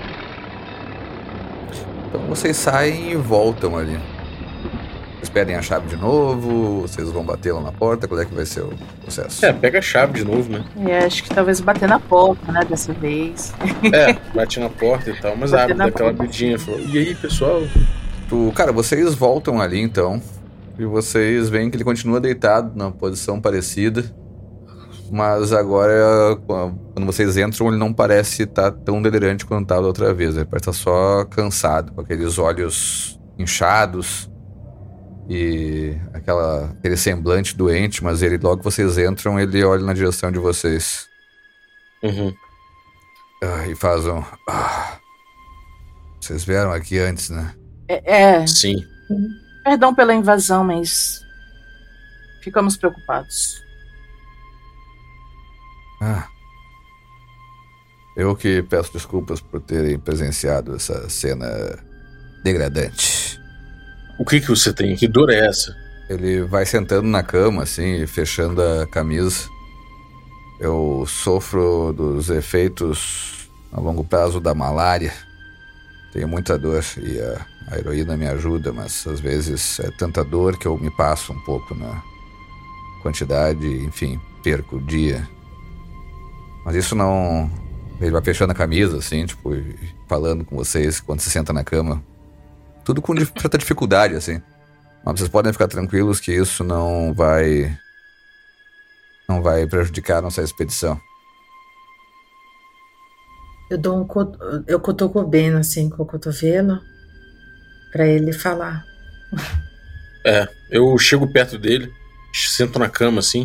Então 2.09 2.21
vocês 2.27 2.57
saem 2.57 3.13
e 3.13 3.17
voltam 3.17 3.77
ali. 3.77 3.99
Pedem 5.33 5.57
a 5.57 5.63
chave 5.63 5.89
de 5.89 5.97
novo, 5.97 6.83
vocês 6.83 7.11
vão 7.11 7.25
bater 7.25 7.53
lá 7.53 7.61
na 7.63 7.73
porta, 7.73 8.07
qual 8.07 8.21
é 8.21 8.25
que 8.27 8.35
vai 8.35 8.45
ser 8.45 8.61
o 8.61 8.73
processo? 9.01 9.45
É, 9.47 9.53
pega 9.53 9.79
a 9.79 9.83
chave 9.83 10.13
de 10.13 10.25
novo, 10.25 10.53
né? 10.53 10.63
E 10.77 10.93
acho 10.93 11.23
que 11.23 11.31
talvez 11.31 11.59
bater 11.59 11.89
na 11.89 11.99
porta, 11.99 12.53
né, 12.53 12.61
dessa 12.69 12.93
vez. 12.93 13.55
É, 13.93 14.13
bate 14.37 14.61
na 14.61 14.69
porta 14.69 15.09
e 15.11 15.19
tal, 15.19 15.35
mas 15.35 15.51
Bater 15.51 15.73
abre 15.73 15.91
daquela. 15.91 16.15
Falou, 16.59 16.81
e 16.81 16.99
aí, 16.99 17.15
pessoal? 17.15 17.63
Tu- 18.29 18.53
cara, 18.55 18.73
vocês 18.73 19.15
voltam 19.15 19.59
ali 19.59 19.81
então, 19.81 20.21
e 20.79 20.85
vocês 20.85 21.49
veem 21.49 21.71
que 21.71 21.77
ele 21.79 21.85
continua 21.85 22.21
deitado 22.21 22.77
numa 22.77 22.93
posição 22.93 23.41
parecida, 23.41 24.05
mas 25.11 25.51
agora, 25.53 26.37
quando 26.47 27.07
vocês 27.07 27.39
entram, 27.39 27.69
ele 27.69 27.79
não 27.79 27.93
parece 27.93 28.43
estar 28.43 28.71
tão 28.71 29.01
delirante 29.01 29.47
quanto 29.47 29.63
estava 29.63 29.81
da 29.83 29.87
outra 29.89 30.13
vez, 30.13 30.37
ele 30.37 30.45
parece 30.45 30.69
estar 30.69 30.83
só 30.85 31.25
cansado, 31.25 31.93
com 31.93 32.03
aqueles 32.03 32.39
olhos 32.39 33.19
inchados 33.39 34.31
e 35.29 35.97
aquela, 36.13 36.67
aquele 36.67 36.97
semblante 36.97 37.57
doente, 37.57 38.03
mas 38.03 38.23
ele, 38.23 38.39
logo 38.39 38.59
que 38.59 38.65
vocês 38.65 38.99
entram, 38.99 39.39
ele 39.39 39.63
olha 39.65 39.83
na 39.83 39.95
direção 39.95 40.31
de 40.31 40.39
vocês. 40.39 41.09
Uhum. 42.03 42.35
Ah, 43.43 43.67
e 43.69 43.75
faz 43.75 44.07
um. 44.07 44.23
Ah, 44.49 44.99
vocês 46.21 46.45
vieram 46.45 46.73
aqui 46.73 46.99
antes, 46.99 47.31
né? 47.31 47.55
É, 47.89 48.41
é, 48.41 48.47
Sim. 48.47 48.77
perdão 49.65 49.95
pela 49.95 50.15
invasão, 50.15 50.65
mas 50.65 51.21
ficamos 52.43 52.77
preocupados. 52.77 53.63
Ah. 56.01 56.27
Eu 58.17 58.37
que 58.37 58.63
peço 58.63 58.93
desculpas 58.93 59.41
por 59.41 59.61
terem 59.61 59.99
presenciado 59.99 60.75
essa 60.77 61.09
cena 61.09 61.47
degradante. 62.45 63.42
O 64.23 64.25
que 64.25 64.41
que 64.41 64.51
você 64.51 64.73
tem? 64.73 64.95
Que 64.95 65.09
dor 65.09 65.31
é 65.31 65.49
essa? 65.49 65.77
Ele 66.09 66.43
vai 66.43 66.65
sentando 66.65 67.09
na 67.09 67.25
cama, 67.25 67.65
assim, 67.65 68.07
fechando 68.07 68.63
a 68.63 68.87
camisa. 68.87 69.49
Eu 70.61 71.05
sofro 71.09 71.93
dos 71.93 72.31
efeitos 72.31 73.51
a 73.73 73.81
longo 73.81 74.05
prazo 74.05 74.39
da 74.39 74.55
malária. 74.55 75.13
Tenho 76.13 76.29
muita 76.29 76.57
dor 76.57 76.85
e 76.99 77.19
a, 77.19 77.47
a 77.73 77.79
heroína 77.81 78.17
me 78.17 78.29
ajuda, 78.29 78.73
mas 78.73 79.05
às 79.09 79.19
vezes 79.19 79.81
é 79.81 79.91
tanta 79.91 80.23
dor 80.23 80.57
que 80.57 80.67
eu 80.67 80.79
me 80.79 80.91
passo 80.93 81.33
um 81.33 81.41
pouco 81.41 81.75
na 81.75 82.01
quantidade, 83.03 83.67
enfim, 83.67 84.21
perco 84.41 84.77
o 84.77 84.81
dia. 84.81 85.29
Mas 86.65 86.77
isso 86.77 86.95
não. 86.95 87.51
Ele 88.01 88.13
vai 88.13 88.23
fechando 88.23 88.53
a 88.53 88.55
camisa, 88.55 88.99
assim, 88.99 89.27
tipo, 89.27 89.51
falando 90.09 90.45
com 90.45 90.55
vocês 90.55 91.01
quando 91.01 91.19
se 91.19 91.29
senta 91.29 91.53
na 91.53 91.65
cama. 91.65 92.01
Tudo 92.85 93.01
com 93.03 93.15
certa 93.17 93.59
dificuldade, 93.59 94.15
assim. 94.15 94.41
Mas 95.05 95.19
vocês 95.19 95.29
podem 95.29 95.53
ficar 95.53 95.69
tranquilos 95.69 96.21
que 96.21 96.33
isso 96.33 96.63
não 96.65 97.13
vai. 97.15 97.77
Não 99.29 99.43
vai 99.43 99.67
prejudicar 99.67 100.19
a 100.19 100.23
nossa 100.23 100.43
expedição. 100.43 101.01
Eu 103.71 103.79
dou 103.79 104.01
um 104.01 104.07
co- 104.07 104.37
eu 104.67 104.79
cutuco 104.79 105.21
o 105.21 105.27
Ben 105.27 105.55
assim 105.55 105.89
com 105.89 106.03
o 106.03 106.07
cotovelo 106.07 106.81
pra 107.93 108.07
ele 108.07 108.33
falar. 108.33 108.85
É, 110.25 110.47
eu 110.71 110.97
chego 110.99 111.33
perto 111.33 111.59
dele, 111.59 111.93
sento 112.33 112.79
na 112.79 112.89
cama 112.89 113.19
assim, 113.19 113.45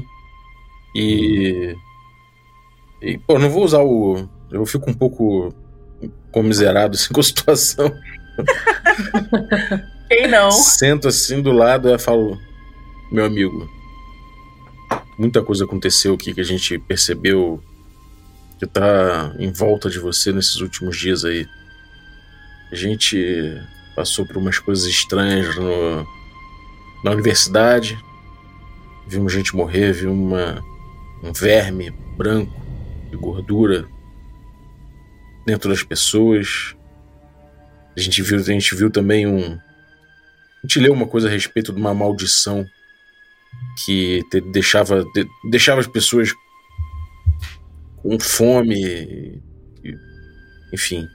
e. 0.95 1.75
E, 3.01 3.17
pô, 3.17 3.39
não 3.39 3.49
vou 3.49 3.63
usar 3.65 3.81
o. 3.81 4.29
Eu 4.51 4.63
fico 4.63 4.87
um 4.87 4.93
pouco 4.93 5.51
comiserado 6.31 6.95
assim 6.95 7.11
com 7.11 7.19
a 7.19 7.23
situação. 7.23 7.91
Quem 10.07 10.27
não? 10.27 10.51
Sento 10.51 11.07
assim 11.07 11.41
do 11.41 11.51
lado 11.51 11.93
e 11.93 11.99
falo: 11.99 12.39
Meu 13.11 13.25
amigo, 13.25 13.69
muita 15.17 15.41
coisa 15.41 15.65
aconteceu 15.65 16.13
aqui 16.13 16.33
que 16.33 16.41
a 16.41 16.45
gente 16.45 16.77
percebeu 16.79 17.61
que 18.59 18.65
tá 18.65 19.35
em 19.37 19.51
volta 19.51 19.89
de 19.89 19.99
você 19.99 20.31
nesses 20.31 20.57
últimos 20.57 20.97
dias 20.97 21.23
aí. 21.25 21.47
A 22.71 22.75
gente 22.75 23.61
passou 23.95 24.25
por 24.25 24.37
umas 24.37 24.59
coisas 24.59 24.85
estranhas 24.85 25.55
no, 25.55 26.07
na 27.03 27.11
universidade. 27.11 27.97
Vimos 29.07 29.31
gente 29.31 29.55
morrer, 29.55 29.93
vimos 29.93 30.15
uma, 30.15 30.63
um 31.23 31.31
verme 31.31 31.91
branco 32.17 32.53
de 33.09 33.17
gordura 33.17 33.87
dentro 35.45 35.69
das 35.69 35.83
pessoas. 35.83 36.76
A 37.97 37.99
gente 38.01 38.21
viu, 38.21 38.37
a 38.39 38.43
gente 38.43 38.75
viu 38.75 38.89
também 38.91 39.25
um. 39.25 39.53
A 39.55 40.61
gente 40.67 40.79
leu 40.79 40.93
uma 40.93 41.07
coisa 41.07 41.27
a 41.27 41.31
respeito 41.31 41.73
de 41.73 41.79
uma 41.79 41.93
maldição 41.93 42.65
que 43.85 44.21
te- 44.29 44.41
deixava, 44.51 45.03
de- 45.15 45.27
deixava 45.49 45.79
as 45.81 45.87
pessoas 45.87 46.31
com 47.97 48.19
fome, 48.19 48.75
e- 48.83 49.41
enfim. 50.73 51.07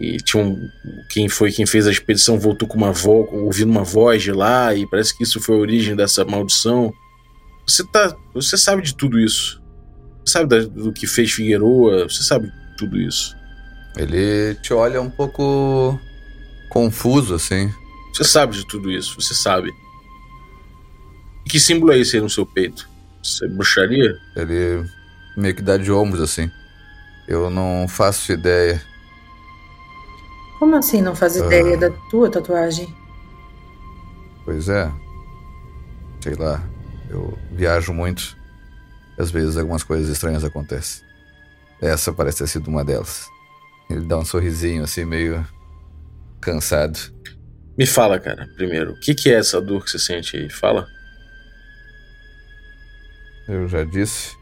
E 0.00 0.16
tinha 0.18 0.42
um, 0.42 0.68
quem 1.08 1.28
foi 1.28 1.50
quem 1.52 1.64
fez 1.64 1.86
a 1.86 1.90
expedição 1.90 2.38
voltou 2.38 2.68
com 2.68 2.76
uma 2.76 2.92
voz, 2.92 3.28
ouvindo 3.32 3.70
uma 3.70 3.84
voz 3.84 4.22
de 4.22 4.32
lá 4.32 4.74
e 4.74 4.86
parece 4.88 5.16
que 5.16 5.22
isso 5.24 5.40
foi 5.40 5.56
a 5.56 5.60
origem 5.60 5.96
dessa 5.96 6.24
maldição. 6.24 6.92
Você 7.66 7.84
tá, 7.86 8.14
você 8.34 8.56
sabe 8.58 8.82
de 8.82 8.94
tudo 8.94 9.18
isso. 9.18 9.62
Você 10.24 10.32
sabe 10.32 10.48
da- 10.48 10.66
do 10.68 10.92
que 10.92 11.06
fez 11.06 11.30
Figueroa, 11.32 12.04
você 12.08 12.22
sabe 12.22 12.50
tudo 12.76 13.00
isso. 13.00 13.34
Ele 13.96 14.54
te 14.56 14.74
olha 14.74 15.00
um 15.00 15.10
pouco 15.10 15.98
confuso, 16.68 17.34
assim. 17.34 17.72
Você 18.12 18.24
sabe 18.24 18.56
de 18.56 18.66
tudo 18.66 18.90
isso, 18.90 19.20
você 19.20 19.34
sabe. 19.34 19.72
E 21.44 21.48
que 21.48 21.60
símbolo 21.60 21.92
é 21.92 21.98
esse 21.98 22.16
aí 22.16 22.22
no 22.22 22.30
seu 22.30 22.44
peito? 22.44 22.88
Isso 23.22 23.44
é 23.44 23.48
bruxaria? 23.48 24.16
Ele 24.34 24.84
meio 25.36 25.54
que 25.54 25.62
dá 25.62 25.76
de 25.76 25.90
ombros 25.90 26.20
assim. 26.20 26.50
Eu 27.28 27.50
não 27.50 27.86
faço 27.88 28.32
ideia. 28.32 28.82
Como 30.58 30.76
assim 30.76 31.02
não 31.02 31.14
faz 31.14 31.36
ideia 31.36 31.74
ah. 31.74 31.80
da 31.80 31.90
tua 32.10 32.30
tatuagem? 32.30 32.94
Pois 34.44 34.68
é. 34.68 34.90
Sei 36.22 36.34
lá. 36.34 36.62
Eu 37.08 37.38
viajo 37.52 37.92
muito. 37.92 38.36
Às 39.18 39.30
vezes 39.30 39.56
algumas 39.56 39.82
coisas 39.82 40.08
estranhas 40.08 40.44
acontecem. 40.44 41.04
Essa 41.80 42.12
parece 42.12 42.38
ter 42.38 42.48
sido 42.48 42.68
uma 42.68 42.84
delas. 42.84 43.28
Ele 43.88 44.04
dá 44.06 44.18
um 44.18 44.24
sorrisinho 44.24 44.84
assim, 44.84 45.04
meio 45.04 45.46
cansado. 46.40 46.98
Me 47.78 47.86
fala, 47.86 48.18
cara, 48.18 48.48
primeiro, 48.56 48.92
o 48.92 49.00
que, 49.00 49.14
que 49.14 49.30
é 49.30 49.34
essa 49.34 49.60
dor 49.60 49.84
que 49.84 49.90
você 49.90 49.98
sente 49.98 50.36
aí? 50.36 50.48
Fala. 50.48 50.86
Eu 53.48 53.68
já 53.68 53.84
disse. 53.84 54.34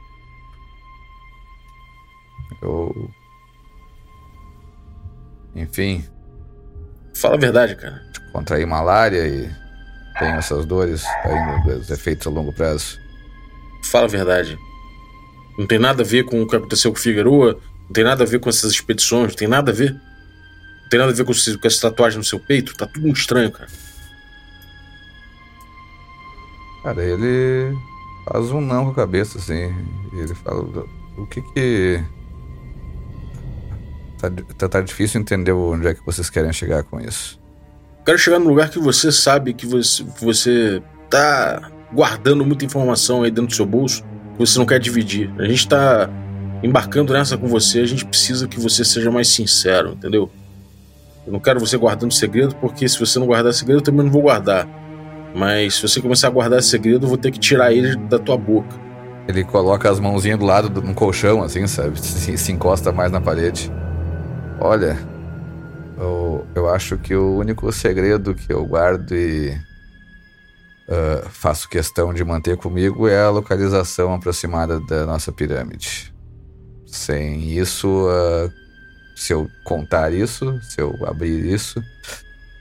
Eu. 2.62 3.10
Enfim. 5.54 6.04
Fala 7.14 7.34
a 7.34 7.38
verdade, 7.38 7.76
cara. 7.76 8.02
Contraí 8.32 8.64
malária 8.64 9.26
e 9.26 9.50
tenho 10.18 10.36
essas 10.36 10.64
dores, 10.64 11.04
ainda 11.24 11.78
dos 11.78 11.90
efeitos 11.90 12.26
a 12.26 12.30
longo 12.30 12.52
prazo. 12.52 12.98
Fala 13.84 14.06
a 14.06 14.08
verdade. 14.08 14.56
Não 15.58 15.66
tem 15.66 15.78
nada 15.78 16.02
a 16.02 16.06
ver 16.06 16.24
com 16.24 16.42
o 16.42 16.46
que 16.46 16.56
aconteceu 16.56 16.90
com 16.92 16.98
o 16.98 17.00
Figueroa, 17.00 17.60
não 17.84 17.92
tem 17.92 18.04
nada 18.04 18.24
a 18.24 18.26
ver 18.26 18.40
com 18.40 18.48
essas 18.48 18.70
expedições, 18.70 19.28
não 19.28 19.36
tem 19.36 19.48
nada 19.48 19.70
a 19.70 19.74
ver. 19.74 19.92
Não 19.92 20.88
tem 20.90 20.98
nada 20.98 21.12
a 21.12 21.14
ver 21.14 21.24
com, 21.24 21.32
com 21.32 21.66
essa 21.66 21.90
tatuagem 21.90 22.18
no 22.18 22.24
seu 22.24 22.38
peito, 22.38 22.76
tá 22.76 22.86
tudo 22.86 23.02
muito 23.02 23.18
estranho, 23.18 23.50
cara. 23.50 23.68
Cara, 26.82 27.02
ele 27.02 27.74
faz 28.30 28.50
um 28.50 28.60
não 28.60 28.84
com 28.84 28.90
a 28.90 28.94
cabeça, 28.94 29.38
assim. 29.38 29.74
Ele 30.12 30.34
fala: 30.34 30.86
o 31.16 31.26
que 31.26 31.40
que. 31.40 32.02
Tá, 34.18 34.30
tá, 34.58 34.68
tá 34.68 34.80
difícil 34.80 35.20
entender 35.20 35.52
onde 35.52 35.86
é 35.86 35.94
que 35.94 36.04
vocês 36.04 36.28
querem 36.28 36.52
chegar 36.52 36.82
com 36.84 37.00
isso. 37.00 37.40
Quero 38.04 38.18
chegar 38.18 38.38
num 38.38 38.48
lugar 38.48 38.68
que 38.68 38.78
você 38.78 39.10
sabe 39.10 39.54
que 39.54 39.66
você, 39.66 40.04
que 40.04 40.24
você 40.24 40.82
tá 41.08 41.70
guardando 41.92 42.44
muita 42.44 42.64
informação 42.64 43.22
aí 43.22 43.30
dentro 43.30 43.48
do 43.48 43.54
seu 43.54 43.64
bolso 43.64 44.02
que 44.34 44.38
você 44.38 44.58
não 44.58 44.66
quer 44.66 44.78
dividir. 44.78 45.32
A 45.38 45.44
gente 45.46 45.66
tá 45.66 46.10
embarcando 46.64 47.12
nessa 47.12 47.36
com 47.36 47.46
você, 47.46 47.80
a 47.80 47.86
gente 47.86 48.06
precisa 48.06 48.48
que 48.48 48.58
você 48.58 48.82
seja 48.84 49.10
mais 49.10 49.28
sincero, 49.28 49.90
entendeu? 49.92 50.30
Eu 51.26 51.32
não 51.32 51.38
quero 51.38 51.60
você 51.60 51.76
guardando 51.76 52.12
segredo, 52.12 52.56
porque 52.56 52.88
se 52.88 52.98
você 52.98 53.18
não 53.18 53.26
guardar 53.26 53.52
segredo, 53.52 53.80
eu 53.80 53.82
também 53.82 54.04
não 54.04 54.10
vou 54.10 54.22
guardar. 54.22 54.66
Mas 55.34 55.74
se 55.74 55.82
você 55.82 56.00
começar 56.00 56.28
a 56.28 56.30
guardar 56.30 56.62
segredo, 56.62 57.04
eu 57.04 57.08
vou 57.08 57.18
ter 57.18 57.30
que 57.30 57.38
tirar 57.38 57.70
ele 57.70 57.94
da 57.96 58.18
tua 58.18 58.38
boca. 58.38 58.82
Ele 59.28 59.44
coloca 59.44 59.90
as 59.90 60.00
mãozinhas 60.00 60.38
do 60.38 60.46
lado 60.46 60.80
um 60.80 60.94
colchão, 60.94 61.42
assim, 61.42 61.66
sabe? 61.66 62.00
Se, 62.00 62.36
se 62.38 62.52
encosta 62.52 62.90
mais 62.92 63.12
na 63.12 63.20
parede. 63.20 63.70
Olha, 64.58 64.98
eu, 65.98 66.46
eu 66.54 66.68
acho 66.70 66.96
que 66.96 67.14
o 67.14 67.36
único 67.36 67.70
segredo 67.72 68.34
que 68.34 68.50
eu 68.50 68.64
guardo 68.64 69.14
e 69.14 69.50
uh, 70.88 71.28
faço 71.28 71.68
questão 71.68 72.14
de 72.14 72.24
manter 72.24 72.56
comigo 72.56 73.06
é 73.06 73.22
a 73.22 73.30
localização 73.30 74.14
aproximada 74.14 74.80
da 74.80 75.04
nossa 75.04 75.30
pirâmide. 75.30 76.13
Sem 76.94 77.58
isso, 77.58 77.88
uh, 78.06 78.52
se 79.16 79.32
eu 79.32 79.50
contar 79.64 80.12
isso, 80.12 80.60
se 80.62 80.80
eu 80.80 80.96
abrir 81.04 81.44
isso, 81.44 81.82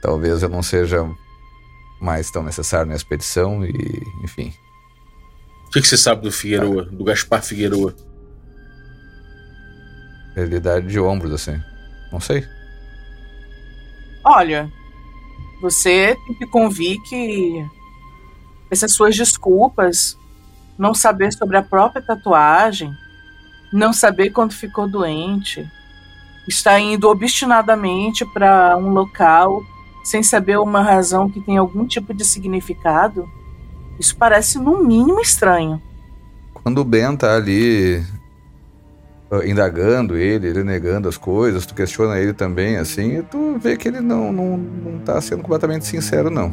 talvez 0.02 0.42
eu 0.42 0.50
não 0.50 0.64
seja 0.64 1.08
mais 2.02 2.32
tão 2.32 2.42
necessário 2.42 2.88
na 2.88 2.96
expedição 2.96 3.64
e, 3.64 3.72
enfim. 4.24 4.52
O 5.68 5.70
que, 5.70 5.82
que 5.82 5.88
você 5.88 5.96
sabe 5.96 6.24
do 6.24 6.32
Figueroa, 6.32 6.82
ah. 6.82 6.96
do 6.96 7.04
Gaspar 7.04 7.44
Figueroa? 7.44 7.96
Ele 10.36 10.60
dá 10.60 10.80
de 10.80 11.00
ombros, 11.00 11.32
assim. 11.32 11.62
Não 12.12 12.20
sei. 12.20 12.44
Olha, 14.24 14.68
você 15.62 16.18
tem 16.26 16.36
que 16.40 16.48
convir 16.48 17.00
que 17.04 17.64
essas 18.72 18.94
suas 18.94 19.16
desculpas, 19.16 20.18
não 20.76 20.96
saber 20.96 21.32
sobre 21.34 21.56
a 21.56 21.62
própria 21.62 22.02
tatuagem, 22.02 22.92
não 23.74 23.92
saber 23.92 24.30
quando 24.30 24.54
ficou 24.54 24.88
doente, 24.88 25.68
está 26.48 26.80
indo 26.80 27.10
obstinadamente 27.10 28.24
para 28.24 28.78
um 28.78 28.90
local 28.90 29.64
sem 30.04 30.22
saber 30.22 30.60
uma 30.60 30.82
razão 30.82 31.30
que 31.30 31.40
tem 31.40 31.58
algum 31.58 31.88
tipo 31.88 32.14
de 32.14 32.24
significado, 32.24 33.28
isso 34.00 34.16
parece 34.16 34.60
no 34.60 34.84
mínimo 34.84 35.20
estranho. 35.22 35.82
Quando 36.54 36.82
o 36.82 36.84
Ben 36.84 37.16
tá 37.16 37.36
ali 37.36 38.04
uh, 39.32 39.44
indagando 39.46 40.18
ele, 40.18 40.48
ele 40.48 40.64
negando 40.64 41.08
as 41.08 41.18
coisas, 41.18 41.66
tu 41.66 41.74
questiona 41.74 42.20
ele 42.20 42.34
também, 42.34 42.78
assim, 42.78 43.20
e 43.20 43.24
tu 43.24 43.58
vê 43.58 43.78
que 43.78 43.88
ele 43.88 44.02
não, 44.02 44.32
não, 44.32 44.58
não 44.58 45.00
tá 45.00 45.20
sendo 45.22 45.42
completamente 45.42 45.86
sincero, 45.86 46.30
não. 46.30 46.52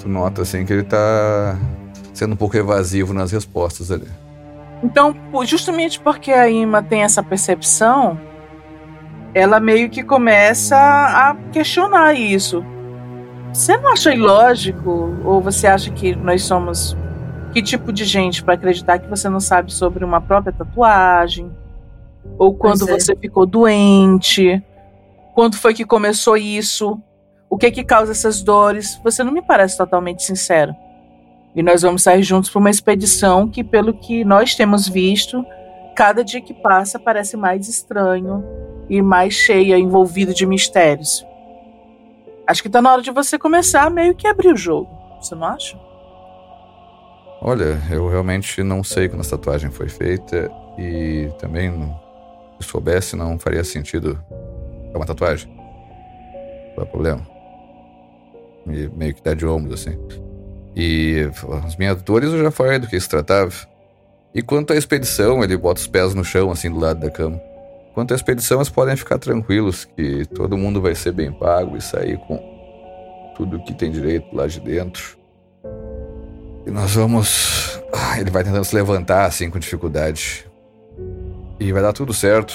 Tu 0.00 0.08
nota, 0.08 0.42
assim, 0.42 0.64
que 0.64 0.72
ele 0.72 0.84
tá 0.84 1.58
sendo 2.14 2.32
um 2.32 2.36
pouco 2.36 2.56
evasivo 2.56 3.12
nas 3.12 3.30
respostas 3.30 3.90
ali. 3.90 4.08
Então, 4.82 5.14
justamente 5.44 6.00
porque 6.00 6.32
a 6.32 6.48
Ima 6.48 6.82
tem 6.82 7.02
essa 7.02 7.22
percepção, 7.22 8.18
ela 9.34 9.60
meio 9.60 9.88
que 9.88 10.02
começa 10.02 10.76
a 10.76 11.36
questionar 11.52 12.14
isso. 12.14 12.64
Você 13.52 13.76
não 13.76 13.92
acha 13.92 14.12
ilógico? 14.12 15.14
Ou 15.24 15.40
você 15.40 15.66
acha 15.66 15.90
que 15.90 16.14
nós 16.16 16.42
somos 16.42 16.96
que 17.52 17.62
tipo 17.62 17.92
de 17.92 18.04
gente 18.04 18.42
para 18.42 18.54
acreditar 18.54 18.98
que 18.98 19.08
você 19.08 19.28
não 19.28 19.40
sabe 19.40 19.72
sobre 19.72 20.04
uma 20.04 20.20
própria 20.20 20.52
tatuagem? 20.52 21.50
Ou 22.38 22.54
quando 22.54 22.88
é. 22.88 22.98
você 22.98 23.14
ficou 23.14 23.46
doente? 23.46 24.62
Quando 25.34 25.56
foi 25.56 25.74
que 25.74 25.84
começou 25.84 26.36
isso? 26.36 27.00
O 27.48 27.56
que 27.56 27.66
é 27.66 27.70
que 27.70 27.84
causa 27.84 28.12
essas 28.12 28.42
dores? 28.42 28.98
Você 29.04 29.22
não 29.22 29.32
me 29.32 29.42
parece 29.42 29.76
totalmente 29.76 30.22
sincero. 30.22 30.74
E 31.54 31.62
nós 31.62 31.82
vamos 31.82 32.02
sair 32.02 32.22
juntos 32.22 32.50
para 32.50 32.58
uma 32.58 32.70
expedição 32.70 33.48
que, 33.48 33.62
pelo 33.62 33.92
que 33.92 34.24
nós 34.24 34.54
temos 34.54 34.88
visto, 34.88 35.44
cada 35.94 36.24
dia 36.24 36.40
que 36.40 36.54
passa 36.54 36.98
parece 36.98 37.36
mais 37.36 37.68
estranho 37.68 38.42
e 38.88 39.02
mais 39.02 39.34
cheia, 39.34 39.78
envolvida 39.78 40.32
de 40.32 40.46
mistérios. 40.46 41.24
Acho 42.46 42.62
que 42.62 42.68
tá 42.68 42.82
na 42.82 42.92
hora 42.92 43.02
de 43.02 43.10
você 43.10 43.38
começar 43.38 43.90
meio 43.90 44.14
que 44.14 44.26
abrir 44.26 44.52
o 44.52 44.56
jogo. 44.56 44.90
Você 45.20 45.34
não 45.34 45.46
acha? 45.46 45.78
Olha, 47.40 47.80
eu 47.90 48.08
realmente 48.08 48.62
não 48.62 48.82
sei 48.82 49.08
quando 49.08 49.20
essa 49.20 49.36
tatuagem 49.36 49.70
foi 49.70 49.88
feita 49.88 50.50
e 50.78 51.28
também, 51.38 51.72
se 52.60 52.68
soubesse, 52.68 53.16
não 53.16 53.38
faria 53.38 53.64
sentido 53.64 54.18
é 54.92 54.96
uma 54.96 55.06
tatuagem. 55.06 55.50
Qual 56.74 56.84
é 56.84 56.88
o 56.88 56.90
problema? 56.90 57.26
E 58.66 58.88
meio 58.88 59.14
que 59.14 59.22
dá 59.22 59.34
de 59.34 59.46
ombros, 59.46 59.80
assim. 59.80 59.98
E 60.74 61.30
as 61.64 61.76
minhas 61.76 62.00
dores 62.02 62.32
eu 62.32 62.42
já 62.42 62.50
falei 62.50 62.78
do 62.78 62.86
que 62.86 62.98
se 62.98 63.08
tratava. 63.08 63.52
E 64.34 64.40
quanto 64.40 64.72
à 64.72 64.76
expedição, 64.76 65.44
ele 65.44 65.56
bota 65.56 65.80
os 65.80 65.86
pés 65.86 66.14
no 66.14 66.24
chão, 66.24 66.50
assim, 66.50 66.70
do 66.70 66.78
lado 66.78 67.00
da 67.00 67.10
cama. 67.10 67.40
Quanto 67.94 68.12
à 68.12 68.16
expedição, 68.16 68.58
eles 68.58 68.70
podem 68.70 68.96
ficar 68.96 69.18
tranquilos 69.18 69.84
que 69.84 70.24
todo 70.26 70.56
mundo 70.56 70.80
vai 70.80 70.94
ser 70.94 71.12
bem 71.12 71.30
pago 71.30 71.76
e 71.76 71.80
sair 71.82 72.16
com 72.26 73.32
tudo 73.36 73.62
que 73.64 73.74
tem 73.74 73.90
direito 73.90 74.34
lá 74.34 74.46
de 74.46 74.60
dentro. 74.60 75.18
E 76.66 76.70
nós 76.70 76.94
vamos. 76.94 77.82
Ah, 77.92 78.18
ele 78.18 78.30
vai 78.30 78.42
tentando 78.42 78.64
se 78.64 78.74
levantar 78.74 79.26
assim 79.26 79.50
com 79.50 79.58
dificuldade. 79.58 80.50
E 81.60 81.70
vai 81.72 81.82
dar 81.82 81.92
tudo 81.92 82.14
certo. 82.14 82.54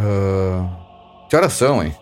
Uh... 0.00 0.84
Que 1.28 1.36
horas 1.36 1.52
são, 1.52 1.82
hein? 1.82 1.94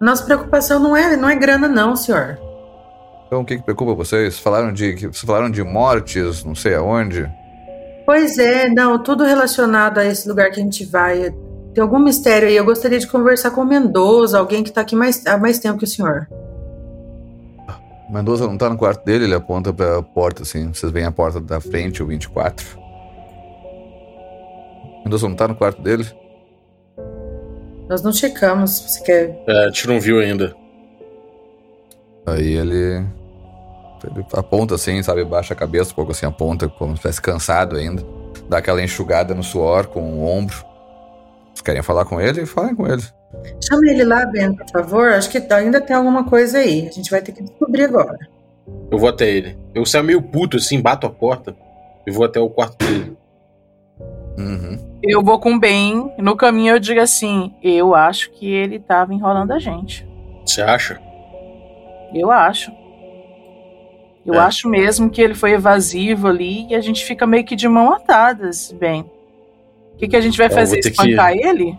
Nossa 0.00 0.24
preocupação 0.24 0.78
não 0.78 0.96
é, 0.96 1.16
não 1.16 1.28
é 1.28 1.34
grana, 1.34 1.68
não, 1.68 1.96
senhor. 1.96 2.38
Então 3.26 3.40
o 3.40 3.44
que, 3.44 3.56
que 3.56 3.62
preocupa 3.62 3.94
vocês? 3.94 4.38
Falaram 4.38 4.72
de. 4.72 5.10
Falaram 5.12 5.50
de 5.50 5.62
mortes, 5.62 6.44
não 6.44 6.54
sei 6.54 6.74
aonde. 6.74 7.28
Pois 8.04 8.38
é, 8.38 8.68
não, 8.68 9.02
tudo 9.02 9.24
relacionado 9.24 9.98
a 9.98 10.06
esse 10.06 10.28
lugar 10.28 10.50
que 10.50 10.60
a 10.60 10.62
gente 10.62 10.84
vai. 10.84 11.34
Tem 11.74 11.82
algum 11.82 11.98
mistério 11.98 12.48
aí. 12.48 12.56
Eu 12.56 12.64
gostaria 12.64 12.98
de 12.98 13.06
conversar 13.06 13.50
com 13.50 13.62
o 13.62 13.66
Mendoza, 13.66 14.38
alguém 14.38 14.62
que 14.62 14.70
tá 14.70 14.80
aqui 14.80 14.94
mais, 14.94 15.26
há 15.26 15.36
mais 15.36 15.58
tempo 15.58 15.78
que 15.78 15.84
o 15.84 15.88
senhor. 15.88 16.28
Mendoza 18.08 18.46
não 18.46 18.56
tá 18.56 18.70
no 18.70 18.78
quarto 18.78 19.04
dele, 19.04 19.24
ele 19.24 19.34
aponta 19.34 19.72
pra 19.72 20.00
porta, 20.00 20.42
assim. 20.42 20.72
Vocês 20.72 20.92
veem 20.92 21.06
a 21.06 21.10
porta 21.10 21.40
da 21.40 21.60
frente, 21.60 22.02
o 22.02 22.06
24. 22.06 22.78
Mendoza 25.04 25.28
não 25.28 25.34
tá 25.34 25.48
no 25.48 25.56
quarto 25.56 25.82
dele? 25.82 26.06
Nós 27.88 28.02
não 28.02 28.12
checamos, 28.12 28.80
você 28.80 29.02
quer. 29.02 29.44
É, 29.48 29.64
a 29.64 29.66
gente 29.66 29.88
não 29.88 30.00
viu 30.00 30.20
ainda. 30.20 30.54
Aí 32.26 32.54
ele. 32.54 33.04
Ele 34.04 34.24
aponta 34.32 34.74
assim, 34.74 35.02
sabe? 35.02 35.24
Baixa 35.24 35.54
a 35.54 35.56
cabeça, 35.56 35.92
um 35.92 35.94
pouco 35.94 36.12
assim, 36.12 36.26
aponta, 36.26 36.68
como 36.68 36.92
se 36.92 36.96
estivesse 36.96 37.20
cansado 37.20 37.76
ainda. 37.76 38.02
Dá 38.48 38.58
aquela 38.58 38.82
enxugada 38.82 39.34
no 39.34 39.42
suor 39.42 39.86
com 39.86 40.00
o 40.00 40.26
ombro. 40.26 40.56
Vocês 41.46 41.62
querem 41.62 41.82
falar 41.82 42.04
com 42.04 42.20
ele? 42.20 42.44
Falem 42.46 42.74
com 42.74 42.86
ele. 42.86 43.02
Chama 43.66 43.90
ele 43.90 44.04
lá, 44.04 44.26
Ben, 44.26 44.54
por 44.54 44.68
favor. 44.70 45.08
Acho 45.12 45.30
que 45.30 45.38
ainda 45.52 45.80
tem 45.80 45.96
alguma 45.96 46.24
coisa 46.24 46.58
aí. 46.58 46.86
A 46.86 46.92
gente 46.92 47.10
vai 47.10 47.20
ter 47.20 47.32
que 47.32 47.42
descobrir 47.42 47.84
agora. 47.84 48.18
Eu 48.90 48.98
vou 48.98 49.08
até 49.08 49.28
ele. 49.28 49.56
Eu 49.74 49.86
saio 49.86 50.04
meio 50.04 50.22
puto 50.22 50.56
assim, 50.56 50.80
bato 50.80 51.06
a 51.06 51.10
porta 51.10 51.56
e 52.06 52.10
vou 52.10 52.24
até 52.24 52.38
o 52.40 52.50
quarto 52.50 52.84
dele. 52.84 53.16
Uhum. 54.38 54.78
Eu 55.02 55.22
vou 55.22 55.38
com 55.38 55.54
o 55.54 55.58
Ben. 55.58 56.12
No 56.18 56.36
caminho 56.36 56.74
eu 56.74 56.78
digo 56.78 57.00
assim: 57.00 57.54
eu 57.62 57.94
acho 57.94 58.30
que 58.32 58.50
ele 58.50 58.78
tava 58.78 59.14
enrolando 59.14 59.52
a 59.52 59.58
gente. 59.58 60.06
Você 60.44 60.62
acha? 60.62 61.00
Eu 62.14 62.30
acho. 62.30 62.70
Eu 64.26 64.34
É. 64.34 64.38
acho 64.38 64.68
mesmo 64.68 65.08
que 65.08 65.22
ele 65.22 65.34
foi 65.34 65.52
evasivo 65.52 66.26
ali 66.26 66.66
e 66.68 66.74
a 66.74 66.80
gente 66.80 67.04
fica 67.04 67.26
meio 67.26 67.44
que 67.44 67.54
de 67.54 67.68
mão 67.68 67.92
atadas, 67.92 68.72
Ben. 68.72 69.02
O 69.94 69.96
que, 69.98 70.08
que 70.08 70.16
a 70.16 70.20
gente 70.20 70.36
vai 70.36 70.48
É, 70.48 70.50
fazer? 70.50 70.80
ter 70.80 70.90
que- 70.90 71.00
Espancar 71.00 71.32
ele? 71.32 71.74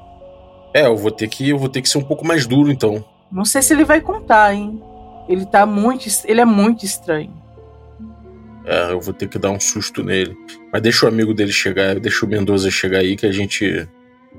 É, 0.73 0.85
eu 0.87 0.95
vou 0.95 1.11
ter 1.11 1.27
que 1.27 1.49
eu 1.49 1.57
vou 1.57 1.69
ter 1.69 1.81
que 1.81 1.89
ser 1.89 1.97
um 1.97 2.03
pouco 2.03 2.25
mais 2.25 2.47
duro 2.47 2.71
então. 2.71 3.03
Não 3.31 3.43
sei 3.45 3.61
se 3.61 3.73
ele 3.73 3.83
vai 3.83 3.99
contar, 3.99 4.53
hein? 4.53 4.81
Ele 5.27 5.45
tá 5.45 5.65
muito. 5.65 6.05
Ele 6.25 6.39
é 6.39 6.45
muito 6.45 6.85
estranho. 6.85 7.33
É, 8.65 8.91
eu 8.91 8.99
vou 8.99 9.13
ter 9.13 9.27
que 9.29 9.37
dar 9.39 9.51
um 9.51 9.59
susto 9.59 10.03
nele. 10.03 10.35
Mas 10.71 10.81
deixa 10.81 11.05
o 11.05 11.09
amigo 11.09 11.33
dele 11.33 11.51
chegar, 11.51 11.99
deixa 11.99 12.25
o 12.25 12.29
Mendoza 12.29 12.69
chegar 12.71 12.99
aí 12.99 13.15
que 13.15 13.25
a 13.25 13.31
gente 13.31 13.87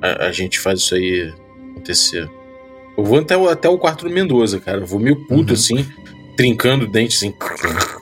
a, 0.00 0.26
a 0.26 0.32
gente 0.32 0.58
faz 0.60 0.80
isso 0.80 0.94
aí 0.94 1.32
acontecer. 1.72 2.28
Eu 2.96 3.04
vou 3.04 3.18
até, 3.18 3.36
o- 3.36 3.48
até 3.48 3.68
o 3.68 3.78
quarto 3.78 4.06
do 4.06 4.10
Mendoza, 4.14 4.58
cara. 4.60 4.78
Eu 4.80 4.86
vou 4.86 4.98
meio 5.00 5.16
puto 5.26 5.48
Uhum. 5.48 5.52
assim, 5.54 5.86
trincando 6.38 6.84
o 6.84 6.88
dente 6.88 7.16
assim, 7.16 7.34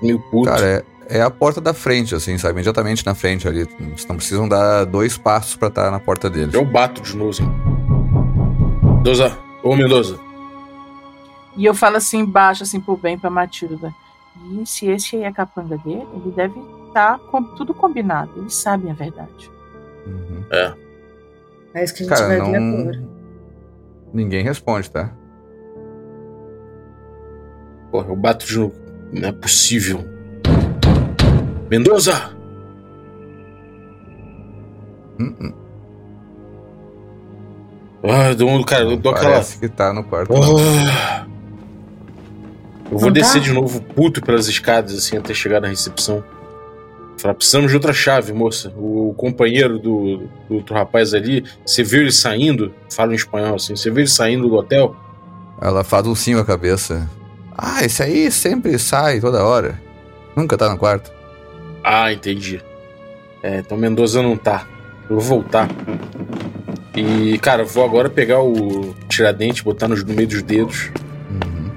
meio 0.03 0.20
puto. 0.30 0.51
Cara, 0.51 0.84
é, 1.09 1.18
é 1.18 1.22
a 1.22 1.30
porta 1.30 1.59
da 1.59 1.72
frente, 1.72 2.14
assim, 2.14 2.37
sabe? 2.37 2.53
Imediatamente 2.53 3.05
na 3.07 3.14
frente 3.14 3.49
ali. 3.49 3.64
Vocês 3.64 4.07
não 4.07 4.16
precisam 4.16 4.47
dar 4.47 4.84
dois 4.84 5.16
passos 5.16 5.57
pra 5.57 5.68
estar 5.68 5.91
na 5.91 5.99
porta 5.99 6.28
dele. 6.28 6.51
Eu 6.53 6.62
bato 6.62 7.01
de 7.01 7.16
novo 7.16 7.30
assim. 7.30 7.51
Mendoza, 8.99 9.39
ô 9.62 9.74
Mendoza. 9.74 10.20
E 11.57 11.64
eu 11.64 11.74
falo 11.74 11.97
assim 11.97 12.18
embaixo, 12.18 12.62
assim, 12.62 12.78
pro 12.78 12.95
bem 12.95 13.18
pra 13.18 13.30
Matilda. 13.30 13.95
E 14.53 14.66
se 14.66 14.87
esse 14.87 15.16
aí 15.16 15.22
é 15.22 15.28
a 15.28 15.32
capanga 15.32 15.78
dele, 15.78 16.07
ele 16.12 16.30
deve 16.37 16.61
estar 16.89 17.18
com 17.18 17.43
tudo 17.43 17.72
combinado. 17.72 18.30
Eles 18.37 18.55
sabem 18.55 18.91
a 18.91 18.95
verdade. 18.95 19.51
Uhum. 20.07 20.45
É 21.72 21.82
isso 21.82 21.95
que 21.95 22.03
a 22.03 22.07
gente 22.07 22.14
Cara, 22.14 22.26
vai 22.26 22.53
ver 22.53 22.61
não. 22.61 22.80
agora. 22.80 23.03
Ninguém 24.12 24.45
responde, 24.45 24.91
tá? 24.91 25.11
Porra, 27.91 28.09
eu 28.09 28.16
bato 28.16 28.47
de 28.47 28.59
novo. 28.59 28.74
Não 29.12 29.28
é 29.28 29.32
possível. 29.32 30.05
Mendoza! 31.70 32.37
Uhum. 35.18 35.53
Ah, 38.05 38.28
eu 38.28 38.34
dou, 38.37 38.64
cara, 38.64 38.84
eu 38.84 38.97
dou 38.97 39.12
aquela. 39.12 39.32
Parece 39.32 39.59
que 39.59 39.68
tá 39.68 39.93
no 39.93 40.05
quarto. 40.05 40.32
Ah. 40.34 41.26
Eu 42.91 42.99
vou 42.99 43.07
Não 43.07 43.12
descer 43.12 43.41
tá? 43.41 43.45
de 43.47 43.53
novo 43.53 43.80
puto 43.80 44.22
pelas 44.22 44.47
escadas, 44.47 44.97
assim, 44.97 45.16
até 45.16 45.34
chegar 45.34 45.61
na 45.61 45.68
recepção. 45.68 46.22
Falar, 47.18 47.34
precisamos 47.34 47.70
de 47.70 47.76
outra 47.76 47.93
chave, 47.93 48.32
moça. 48.32 48.72
O 48.76 49.14
companheiro 49.16 49.78
do, 49.78 50.28
do 50.49 50.57
outro 50.57 50.74
rapaz 50.74 51.14
ali, 51.14 51.45
você 51.64 51.82
viu 51.82 52.03
ele 52.03 52.12
saindo? 52.12 52.72
Fala 52.91 53.12
em 53.12 53.16
espanhol 53.16 53.57
assim, 53.57 53.74
você 53.74 53.91
viu 53.91 54.01
ele 54.01 54.09
saindo 54.09 54.49
do 54.49 54.55
hotel? 54.55 54.95
Ela 55.61 55.82
faz 55.82 56.07
um 56.07 56.14
sim 56.14 56.39
a 56.39 56.45
cabeça. 56.45 57.09
Ah, 57.57 57.84
esse 57.84 58.02
aí 58.02 58.30
sempre 58.30 58.78
sai 58.78 59.20
toda 59.20 59.44
hora. 59.44 59.80
Nunca 60.36 60.57
tá 60.59 60.68
no 60.68 60.76
quarto. 60.76 61.11
Ah, 61.82 62.12
entendi. 62.12 62.61
É, 63.42 63.59
então 63.59 63.76
Mendoza 63.78 64.22
não 64.22 64.36
tá. 64.36 64.66
Eu 65.09 65.18
vou 65.20 65.40
voltar. 65.40 65.68
E, 66.94 67.38
cara, 67.38 67.64
vou 67.64 67.84
agora 67.84 68.09
pegar 68.11 68.42
o 68.42 68.94
tiradente, 69.09 69.62
botar 69.62 69.86
nos- 69.88 70.02
no 70.04 70.14
meio 70.14 70.28
dos 70.28 70.42
dedos. 70.42 70.90
Uhum. 71.30 71.70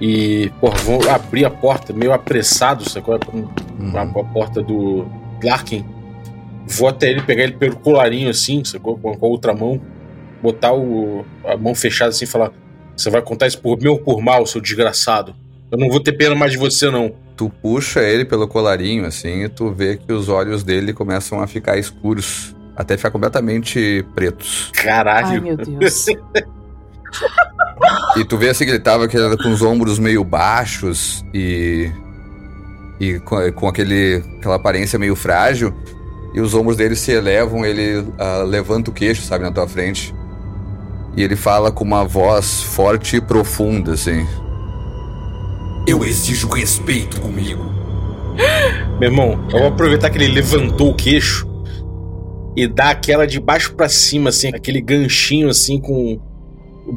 E, 0.00 0.50
porra, 0.60 0.78
vou 0.78 1.10
abrir 1.10 1.44
a 1.44 1.50
porta 1.50 1.92
meio 1.92 2.12
apressado, 2.12 2.88
sacou? 2.88 3.18
Com 3.18 3.38
Uhum. 3.78 3.96
a, 3.96 4.02
a 4.02 4.24
porta 4.24 4.62
do 4.62 5.06
Larkin. 5.42 5.84
Vou 6.66 6.88
até 6.88 7.10
ele, 7.10 7.22
pegar 7.22 7.42
ele 7.44 7.52
pelo 7.54 7.76
colarinho 7.76 8.30
assim, 8.30 8.64
sacou? 8.64 8.96
Com, 8.98 9.16
com 9.16 9.26
a 9.26 9.28
outra 9.28 9.52
mão. 9.52 9.80
Botar 10.42 10.72
o, 10.72 11.24
a 11.44 11.56
mão 11.56 11.74
fechada 11.74 12.10
assim 12.10 12.24
e 12.24 12.28
falar: 12.28 12.50
Você 13.00 13.10
vai 13.10 13.22
contar 13.22 13.46
isso 13.46 13.60
por 13.60 13.80
meu 13.80 13.92
ou 13.92 13.98
por 13.98 14.20
mal, 14.20 14.46
seu 14.46 14.60
desgraçado? 14.60 15.34
Eu 15.72 15.78
não 15.78 15.88
vou 15.88 16.00
ter 16.00 16.12
pena 16.12 16.34
mais 16.34 16.52
de 16.52 16.58
você, 16.58 16.90
não. 16.90 17.14
Tu 17.36 17.48
puxa 17.48 18.00
ele 18.02 18.24
pelo 18.24 18.46
colarinho, 18.46 19.06
assim, 19.06 19.44
e 19.44 19.48
tu 19.48 19.70
vê 19.72 19.96
que 19.96 20.12
os 20.12 20.28
olhos 20.28 20.62
dele 20.62 20.92
começam 20.92 21.40
a 21.40 21.46
ficar 21.46 21.78
escuros. 21.78 22.54
Até 22.76 22.96
ficar 22.96 23.10
completamente 23.10 24.04
pretos. 24.14 24.70
Ai, 24.76 24.82
Caralho. 24.82 25.42
meu 25.42 25.56
Deus. 25.56 26.06
E 28.16 28.24
tu 28.24 28.36
vê 28.36 28.50
assim 28.50 28.64
que 28.64 28.70
ele 28.70 28.78
tava 28.78 29.06
aquele- 29.06 29.36
com 29.36 29.50
os 29.50 29.62
ombros 29.62 29.98
meio 29.98 30.22
baixos 30.22 31.24
e. 31.34 31.90
E 33.00 33.18
com, 33.20 33.50
com 33.52 33.66
aquele, 33.66 34.22
aquela 34.38 34.56
aparência 34.56 34.98
meio 34.98 35.16
frágil. 35.16 35.74
E 36.34 36.40
os 36.40 36.54
ombros 36.54 36.76
dele 36.76 36.94
se 36.94 37.10
elevam, 37.10 37.64
ele 37.64 38.06
ah, 38.18 38.44
levanta 38.46 38.90
o 38.90 38.94
queixo, 38.94 39.22
sabe, 39.22 39.42
na 39.44 39.50
tua 39.50 39.66
frente. 39.66 40.14
E 41.16 41.22
ele 41.22 41.36
fala 41.36 41.72
com 41.72 41.84
uma 41.84 42.04
voz 42.04 42.62
forte 42.62 43.16
e 43.16 43.20
profunda, 43.20 43.94
assim. 43.94 44.26
Eu 45.86 46.04
exijo 46.04 46.48
respeito 46.48 47.20
comigo. 47.20 47.64
Meu 49.00 49.10
irmão, 49.10 49.46
eu 49.52 49.58
vou 49.58 49.68
aproveitar 49.68 50.10
que 50.10 50.18
ele 50.18 50.28
levantou 50.28 50.90
o 50.90 50.94
queixo 50.94 51.48
e 52.56 52.66
dar 52.66 52.90
aquela 52.90 53.26
de 53.26 53.40
baixo 53.40 53.74
pra 53.74 53.88
cima, 53.88 54.30
assim, 54.30 54.48
aquele 54.48 54.80
ganchinho 54.80 55.48
assim 55.48 55.80
com 55.80 56.20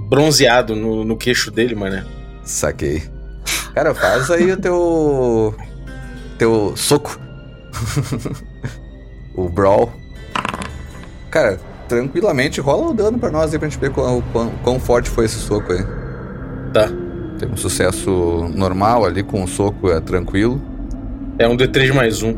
bronzeado 0.10 0.76
no, 0.76 1.04
no 1.04 1.16
queixo 1.16 1.52
dele, 1.52 1.76
mané. 1.76 2.04
Saquei. 2.44 3.04
Cara, 3.74 3.94
faz 3.94 4.30
aí 4.30 4.52
o 4.52 4.58
teu. 4.58 5.56
Teu 6.38 6.74
soco. 6.76 7.20
o 9.36 9.50
Brawl. 9.50 9.92
Cara, 11.32 11.60
tranquilamente 11.88 12.62
rola 12.62 12.92
o 12.92 12.94
dano 12.94 13.18
pra 13.18 13.32
nós 13.32 13.54
aí 13.54 13.60
pra 13.60 13.68
gente 13.68 13.80
ver 13.80 13.92
quão, 13.92 14.22
quão, 14.32 14.50
quão 14.64 14.80
forte 14.80 15.10
foi 15.10 15.26
esse 15.26 15.38
soco 15.38 15.72
aí. 15.72 15.86
Tá. 16.74 16.90
Tem 17.40 17.50
um 17.50 17.58
sucesso 17.58 18.50
normal 18.56 19.06
ali 19.06 19.24
com 19.24 19.44
o 19.44 19.48
soco, 19.48 19.90
é 19.90 20.00
tranquilo. 20.00 20.62
É 21.38 21.48
um 21.48 21.58
D3 21.58 21.94
mais 21.94 22.22
um. 22.22 22.34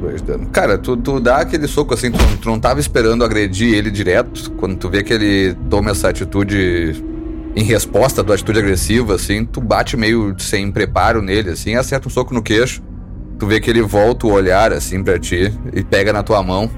Dois 0.00 0.20
dano. 0.22 0.46
Cara, 0.46 0.78
tu, 0.78 0.96
tu 0.96 1.18
dá 1.18 1.38
aquele 1.38 1.66
soco 1.66 1.94
assim, 1.94 2.10
tu, 2.10 2.18
tu 2.40 2.48
não 2.48 2.60
tava 2.60 2.80
esperando 2.80 3.24
agredir 3.24 3.74
ele 3.74 3.90
direto. 3.90 4.50
Quando 4.52 4.76
tu 4.76 4.88
vê 4.88 5.02
que 5.02 5.12
ele 5.12 5.54
toma 5.68 5.90
essa 5.90 6.08
atitude 6.08 7.02
em 7.56 7.64
resposta 7.64 8.22
da 8.22 8.34
atitude 8.34 8.58
agressiva, 8.58 9.14
assim, 9.14 9.44
tu 9.44 9.60
bate 9.60 9.96
meio 9.96 10.34
sem 10.38 10.70
preparo 10.70 11.22
nele, 11.22 11.50
assim, 11.50 11.74
acerta 11.74 12.06
um 12.06 12.10
soco 12.10 12.34
no 12.34 12.42
queixo. 12.42 12.82
Tu 13.38 13.46
vê 13.46 13.60
que 13.60 13.70
ele 13.70 13.82
volta 13.82 14.26
o 14.26 14.32
olhar, 14.32 14.72
assim, 14.72 15.02
pra 15.02 15.18
ti 15.18 15.52
e 15.72 15.82
pega 15.82 16.12
na 16.12 16.22
tua 16.22 16.42
mão. 16.42 16.70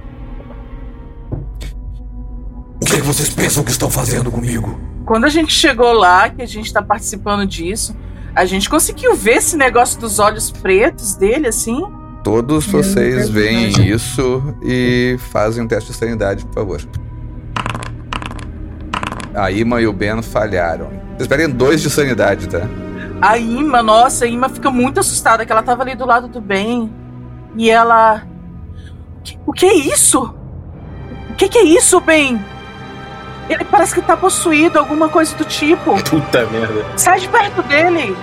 O 2.89 2.91
que, 2.91 2.97
é 2.97 3.01
que 3.01 3.07
vocês 3.07 3.28
pensam 3.28 3.62
que 3.62 3.70
estão 3.70 3.91
fazendo 3.91 4.30
comigo? 4.30 4.80
Quando 5.05 5.26
a 5.26 5.28
gente 5.28 5.53
chegou 5.53 5.93
lá, 5.93 6.30
que 6.30 6.41
a 6.41 6.47
gente 6.47 6.72
tá 6.72 6.80
participando 6.80 7.47
disso, 7.47 7.95
a 8.34 8.47
gente 8.47 8.68
conseguiu 8.70 9.14
ver 9.14 9.32
esse 9.36 9.59
negócio 9.59 10.01
dos 10.01 10.18
olhos 10.18 10.51
pretos 10.51 11.12
dele, 11.14 11.49
assim. 11.49 11.84
Todos 12.24 12.64
vocês 12.64 13.28
veem 13.28 13.68
isso 13.91 14.43
e 14.62 15.18
fazem 15.30 15.62
um 15.64 15.68
teste 15.68 15.93
de 15.93 15.99
sanidade, 15.99 16.47
por 16.47 16.55
favor. 16.55 16.80
A 19.34 19.51
Ima 19.51 19.82
e 19.82 19.86
o 19.86 19.93
Ben 19.93 20.22
falharam. 20.22 20.89
Vocês 21.14 21.28
perdem 21.28 21.51
dois 21.51 21.82
de 21.82 21.91
sanidade, 21.91 22.49
tá? 22.49 22.62
A 23.20 23.36
Ima, 23.36 23.82
nossa, 23.82 24.24
a 24.24 24.28
Ima 24.28 24.49
fica 24.49 24.70
muito 24.70 24.99
assustada, 25.01 25.45
que 25.45 25.53
ela 25.53 25.62
tava 25.62 25.82
ali 25.82 25.95
do 25.95 26.07
lado 26.07 26.26
do 26.26 26.41
bem. 26.41 26.91
E 27.55 27.68
ela. 27.68 28.22
"O 29.18 29.22
que- 29.22 29.39
O 29.47 29.53
que 29.53 29.66
é 29.66 29.74
isso? 29.74 30.34
O 31.30 31.34
que, 31.34 31.49
que 31.51 31.59
é 31.59 31.64
isso, 31.64 32.01
Ben? 32.01 32.43
Ele 33.49 33.64
parece 33.64 33.94
que 33.94 34.03
tá 34.03 34.16
possuído, 34.16 34.78
alguma 34.78 35.09
coisa 35.09 35.34
do 35.36 35.44
tipo. 35.44 36.03
Puta 36.09 36.46
merda. 36.46 36.84
Sai 36.96 37.20
de 37.20 37.28
perto 37.28 37.62
dele! 37.62 38.16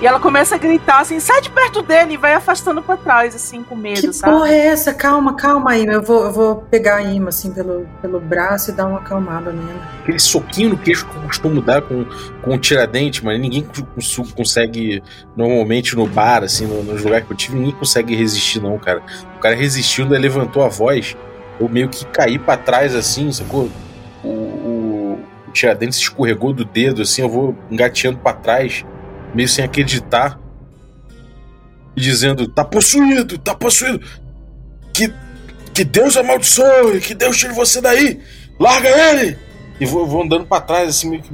E 0.00 0.06
ela 0.06 0.20
começa 0.20 0.54
a 0.54 0.58
gritar 0.58 1.00
assim, 1.00 1.18
sai 1.18 1.40
de 1.40 1.50
perto 1.50 1.82
dele! 1.82 2.14
E 2.14 2.16
vai 2.16 2.32
afastando 2.32 2.80
pra 2.80 2.96
trás, 2.96 3.34
assim, 3.34 3.64
com 3.64 3.74
medo, 3.74 4.00
Que 4.02 4.12
sabe? 4.12 4.32
porra 4.32 4.48
é 4.52 4.66
essa? 4.68 4.94
Calma, 4.94 5.34
calma, 5.34 5.76
Ima. 5.76 5.94
Eu 5.94 6.02
vou, 6.02 6.22
eu 6.26 6.32
vou 6.32 6.54
pegar 6.70 6.96
a 6.98 7.02
Ima 7.02 7.30
assim 7.30 7.50
pelo, 7.52 7.84
pelo 8.00 8.20
braço 8.20 8.70
e 8.70 8.74
dar 8.74 8.86
uma 8.86 8.98
acalmada 9.00 9.50
nela. 9.50 9.80
Aquele 10.02 10.20
soquinho 10.20 10.70
no 10.70 10.78
queixo 10.78 11.04
que 11.04 11.16
eu 11.16 11.22
costumo 11.22 11.60
dar 11.60 11.82
com, 11.82 12.04
com 12.42 12.54
o 12.54 12.58
tiradente, 12.58 13.24
mas 13.24 13.40
ninguém 13.40 13.66
cons- 13.96 14.32
consegue, 14.36 15.02
normalmente 15.36 15.96
no 15.96 16.06
bar, 16.06 16.44
assim, 16.44 16.64
no- 16.66 16.84
nos 16.84 17.02
lugares 17.02 17.26
que 17.26 17.32
eu 17.32 17.36
tive, 17.36 17.56
ninguém 17.56 17.72
consegue 17.74 18.14
resistir, 18.14 18.60
não, 18.62 18.78
cara. 18.78 19.02
O 19.36 19.40
cara 19.40 19.56
resistiu, 19.56 20.06
daí 20.06 20.20
levantou 20.20 20.64
a 20.64 20.68
voz, 20.68 21.16
eu 21.58 21.68
meio 21.68 21.88
que 21.88 22.04
caí 22.06 22.38
pra 22.38 22.56
trás, 22.56 22.94
assim, 22.94 23.32
sacou? 23.32 23.68
O, 24.22 24.28
o, 25.58 25.60
o 25.60 25.60
tiradente 25.60 25.94
se 25.96 26.02
escorregou 26.02 26.52
do 26.52 26.64
dedo, 26.64 27.02
assim, 27.02 27.22
eu 27.22 27.28
vou 27.28 27.56
engateando 27.70 28.18
pra 28.18 28.32
trás, 28.32 28.84
meio 29.34 29.48
sem 29.48 29.64
acreditar, 29.64 30.38
e 31.96 32.00
dizendo: 32.00 32.48
tá 32.48 32.64
possuído, 32.64 33.38
tá 33.38 33.54
possuído. 33.54 34.00
Que, 34.92 35.12
que 35.72 35.84
Deus 35.84 36.16
amaldiçoe, 36.16 37.00
que 37.00 37.14
Deus 37.14 37.36
tire 37.36 37.52
você 37.52 37.80
daí, 37.80 38.20
larga 38.58 38.88
ele! 38.88 39.36
E 39.80 39.86
vou, 39.86 40.06
vou 40.06 40.22
andando 40.24 40.44
pra 40.44 40.60
trás, 40.60 40.88
assim, 40.88 41.10
meio 41.10 41.22
que, 41.22 41.30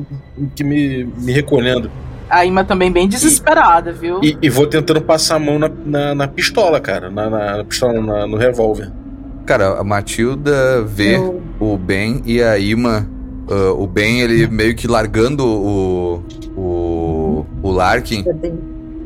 que 0.56 0.64
me, 0.64 1.04
me 1.04 1.32
recolhendo. 1.32 1.90
A 2.28 2.44
Ima 2.44 2.64
também 2.64 2.90
bem 2.92 3.08
desesperada, 3.08 3.92
viu? 3.92 4.20
E, 4.22 4.36
e 4.42 4.50
vou 4.50 4.66
tentando 4.66 5.00
passar 5.00 5.36
a 5.36 5.38
mão 5.38 5.58
na, 5.58 5.68
na, 5.68 6.14
na 6.14 6.28
pistola, 6.28 6.80
cara. 6.80 7.10
Na, 7.10 7.30
na, 7.30 7.56
na 7.58 7.64
pistola, 7.64 8.00
na- 8.00 8.26
no 8.26 8.36
revólver. 8.36 8.90
Cara, 9.46 9.78
a 9.78 9.84
Matilda 9.84 10.82
vê 10.82 11.16
Eu- 11.16 11.42
o 11.60 11.76
Ben 11.78 12.22
e 12.26 12.42
a 12.42 12.58
Ima. 12.58 13.08
Ah, 13.48 13.72
o 13.72 13.86
Ben, 13.86 14.20
ele 14.20 14.46
meio 14.46 14.74
que 14.74 14.86
largando 14.86 15.44
o. 15.46 16.24
O. 16.56 17.46
O 17.62 17.70
Larkin, 17.70 18.24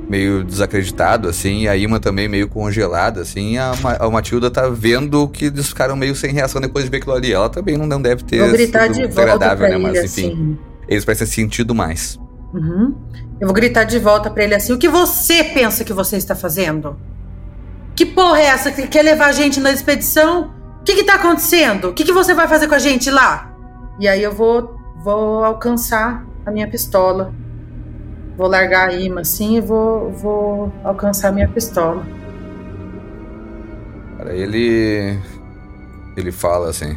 meio 0.08 0.42
desacreditado, 0.42 1.28
assim. 1.28 1.62
E 1.62 1.68
a 1.68 1.76
Ima 1.76 2.00
também 2.00 2.28
meio 2.28 2.48
congelada, 2.48 3.20
assim. 3.20 3.56
A, 3.56 3.72
Ma- 3.80 3.96
a 4.00 4.10
Matilda 4.10 4.50
tá 4.50 4.68
vendo 4.68 5.28
que 5.28 5.46
eles 5.46 5.68
ficaram 5.68 5.94
meio 5.96 6.14
sem 6.14 6.32
reação 6.32 6.60
depois 6.60 6.84
de 6.84 6.90
ver 6.90 6.96
aquilo 6.98 7.14
ali. 7.14 7.32
Ela 7.32 7.48
também 7.48 7.76
não 7.76 8.00
deve 8.02 8.24
ter. 8.24 8.40
Vou 8.40 8.50
gritar 8.50 8.82
sido 8.84 8.94
de 8.94 9.00
volta 9.02 9.08
desagradável, 9.08 9.58
pra 9.58 9.68
né? 9.68 9.74
ele 9.76 9.82
Mas 9.84 10.04
enfim, 10.04 10.32
assim. 10.32 10.58
eles 10.88 11.04
parecem 11.04 11.26
sentido 11.26 11.74
mais. 11.74 12.18
Uhum. 12.52 12.94
Eu 13.40 13.46
vou 13.46 13.54
gritar 13.54 13.84
de 13.84 13.98
volta 13.98 14.28
pra 14.30 14.42
ele 14.44 14.54
assim: 14.54 14.72
o 14.72 14.78
que 14.78 14.88
você 14.88 15.44
pensa 15.44 15.84
que 15.84 15.92
você 15.92 16.16
está 16.16 16.34
fazendo? 16.34 16.96
Que 17.94 18.04
porra 18.06 18.40
é 18.40 18.46
essa 18.46 18.70
que 18.72 18.86
quer 18.88 19.02
levar 19.02 19.26
a 19.26 19.32
gente 19.32 19.60
na 19.60 19.70
expedição? 19.70 20.50
O 20.80 20.84
que 20.84 20.94
que 20.94 21.04
tá 21.04 21.14
acontecendo? 21.14 21.90
O 21.90 21.92
que 21.94 22.04
que 22.04 22.12
você 22.12 22.34
vai 22.34 22.48
fazer 22.48 22.66
com 22.66 22.74
a 22.74 22.78
gente 22.78 23.10
lá? 23.10 23.52
E 23.98 24.06
aí 24.06 24.22
eu 24.22 24.32
vou, 24.32 24.78
vou 25.02 25.44
alcançar 25.44 26.24
a 26.46 26.50
minha 26.50 26.68
pistola. 26.68 27.32
Vou 28.36 28.46
largar 28.46 28.90
a 28.90 28.94
imã 28.94 29.22
assim 29.22 29.56
e 29.56 29.60
vou, 29.60 30.12
vou 30.12 30.72
alcançar 30.84 31.28
a 31.28 31.32
minha 31.32 31.48
pistola. 31.48 32.06
Cara, 34.16 34.32
ele. 34.34 35.18
Ele 36.16 36.30
fala 36.30 36.70
assim. 36.70 36.96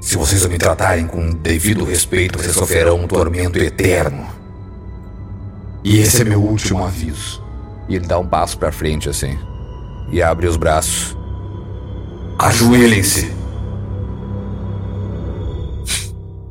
Se 0.00 0.16
vocês 0.16 0.42
não 0.42 0.50
me 0.50 0.58
tratarem 0.58 1.06
com 1.06 1.30
devido 1.30 1.84
respeito, 1.84 2.38
vocês 2.38 2.54
sofrerão 2.54 3.00
um 3.00 3.06
tormento 3.06 3.58
eterno. 3.58 4.26
E 5.82 5.98
esse 5.98 6.22
é 6.22 6.24
meu 6.24 6.40
último 6.40 6.84
aviso. 6.84 7.42
E 7.88 7.96
ele 7.96 8.06
dá 8.06 8.18
um 8.18 8.26
passo 8.26 8.58
pra 8.58 8.70
frente, 8.70 9.08
assim. 9.08 9.38
E 10.10 10.22
abre 10.22 10.46
os 10.46 10.56
braços. 10.56 11.16
Ajoelhem-se. 12.38 13.43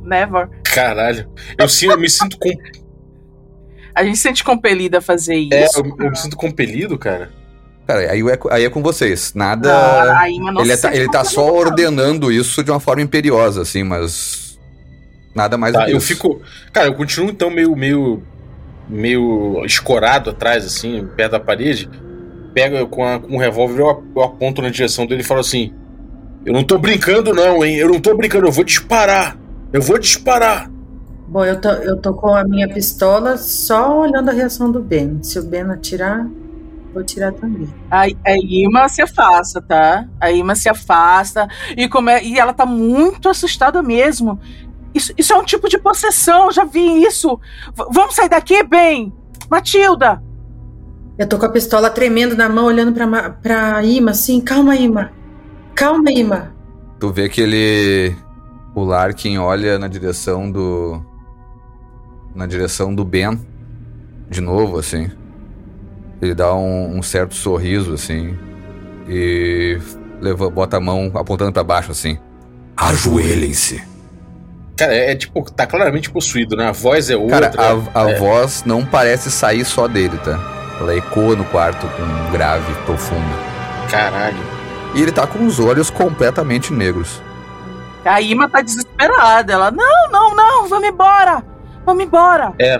Never. 0.03 0.49
Caralho. 0.63 1.29
Eu, 1.57 1.67
sinto, 1.69 1.91
eu 1.91 1.99
me 1.99 2.09
sinto 2.09 2.37
com. 2.37 2.49
A 3.95 4.03
gente 4.03 4.15
se 4.17 4.23
sente 4.23 4.43
compelida 4.43 4.97
a 4.97 5.01
fazer 5.01 5.35
É, 5.51 5.65
isso. 5.65 5.79
eu, 5.79 5.95
eu 6.05 6.09
me 6.11 6.17
sinto 6.17 6.35
compelido, 6.35 6.97
cara. 6.97 7.31
Cara, 7.85 8.11
aí 8.11 8.21
é, 8.21 8.39
aí 8.51 8.63
é 8.65 8.69
com 8.69 8.81
vocês. 8.81 9.33
Nada. 9.33 9.69
Não, 9.71 10.17
a 10.17 10.29
Ima 10.29 10.51
não 10.51 10.61
ele, 10.61 10.75
se 10.75 10.81
tá, 10.81 10.95
ele 10.95 11.09
tá 11.11 11.23
só 11.23 11.41
compelida, 11.41 11.51
não. 11.51 11.69
ordenando 11.69 12.31
isso 12.31 12.63
de 12.63 12.71
uma 12.71 12.79
forma 12.79 13.01
imperiosa, 13.01 13.61
assim, 13.61 13.83
mas. 13.83 14.59
Nada 15.35 15.57
mais 15.57 15.73
do 15.73 15.79
Tá, 15.79 15.85
que 15.85 15.91
eu 15.91 15.97
isso. 15.97 16.07
fico. 16.07 16.41
Cara, 16.71 16.87
eu 16.87 16.95
continuo 16.95 17.29
então 17.29 17.49
meio. 17.49 17.75
meio. 17.75 18.23
meio 18.87 19.63
escorado 19.65 20.29
atrás, 20.29 20.65
assim, 20.65 21.07
perto 21.15 21.31
da 21.33 21.39
parede. 21.39 21.89
Pego 22.53 22.87
com, 22.87 23.03
a, 23.05 23.19
com 23.19 23.35
o 23.35 23.39
revólver, 23.39 23.81
eu 23.81 24.21
aponto 24.23 24.61
na 24.61 24.69
direção 24.69 25.05
dele 25.05 25.21
e 25.21 25.25
falo 25.25 25.39
assim: 25.41 25.73
Eu 26.45 26.53
não 26.53 26.63
tô 26.63 26.77
brincando, 26.77 27.33
não, 27.33 27.63
hein? 27.65 27.75
Eu 27.77 27.89
não 27.89 27.99
tô 27.99 28.15
brincando, 28.15 28.47
eu 28.47 28.51
vou 28.51 28.63
disparar. 28.63 29.37
Eu 29.73 29.81
vou 29.81 29.97
disparar. 29.97 30.69
Bom, 31.27 31.43
eu 31.43 31.59
tô, 31.59 31.69
eu 31.69 31.97
tô 31.97 32.13
com 32.13 32.33
a 32.33 32.43
minha 32.43 32.69
pistola 32.69 33.37
só 33.37 33.99
olhando 34.01 34.29
a 34.29 34.33
reação 34.33 34.71
do 34.71 34.79
Ben. 34.79 35.21
Se 35.23 35.39
o 35.39 35.43
Ben 35.43 35.63
atirar, 35.63 36.27
vou 36.93 37.01
atirar 37.01 37.33
também. 37.33 37.67
A, 37.89 38.01
a 38.03 38.37
Ima 38.37 38.87
se 38.87 39.01
afasta, 39.01 39.61
tá? 39.61 40.07
A 40.21 40.31
Ima 40.31 40.53
se 40.53 40.69
afasta 40.69 41.47
e, 41.75 41.87
come, 41.89 42.21
e 42.21 42.37
ela 42.39 42.53
tá 42.53 42.65
muito 42.65 43.29
assustada 43.29 43.81
mesmo. 43.81 44.39
Isso, 44.93 45.11
isso 45.17 45.33
é 45.33 45.37
um 45.37 45.43
tipo 45.43 45.67
de 45.67 45.79
possessão, 45.79 46.51
já 46.51 46.65
vi 46.65 47.03
isso. 47.03 47.39
V- 47.75 47.85
vamos 47.91 48.13
sair 48.13 48.29
daqui, 48.29 48.61
bem? 48.63 49.11
Matilda! 49.49 50.21
Eu 51.17 51.27
tô 51.27 51.37
com 51.39 51.45
a 51.45 51.49
pistola 51.49 51.89
tremendo 51.89 52.35
na 52.35 52.47
mão, 52.47 52.65
olhando 52.65 52.91
pra, 52.93 53.29
pra 53.31 53.83
Ima, 53.83 54.11
assim. 54.11 54.39
Calma, 54.39 54.75
Ima. 54.75 55.11
Calma, 55.73 56.11
Ima. 56.11 56.53
Tu 56.99 57.11
vê 57.11 57.27
que 57.27 57.41
ele. 57.41 58.15
O 58.75 58.83
Larkin 58.83 59.37
olha 59.37 59.77
na 59.77 59.87
direção 59.87 60.51
do. 60.51 61.01
Na 62.33 62.47
direção 62.47 62.93
do 62.93 63.05
Ben. 63.05 63.39
De 64.29 64.41
novo, 64.41 64.79
assim. 64.79 65.11
Ele 66.21 66.33
dá 66.33 66.53
um, 66.55 66.97
um 66.97 67.03
certo 67.03 67.35
sorriso, 67.35 67.93
assim. 67.93 68.37
E. 69.07 69.77
Leva, 70.19 70.49
bota 70.49 70.77
a 70.77 70.79
mão 70.79 71.11
apontando 71.13 71.51
pra 71.51 71.63
baixo, 71.63 71.91
assim. 71.91 72.17
Ajoelhem-se. 72.77 73.83
Cara, 74.75 74.95
é, 74.95 75.11
é 75.11 75.15
tipo, 75.15 75.43
tá 75.51 75.67
claramente 75.67 76.09
possuído, 76.09 76.55
né? 76.55 76.67
A 76.67 76.71
voz 76.71 77.09
é 77.09 77.15
outra. 77.15 77.49
Cara, 77.49 77.81
a, 77.93 78.03
a 78.05 78.09
é. 78.09 78.15
voz 78.15 78.63
não 78.65 78.85
parece 78.85 79.29
sair 79.29 79.63
só 79.65 79.87
dele, 79.87 80.17
tá? 80.17 80.39
Ela 80.79 80.95
ecoa 80.95 81.35
no 81.35 81.45
quarto 81.45 81.85
com 81.87 82.01
um 82.01 82.31
grave 82.31 82.73
profundo. 82.85 83.21
Caralho. 83.89 84.37
E 84.95 85.01
ele 85.01 85.11
tá 85.11 85.27
com 85.27 85.45
os 85.45 85.59
olhos 85.59 85.89
completamente 85.89 86.73
negros. 86.73 87.21
A 88.05 88.21
Ima 88.21 88.49
tá 88.49 88.61
desesperada. 88.61 89.53
Ela, 89.53 89.71
não, 89.71 90.11
não, 90.11 90.35
não, 90.35 90.67
vamos 90.67 90.87
embora! 90.87 91.43
Vamos 91.85 92.03
embora! 92.03 92.53
É, 92.59 92.79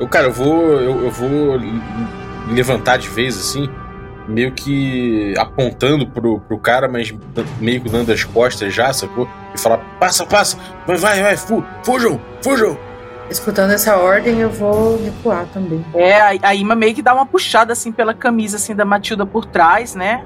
eu, 0.00 0.08
cara, 0.08 0.26
eu 0.26 0.32
vou. 0.32 0.72
Eu, 0.72 1.04
eu 1.04 1.10
vou 1.10 1.60
me 1.60 2.54
levantar 2.54 2.96
de 2.96 3.08
vez, 3.08 3.38
assim, 3.38 3.68
meio 4.26 4.52
que 4.52 5.34
apontando 5.38 6.06
pro, 6.06 6.40
pro 6.40 6.58
cara, 6.58 6.88
mas 6.88 7.14
meio 7.60 7.80
que 7.80 7.88
dando 7.88 8.12
as 8.12 8.24
costas 8.24 8.74
já, 8.74 8.92
sacou? 8.92 9.28
E 9.54 9.60
falar, 9.60 9.78
passa, 10.00 10.26
passa, 10.26 10.58
vai, 10.86 10.96
vai, 10.96 11.22
vai, 11.22 11.36
fu, 11.36 11.64
fujam, 11.84 12.20
fujam. 12.42 12.76
Escutando 13.30 13.70
essa 13.70 13.96
ordem, 13.96 14.40
eu 14.40 14.50
vou 14.50 15.02
recuar 15.02 15.46
também. 15.54 15.84
É, 15.94 16.20
a, 16.20 16.48
a 16.48 16.54
Ima 16.54 16.74
meio 16.74 16.94
que 16.94 17.02
dá 17.02 17.14
uma 17.14 17.24
puxada 17.24 17.72
assim 17.72 17.92
pela 17.92 18.12
camisa 18.12 18.56
assim 18.56 18.74
da 18.74 18.84
Matilda 18.84 19.24
por 19.24 19.46
trás, 19.46 19.94
né? 19.94 20.24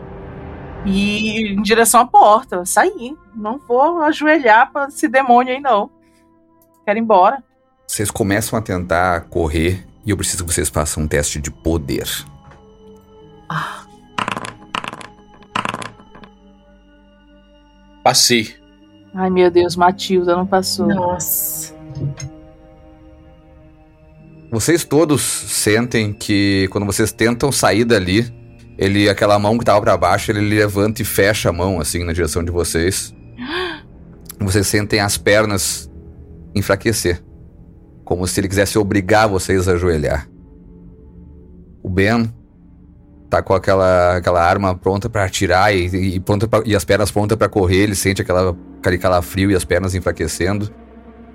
E 0.86 1.52
em 1.52 1.62
direção 1.62 2.00
à 2.00 2.06
porta. 2.06 2.64
Sair. 2.64 3.16
Não 3.34 3.58
vou 3.58 4.02
ajoelhar 4.02 4.72
pra 4.72 4.86
esse 4.86 5.08
demônio 5.08 5.54
aí, 5.54 5.60
não. 5.60 5.90
Quero 6.84 6.98
ir 6.98 7.02
embora. 7.02 7.42
Vocês 7.86 8.10
começam 8.10 8.58
a 8.58 8.62
tentar 8.62 9.22
correr 9.22 9.86
e 10.04 10.10
eu 10.10 10.16
preciso 10.16 10.44
que 10.44 10.54
vocês 10.54 10.68
façam 10.68 11.02
um 11.02 11.08
teste 11.08 11.40
de 11.40 11.50
poder. 11.50 12.08
Passei. 18.02 18.54
Ai, 19.14 19.30
meu 19.30 19.50
Deus, 19.50 19.74
Matilda 19.74 20.36
não 20.36 20.46
passou. 20.46 20.86
Nossa. 20.86 21.74
Vocês 24.50 24.84
todos 24.84 25.22
sentem 25.22 26.12
que 26.12 26.68
quando 26.70 26.86
vocês 26.86 27.10
tentam 27.10 27.50
sair 27.50 27.84
dali, 27.84 28.32
ele, 28.78 29.08
aquela 29.08 29.38
mão 29.38 29.56
que 29.58 29.64
tava 29.64 29.80
pra 29.80 29.96
baixo, 29.96 30.30
ele 30.30 30.40
levanta 30.40 31.02
e 31.02 31.04
fecha 31.04 31.48
a 31.48 31.52
mão 31.52 31.80
assim 31.80 32.04
na 32.04 32.12
direção 32.12 32.44
de 32.44 32.50
vocês. 32.50 33.14
Vocês 34.38 34.66
sentem 34.66 35.00
as 35.00 35.16
pernas 35.16 35.90
enfraquecer, 36.54 37.22
como 38.04 38.26
se 38.26 38.38
ele 38.38 38.48
quisesse 38.48 38.78
obrigar 38.78 39.26
vocês 39.26 39.66
a 39.66 39.72
ajoelhar. 39.72 40.28
O 41.82 41.88
Ben 41.88 42.30
tá 43.30 43.42
com 43.42 43.54
aquela, 43.54 44.16
aquela 44.18 44.42
arma 44.42 44.74
pronta 44.74 45.08
pra 45.08 45.24
atirar 45.24 45.74
e, 45.74 45.86
e, 46.16 46.20
pronta 46.20 46.46
pra- 46.46 46.62
e 46.66 46.76
as 46.76 46.84
pernas 46.84 47.10
prontas 47.10 47.36
pra 47.38 47.48
correr, 47.48 47.78
ele 47.84 47.94
sente 47.94 48.20
aquela, 48.20 48.54
aquele 48.78 48.98
calafrio 48.98 49.50
e 49.50 49.54
as 49.54 49.64
pernas 49.64 49.94
enfraquecendo. 49.94 50.70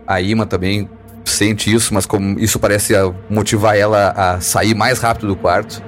A 0.06 0.22
Ima 0.22 0.46
também 0.46 0.88
sente 1.26 1.74
isso, 1.74 1.94
mas 1.96 2.06
como 2.06 2.40
isso 2.40 2.60
parece 2.60 2.94
motivar 3.32 3.76
ela 3.76 4.10
a 4.12 4.40
sair 4.42 4.76
mais 4.76 5.00
rápido 5.00 5.28
do 5.28 5.36
quarto. 5.36 5.82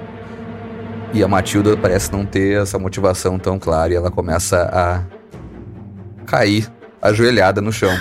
E 1.13 1.23
a 1.23 1.27
Matilda 1.27 1.77
parece 1.77 2.11
não 2.11 2.25
ter 2.25 2.59
essa 2.61 2.79
motivação 2.79 3.37
tão 3.37 3.59
clara 3.59 3.93
e 3.93 3.95
ela 3.95 4.09
começa 4.09 4.63
a 4.73 5.03
cair 6.25 6.67
ajoelhada 7.01 7.61
no 7.61 7.71
chão. 7.71 7.91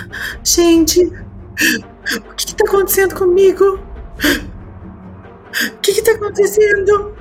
Gente, 0.43 1.05
o 1.05 2.33
que, 2.35 2.47
que 2.47 2.55
tá 2.55 2.65
acontecendo 2.67 3.13
comigo? 3.15 3.79
O 4.17 5.77
que, 5.79 5.93
que 5.93 6.01
tá 6.01 6.13
acontecendo? 6.13 7.13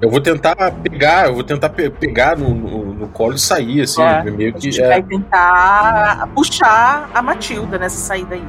Eu 0.00 0.08
vou 0.10 0.20
tentar 0.20 0.54
pegar, 0.82 1.26
eu 1.26 1.34
vou 1.34 1.44
tentar 1.44 1.68
pe- 1.70 1.90
pegar 1.90 2.38
no, 2.38 2.54
no, 2.54 2.94
no 2.94 3.08
colo 3.08 3.34
e 3.34 3.38
sair, 3.38 3.82
assim, 3.82 4.00
É, 4.00 4.22
meio 4.30 4.50
A 4.50 4.52
que. 4.54 4.60
gente 4.70 4.80
é, 4.80 4.88
vai 4.88 5.02
tentar 5.02 6.28
puxar 6.34 7.10
a 7.12 7.20
Matilda 7.20 7.76
nessa 7.78 7.98
saída 7.98 8.34
aí. 8.36 8.48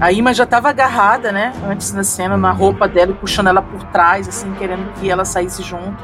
A 0.00 0.12
Ima 0.12 0.32
já 0.32 0.46
tava 0.46 0.68
agarrada, 0.68 1.32
né? 1.32 1.52
Antes 1.68 1.90
da 1.90 2.04
cena, 2.04 2.36
na 2.36 2.52
roupa 2.52 2.86
dela 2.86 3.10
e 3.10 3.14
puxando 3.14 3.48
ela 3.48 3.62
por 3.62 3.82
trás, 3.84 4.28
assim, 4.28 4.52
querendo 4.52 4.92
que 4.94 5.10
ela 5.10 5.24
saísse 5.24 5.62
junto 5.62 5.96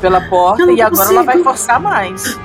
pela 0.00 0.20
porta. 0.22 0.70
E 0.72 0.82
agora 0.82 1.10
ela 1.10 1.22
vai 1.22 1.36
consigo. 1.36 1.44
forçar 1.44 1.80
mais. 1.80 2.38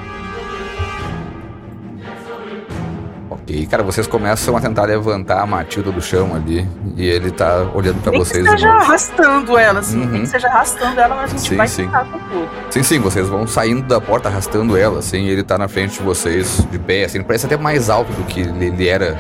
Ok, 3.30 3.65
cara, 3.67 3.84
vocês 3.84 4.07
começam 4.07 4.57
a 4.57 4.61
tentar 4.61 4.86
levantar 4.86 5.41
a 5.41 5.45
Matilda 5.45 5.91
do 5.91 6.01
chão 6.01 6.36
ali 6.36 6.67
e 6.95 7.05
ele 7.07 7.30
tá 7.30 7.67
olhando 7.73 8.01
pra 8.01 8.11
Nem 8.11 8.19
vocês 8.19 8.43
que 8.43 8.49
seja 8.49 8.69
arrastando 8.69 9.57
ela, 9.57 9.80
assim. 9.80 10.01
Uhum. 10.01 10.21
Que 10.21 10.26
seja 10.28 10.47
arrastando 10.47 10.99
ela, 10.99 11.15
mas 11.15 11.26
a 11.26 11.38
gente 11.38 11.49
Sim, 11.49 11.55
vai 11.55 11.67
sim. 11.67 11.86
tentar 11.86 12.05
com 12.05 12.17
tudo. 12.17 12.49
Sim, 12.71 12.84
sim, 12.84 12.99
vocês 12.99 13.28
vão 13.28 13.45
saindo 13.45 13.88
da 13.88 14.01
porta 14.01 14.30
arrastando 14.30 14.76
ela, 14.76 14.99
assim, 14.99 15.26
e 15.26 15.30
ele 15.30 15.43
tá 15.43 15.57
na 15.57 15.67
frente 15.67 15.99
de 15.99 16.03
vocês, 16.03 16.65
de 16.71 16.80
pé, 16.80 17.05
assim, 17.05 17.19
ele 17.19 17.26
parece 17.26 17.45
até 17.45 17.55
mais 17.55 17.89
alto 17.89 18.11
do 18.13 18.23
que 18.23 18.41
ele 18.41 18.65
ele 18.65 18.88
era 18.88 19.15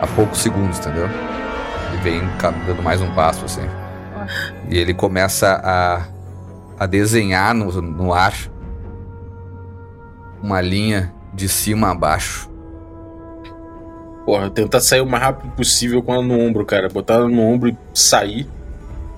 há 0.00 0.06
poucos 0.06 0.40
segundos, 0.40 0.78
entendeu? 0.78 1.08
Ele 1.92 2.02
vem 2.02 2.22
dando 2.66 2.82
mais 2.82 3.00
um 3.00 3.12
passo, 3.14 3.44
assim. 3.44 3.66
E 4.68 4.76
ele 4.76 4.94
começa 4.94 5.60
a, 5.62 6.06
a 6.78 6.86
desenhar 6.86 7.54
no, 7.54 7.70
no 7.80 8.12
ar 8.12 8.34
uma 10.42 10.60
linha 10.60 11.12
de 11.32 11.48
cima 11.48 11.90
a 11.90 11.94
baixo. 11.94 12.48
Porra, 14.24 14.50
tentar 14.50 14.80
sair 14.80 15.00
o 15.00 15.06
mais 15.06 15.22
rápido 15.22 15.50
possível 15.52 16.02
com 16.02 16.12
ela 16.12 16.22
no 16.22 16.38
ombro, 16.38 16.64
cara. 16.64 16.88
Botar 16.88 17.14
ela 17.14 17.28
no 17.28 17.40
ombro 17.40 17.70
e 17.70 17.76
sair. 17.94 18.46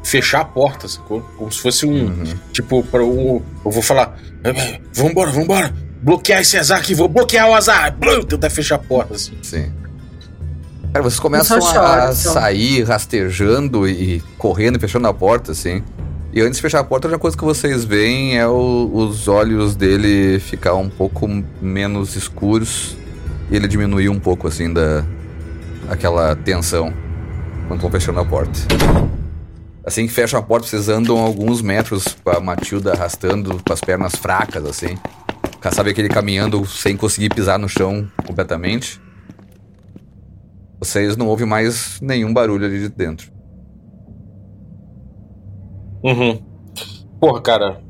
Fechar 0.03 0.41
a 0.41 0.45
porta, 0.45 0.89
sacou? 0.89 1.20
Como 1.37 1.51
se 1.53 1.61
fosse 1.61 1.85
um. 1.85 2.07
Uhum. 2.07 2.24
Tipo, 2.53 2.83
para 2.85 3.05
o. 3.05 3.43
Eu 3.64 3.70
vou 3.70 3.83
falar. 3.83 4.16
Vambora, 4.95 5.31
vambora! 5.31 5.74
Bloquear 6.01 6.41
esse 6.41 6.57
azar 6.57 6.78
aqui, 6.78 6.95
vou 6.95 7.09
bloquear 7.09 7.49
o 7.51 7.55
azar! 7.55 7.95
Blum, 7.95 8.22
tentar 8.22 8.49
fechar 8.49 8.76
a 8.76 8.78
porta, 8.78 9.14
assim. 9.14 9.37
Sim. 9.43 9.70
Cara, 10.93 11.05
vocês 11.05 11.20
começam 11.20 11.57
a 11.59 12.12
sair 12.12 12.82
rastejando 12.82 13.88
e 13.88 14.20
correndo 14.36 14.76
e 14.76 14.80
fechando 14.80 15.07
a 15.07 15.14
porta, 15.14 15.53
assim. 15.53 15.84
E 16.32 16.41
antes 16.41 16.57
de 16.57 16.62
fechar 16.62 16.80
a 16.80 16.84
porta, 16.84 17.07
a 17.07 17.11
única 17.11 17.20
coisa 17.20 17.36
que 17.36 17.45
vocês 17.45 17.84
veem 17.84 18.36
é 18.36 18.47
o, 18.47 18.91
os 18.93 19.28
olhos 19.28 19.76
dele 19.76 20.41
ficar 20.41 20.74
um 20.74 20.88
pouco 20.88 21.28
menos 21.62 22.16
escuros 22.16 22.97
e 23.49 23.57
ele 23.57 23.68
diminuir 23.68 24.09
um 24.09 24.18
pouco, 24.18 24.49
assim, 24.49 24.72
da 24.72 25.05
aquela 25.88 26.34
tensão 26.34 26.93
quando 27.68 27.78
estão 27.78 27.91
fechando 27.91 28.18
a 28.18 28.24
porta. 28.24 28.59
Assim 29.84 30.09
que 30.09 30.12
fecham 30.12 30.41
a 30.41 30.43
porta, 30.43 30.66
vocês 30.66 30.88
andam 30.88 31.18
alguns 31.18 31.62
metros 31.62 32.16
com 32.22 32.30
a 32.30 32.41
Matilda 32.41 32.93
arrastando 32.93 33.61
com 33.64 33.72
as 33.72 33.80
pernas 33.80 34.16
fracas, 34.16 34.64
assim. 34.64 34.99
Sabe 35.72 35.91
aquele 35.91 36.09
caminhando 36.09 36.66
sem 36.66 36.97
conseguir 36.97 37.28
pisar 37.28 37.61
no 37.61 37.68
chão 37.68 38.09
completamente? 38.26 39.01
Vocês 40.81 41.16
não 41.16 41.28
ouvem 41.28 41.47
mais 41.47 42.01
nenhum 42.01 42.33
barulho 42.33 42.64
ali 42.64 42.81
de 42.81 42.89
dentro. 42.89 43.31
Uhum. 46.03 46.39
Porra, 47.20 47.41
cara. 47.43 47.81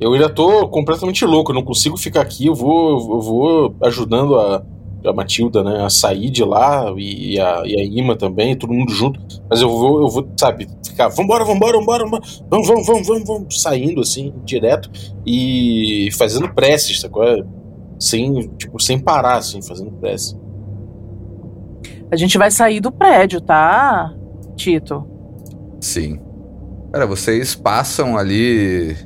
Eu 0.00 0.12
ainda 0.12 0.30
tô 0.30 0.68
completamente 0.68 1.24
louco, 1.26 1.50
eu 1.50 1.54
não 1.54 1.62
consigo 1.62 1.96
ficar 1.96 2.22
aqui, 2.22 2.46
eu 2.46 2.54
vou, 2.54 3.16
eu 3.16 3.20
vou 3.20 3.76
ajudando 3.82 4.38
a, 4.38 4.64
a 5.04 5.12
Matilda, 5.12 5.62
né, 5.62 5.84
a 5.84 5.90
sair 5.90 6.30
de 6.30 6.42
lá 6.42 6.86
e 6.96 7.38
a, 7.38 7.62
e 7.66 7.78
a 7.78 7.84
Ima 7.84 8.16
também, 8.16 8.56
todo 8.56 8.72
mundo 8.72 8.92
junto. 8.92 9.20
Mas 9.50 9.60
eu 9.60 9.68
vou, 9.68 10.00
eu 10.00 10.08
vou, 10.08 10.26
sabe, 10.38 10.68
ficar, 10.86 11.08
vambora, 11.08 11.44
vambora, 11.44 11.76
vambora, 11.76 12.04
vambora 12.04 12.22
vamos, 12.48 12.66
vamos, 12.66 12.86
vamos, 12.86 13.06
vamos, 13.06 13.28
vamos, 13.28 13.60
saindo 13.60 14.00
assim, 14.00 14.32
direto 14.42 14.90
e 15.26 16.08
fazendo 16.16 16.48
preces, 16.54 17.00
sacou? 17.00 17.24
Sem, 17.98 18.48
tipo, 18.56 18.80
sem 18.80 18.98
parar, 18.98 19.36
assim, 19.36 19.60
fazendo 19.60 19.90
prece. 19.92 20.34
A 22.12 22.16
gente 22.16 22.36
vai 22.36 22.50
sair 22.50 22.80
do 22.80 22.90
prédio, 22.90 23.40
tá, 23.40 24.12
Tito? 24.56 25.06
Sim. 25.80 26.20
Cara, 26.92 27.06
vocês 27.06 27.54
passam 27.54 28.18
ali. 28.18 28.96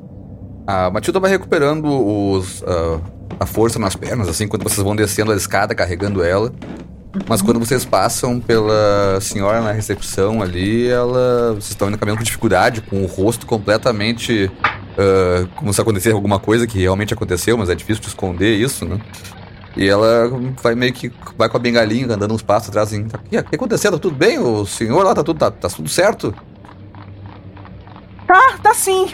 A 0.67 0.91
Matilda 0.91 1.21
vai 1.21 1.31
recuperando 1.31 1.85
os, 1.85 2.63
uh, 2.63 3.03
a 3.39 3.45
força 3.45 3.79
nas 3.79 3.95
pernas, 3.95 4.27
assim, 4.27 4.49
quando 4.49 4.63
vocês 4.63 4.83
vão 4.83 4.97
descendo 4.97 5.33
a 5.33 5.37
escada 5.37 5.75
carregando 5.75 6.23
ela. 6.23 6.51
Mas 7.29 7.43
quando 7.43 7.61
vocês 7.61 7.85
passam 7.85 8.41
pela 8.41 9.21
senhora 9.21 9.61
na 9.61 9.71
recepção 9.71 10.43
ali, 10.43 10.89
ela. 10.89 11.51
Vocês 11.51 11.71
estão 11.71 11.89
indo 11.89 11.99
caminhando 11.99 12.19
com 12.19 12.25
dificuldade, 12.25 12.81
com 12.81 13.03
o 13.03 13.07
rosto 13.07 13.47
completamente. 13.47 14.51
Uh, 14.95 15.47
como 15.57 15.73
se 15.73 15.81
acontecesse 15.81 16.15
alguma 16.15 16.39
coisa 16.39 16.67
que 16.67 16.79
realmente 16.79 17.13
aconteceu, 17.13 17.59
mas 17.59 17.69
é 17.69 17.75
difícil 17.75 18.01
de 18.01 18.09
esconder 18.09 18.55
isso, 18.55 18.85
né? 18.85 18.99
E 19.77 19.89
ela 19.89 20.31
vai 20.63 20.75
meio 20.75 20.93
que 20.93 21.13
vai 21.37 21.49
com 21.49 21.57
a 21.57 21.61
bengalinha, 21.61 22.15
andando 22.15 22.35
uns 22.35 22.43
passos 22.43 22.69
atrás 22.69 22.89
assim. 22.89 23.07
O 23.07 23.29
que, 23.29 23.43
que 23.43 23.57
aconteceu? 23.57 23.91
Tá 23.91 23.99
tudo 23.99 24.15
bem? 24.15 24.39
O 24.39 24.65
senhor 24.65 25.05
lá 25.05 25.15
tá 25.15 25.25
tudo, 25.25 25.39
tá, 25.39 25.51
tá 25.51 25.69
tudo 25.69 25.89
certo? 25.89 26.35
Tá, 28.27 28.59
tá 28.63 28.73
sim. 28.73 29.13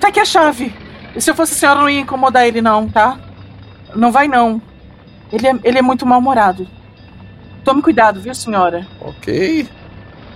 Tá 0.00 0.08
aqui 0.08 0.20
a 0.20 0.24
chave. 0.24 0.72
E 1.16 1.20
se 1.20 1.30
eu 1.30 1.34
fosse 1.34 1.54
a 1.54 1.56
senhora, 1.56 1.80
não 1.80 1.90
ia 1.90 2.00
incomodar 2.00 2.46
ele, 2.46 2.62
não, 2.62 2.88
tá? 2.88 3.18
Não 3.94 4.12
vai, 4.12 4.28
não. 4.28 4.62
Ele 5.32 5.46
é, 5.46 5.58
ele 5.64 5.78
é 5.78 5.82
muito 5.82 6.06
mal-humorado. 6.06 6.66
Tome 7.64 7.82
cuidado, 7.82 8.20
viu, 8.20 8.34
senhora? 8.34 8.86
Ok. 9.00 9.68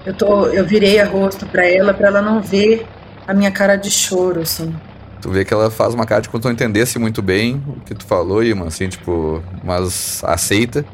Eu, 0.04 0.14
tô, 0.14 0.46
eu 0.46 0.66
virei 0.66 1.00
a 1.00 1.06
rosto 1.06 1.46
pra 1.46 1.64
ela, 1.66 1.94
pra 1.94 2.08
ela 2.08 2.20
não 2.20 2.40
ver 2.40 2.86
a 3.26 3.32
minha 3.32 3.50
cara 3.52 3.76
de 3.76 3.90
choro, 3.90 4.40
assim. 4.40 4.74
Tu 5.23 5.31
vê 5.31 5.45
que 5.45 5.55
ela 5.55 5.70
faz 5.70 5.95
uma 5.95 6.05
cara 6.05 6.20
de 6.20 6.29
quando 6.29 6.43
tu 6.43 6.47
não 6.47 6.53
entendesse 6.53 6.99
muito 6.99 7.23
bem 7.23 7.62
o 7.64 7.81
que 7.81 7.95
tu 7.95 8.05
falou, 8.05 8.43
Ima, 8.43 8.66
assim, 8.66 8.89
tipo, 8.89 9.41
mas 9.62 10.20
aceita 10.25 10.85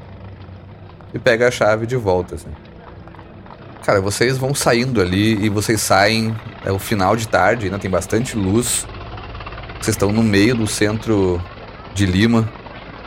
e 1.14 1.18
pega 1.18 1.48
a 1.48 1.50
chave 1.50 1.86
de 1.86 1.96
volta, 1.96 2.34
assim. 2.34 2.50
Cara, 3.82 4.02
vocês 4.02 4.36
vão 4.36 4.54
saindo 4.54 5.00
ali 5.00 5.42
e 5.42 5.48
vocês 5.48 5.80
saem, 5.80 6.36
é 6.62 6.70
o 6.70 6.78
final 6.78 7.16
de 7.16 7.26
tarde, 7.26 7.64
ainda 7.64 7.78
tem 7.78 7.90
bastante 7.90 8.36
luz. 8.36 8.86
Vocês 9.80 9.94
estão 9.94 10.12
no 10.12 10.22
meio 10.22 10.54
do 10.54 10.66
centro 10.66 11.42
de 11.94 12.04
Lima. 12.04 12.46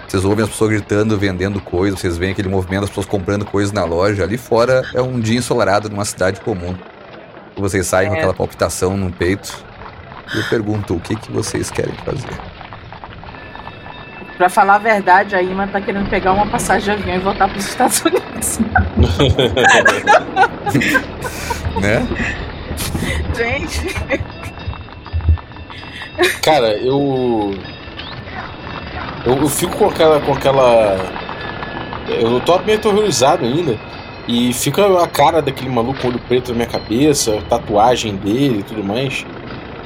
Vocês 0.08 0.26
ouvem 0.26 0.44
as 0.44 0.50
pessoas 0.50 0.72
gritando, 0.72 1.16
vendendo 1.20 1.62
coisas, 1.62 2.00
vocês 2.00 2.18
veem 2.18 2.32
aquele 2.32 2.50
movimento, 2.50 2.86
as 2.86 2.90
pessoas 2.90 3.06
comprando 3.06 3.46
coisas 3.46 3.72
na 3.72 3.86
loja. 3.86 4.24
Ali 4.24 4.40
fora 4.40 4.82
é 4.96 5.02
um 5.02 5.20
dia 5.20 5.38
ensolarado 5.38 5.88
numa 5.88 6.04
cidade 6.04 6.42
comum. 6.42 6.76
Vocês 7.56 7.86
saem 7.86 8.08
é. 8.08 8.10
com 8.10 8.18
aquela 8.18 8.34
palpitação 8.34 8.98
no 8.98 9.12
peito. 9.12 9.64
E 10.34 10.38
eu 10.38 10.44
pergunto, 10.50 10.96
o 10.96 11.00
que, 11.00 11.16
que 11.16 11.32
vocês 11.32 11.70
querem 11.70 11.94
fazer? 12.06 12.34
Pra 14.38 14.50
falar 14.50 14.76
a 14.76 14.80
verdade, 14.80 15.36
a 15.36 15.42
Ima 15.42 15.68
tá 15.68 15.80
querendo 15.80 16.10
pegar 16.10 16.34
uma 16.34 16.48
passagem 16.48 16.96
de 16.96 17.02
avião 17.02 17.16
e 17.16 17.20
voltar 17.20 17.48
pros 17.48 17.68
Estados 17.68 18.02
Unidos. 18.02 18.60
né? 21.80 22.08
Gente. 23.36 23.96
Cara, 26.42 26.76
eu... 26.78 27.54
eu. 29.26 29.38
Eu 29.38 29.48
fico 29.48 29.78
com 29.78 29.90
aquela. 29.90 30.20
com 30.22 30.34
aquela. 30.34 30.98
Eu 32.08 32.40
tô 32.42 32.58
meio 32.60 32.80
aterrorizado 32.80 33.46
ainda. 33.46 33.80
E 34.28 34.54
fica 34.54 35.04
a 35.04 35.08
cara 35.08 35.42
daquele 35.42 35.70
maluco 35.70 36.00
com 36.00 36.08
olho 36.08 36.20
preto 36.20 36.50
na 36.50 36.56
minha 36.56 36.68
cabeça, 36.68 37.42
tatuagem 37.50 38.16
dele 38.16 38.60
e 38.60 38.64
tudo 38.64 38.84
mais. 38.84 39.26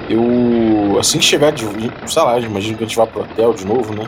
Eu, 0.09 0.99
assim 0.99 1.17
que 1.17 1.25
chegar 1.25 1.51
de, 1.51 1.65
sei 2.05 2.23
lá, 2.23 2.39
imagino 2.39 2.77
que 2.77 2.83
a 2.83 2.87
gente 2.87 2.95
vá 2.95 3.07
pro 3.07 3.21
hotel 3.21 3.53
de 3.53 3.65
novo, 3.65 3.93
né? 3.93 4.07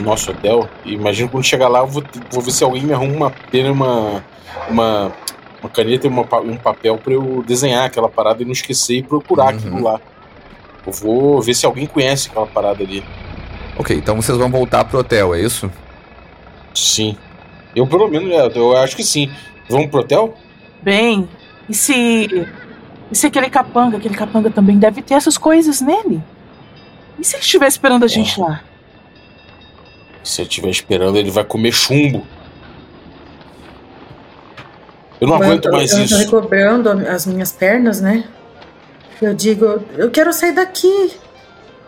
Nosso 0.00 0.30
hotel. 0.30 0.68
E 0.84 0.94
imagino 0.94 1.28
que 1.28 1.32
quando 1.32 1.44
chegar 1.44 1.68
lá, 1.68 1.80
eu 1.80 1.86
vou, 1.86 2.02
vou 2.30 2.42
ver 2.42 2.50
se 2.50 2.62
alguém 2.62 2.82
me 2.82 2.92
arruma 2.92 3.14
uma 3.14 3.30
pena, 3.30 3.72
uma, 3.72 4.24
uma, 4.68 5.12
uma 5.62 5.70
caneta 5.70 6.06
e 6.06 6.10
uma, 6.10 6.22
um 6.40 6.56
papel 6.56 6.98
para 6.98 7.14
eu 7.14 7.42
desenhar 7.46 7.86
aquela 7.86 8.08
parada 8.08 8.42
e 8.42 8.44
não 8.44 8.52
esquecer 8.52 8.96
e 8.96 9.02
procurar 9.02 9.52
uhum. 9.52 9.58
aquilo 9.58 9.82
lá. 9.82 10.00
Eu 10.86 10.92
vou 10.92 11.40
ver 11.40 11.54
se 11.54 11.64
alguém 11.64 11.86
conhece 11.86 12.28
aquela 12.28 12.46
parada 12.46 12.82
ali. 12.82 13.02
Ok, 13.78 13.96
então 13.96 14.16
vocês 14.16 14.36
vão 14.36 14.50
voltar 14.50 14.84
pro 14.84 14.98
hotel, 14.98 15.34
é 15.34 15.40
isso? 15.40 15.70
Sim. 16.74 17.16
Eu 17.74 17.86
pelo 17.86 18.08
menos, 18.08 18.30
eu 18.54 18.76
acho 18.76 18.94
que 18.94 19.02
sim. 19.02 19.30
Vamos 19.68 19.86
pro 19.86 20.00
hotel? 20.00 20.34
Bem, 20.82 21.28
e 21.68 21.74
se 21.74 22.46
e 23.14 23.16
se 23.16 23.28
aquele 23.28 23.48
capanga, 23.48 23.96
aquele 23.96 24.16
capanga 24.16 24.50
também 24.50 24.76
deve 24.76 25.00
ter 25.00 25.14
essas 25.14 25.38
coisas 25.38 25.80
nele? 25.80 26.20
E 27.16 27.24
se 27.24 27.36
ele 27.36 27.44
estiver 27.44 27.68
esperando 27.68 28.04
a 28.04 28.08
gente 28.08 28.40
lá? 28.40 28.60
Se 30.24 30.40
ele 30.40 30.48
estiver 30.48 30.68
esperando, 30.68 31.16
ele 31.16 31.30
vai 31.30 31.44
comer 31.44 31.70
chumbo. 31.70 32.26
Eu 35.20 35.28
não 35.28 35.36
aguento 35.36 35.70
mais 35.70 35.92
eu 35.92 36.02
isso. 36.02 36.14
Eu 36.14 36.18
tô 36.18 36.24
recobrando 36.24 36.90
as 36.90 37.24
minhas 37.24 37.52
pernas, 37.52 38.00
né? 38.00 38.24
Eu 39.22 39.32
digo, 39.32 39.80
eu 39.96 40.10
quero 40.10 40.32
sair 40.32 40.52
daqui. 40.52 41.12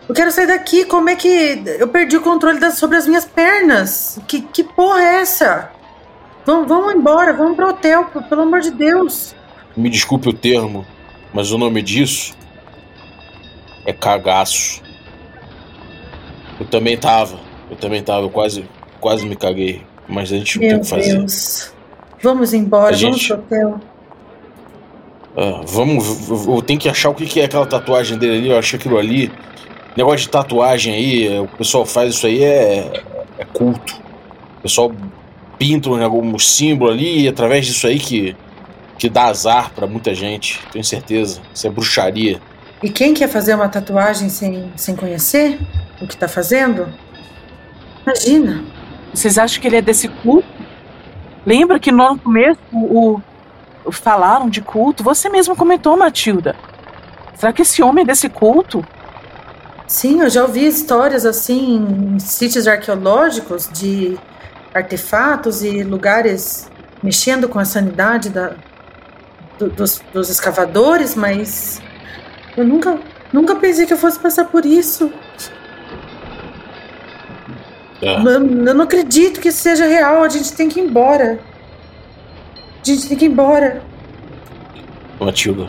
Eu 0.07 0.15
quero 0.15 0.31
sair 0.31 0.47
daqui. 0.47 0.85
Como 0.85 1.09
é 1.09 1.17
que 1.17 1.61
eu 1.77 1.89
perdi 1.89 2.15
o 2.15 2.21
controle 2.21 2.57
das, 2.57 2.75
sobre 2.75 2.95
as 2.95 3.05
minhas 3.05 3.25
pernas? 3.25 4.17
Que, 4.29 4.39
que 4.43 4.63
porra 4.63 5.01
é 5.01 5.15
essa? 5.15 5.71
Vamos, 6.45 6.69
vamos 6.69 6.93
embora, 6.93 7.33
vamos 7.33 7.57
pro 7.57 7.67
hotel, 7.67 8.05
pelo 8.29 8.43
amor 8.43 8.61
de 8.61 8.71
Deus. 8.71 9.35
Me 9.75 9.89
desculpe 9.89 10.29
o 10.29 10.33
termo, 10.33 10.85
mas 11.33 11.51
o 11.51 11.57
nome 11.57 11.81
disso 11.81 12.35
é 13.85 13.93
cagaço. 13.93 14.81
Eu 16.59 16.65
também 16.65 16.97
tava. 16.97 17.39
Eu 17.69 17.77
também 17.77 18.01
tava. 18.01 18.25
Eu 18.25 18.29
quase, 18.29 18.65
quase 18.99 19.25
me 19.25 19.35
caguei. 19.35 19.81
Mas 20.07 20.31
a 20.31 20.37
gente 20.37 20.59
Meu 20.59 20.69
tem 20.69 20.79
que 20.81 20.87
fazer. 20.87 21.17
Deus. 21.17 21.73
Vamos 22.21 22.53
embora, 22.53 22.95
a 22.95 22.97
vamos 22.97 23.17
gente... 23.17 23.27
pro 23.27 23.37
hotel. 23.37 23.79
Ah, 25.35 25.61
vamos. 25.67 26.47
Eu 26.47 26.61
tenho 26.61 26.79
que 26.79 26.89
achar 26.89 27.09
o 27.09 27.13
que 27.13 27.39
é 27.39 27.45
aquela 27.45 27.65
tatuagem 27.65 28.17
dele 28.17 28.37
ali. 28.37 28.49
Eu 28.49 28.57
achei 28.57 28.79
aquilo 28.79 28.97
ali. 28.97 29.31
Negócio 29.95 30.19
de 30.19 30.29
tatuagem 30.29 30.93
aí, 30.93 31.39
o 31.39 31.47
pessoal 31.47 31.85
faz 31.85 32.13
isso 32.13 32.27
aí 32.27 32.43
é, 32.43 33.03
é 33.39 33.45
culto. 33.45 33.99
O 34.59 34.61
pessoal 34.61 34.91
pinta 35.57 35.89
algum 35.89 36.37
símbolo 36.37 36.91
ali 36.91 37.21
e 37.21 37.27
através 37.27 37.65
disso 37.65 37.87
aí 37.87 37.99
que 37.99 38.35
que 38.97 39.09
dá 39.09 39.25
azar 39.25 39.71
para 39.73 39.85
muita 39.85 40.13
gente, 40.13 40.61
tenho 40.71 40.83
certeza. 40.83 41.41
Isso 41.53 41.67
é 41.67 41.69
bruxaria. 41.69 42.41
E 42.81 42.89
quem 42.89 43.13
quer 43.13 43.27
fazer 43.27 43.55
uma 43.55 43.69
tatuagem 43.69 44.29
sem, 44.29 44.71
sem 44.75 44.95
conhecer 44.95 45.59
o 46.01 46.07
que 46.07 46.13
está 46.13 46.27
fazendo? 46.27 46.87
Imagina. 48.03 48.63
Vocês 49.13 49.37
acham 49.37 49.61
que 49.61 49.67
ele 49.67 49.77
é 49.77 49.81
desse 49.81 50.07
culto? 50.07 50.47
Lembra 51.45 51.79
que 51.79 51.91
no 51.91 52.17
começo 52.19 52.59
o, 52.73 53.21
falaram 53.91 54.49
de 54.49 54.61
culto. 54.61 55.03
Você 55.03 55.29
mesmo 55.29 55.55
comentou, 55.55 55.97
Matilda. 55.97 56.55
Será 57.35 57.53
que 57.53 57.61
esse 57.61 57.81
homem 57.81 58.03
é 58.03 58.07
desse 58.07 58.29
culto? 58.29 58.85
Sim, 59.87 60.21
eu 60.21 60.29
já 60.29 60.41
ouvi 60.41 60.67
histórias 60.67 61.25
assim 61.25 61.77
em 62.15 62.19
sítios 62.19 62.67
arqueológicos 62.67 63.69
de 63.71 64.17
artefatos 64.73 65.63
e 65.63 65.83
lugares 65.83 66.69
mexendo 67.01 67.47
com 67.47 67.57
a 67.57 67.65
sanidade 67.65 68.29
da, 68.29 68.55
do, 69.57 69.69
dos, 69.69 70.01
dos 70.13 70.29
escavadores, 70.29 71.15
mas 71.15 71.81
eu 72.55 72.65
nunca, 72.65 72.99
nunca 73.31 73.55
pensei 73.55 73.85
que 73.85 73.93
eu 73.93 73.97
fosse 73.97 74.19
passar 74.19 74.45
por 74.45 74.65
isso. 74.65 75.11
É. 78.01 78.15
Eu, 78.15 78.27
eu 78.27 78.73
não 78.73 78.83
acredito 78.83 79.39
que 79.39 79.49
isso 79.49 79.59
seja 79.59 79.85
real. 79.85 80.23
A 80.23 80.29
gente 80.29 80.53
tem 80.53 80.69
que 80.69 80.79
ir 80.79 80.83
embora. 80.83 81.39
A 82.81 82.85
gente 82.85 83.07
tem 83.07 83.17
que 83.17 83.25
ir 83.25 83.29
embora. 83.29 83.81
Matilda, 85.19 85.67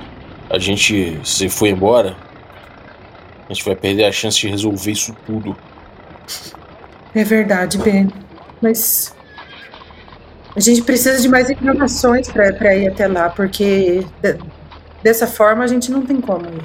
a 0.50 0.58
gente, 0.58 1.18
se 1.24 1.48
for 1.48 1.66
embora, 1.66 2.16
a 3.48 3.52
gente 3.52 3.64
vai 3.64 3.74
perder 3.74 4.04
a 4.04 4.12
chance 4.12 4.38
de 4.38 4.48
resolver 4.48 4.92
isso 4.92 5.16
tudo. 5.26 5.56
É 7.14 7.24
verdade, 7.24 7.78
Ben. 7.78 8.08
Mas 8.60 9.14
a 10.58 10.60
gente 10.60 10.82
precisa 10.82 11.20
de 11.22 11.28
mais 11.28 11.48
informações 11.48 12.28
para 12.28 12.74
ir 12.74 12.88
até 12.88 13.06
lá, 13.06 13.30
porque 13.30 14.04
de- 14.20 14.38
dessa 15.04 15.26
forma 15.26 15.62
a 15.62 15.66
gente 15.68 15.88
não 15.90 16.02
tem 16.02 16.20
como 16.20 16.44
ir. 16.46 16.62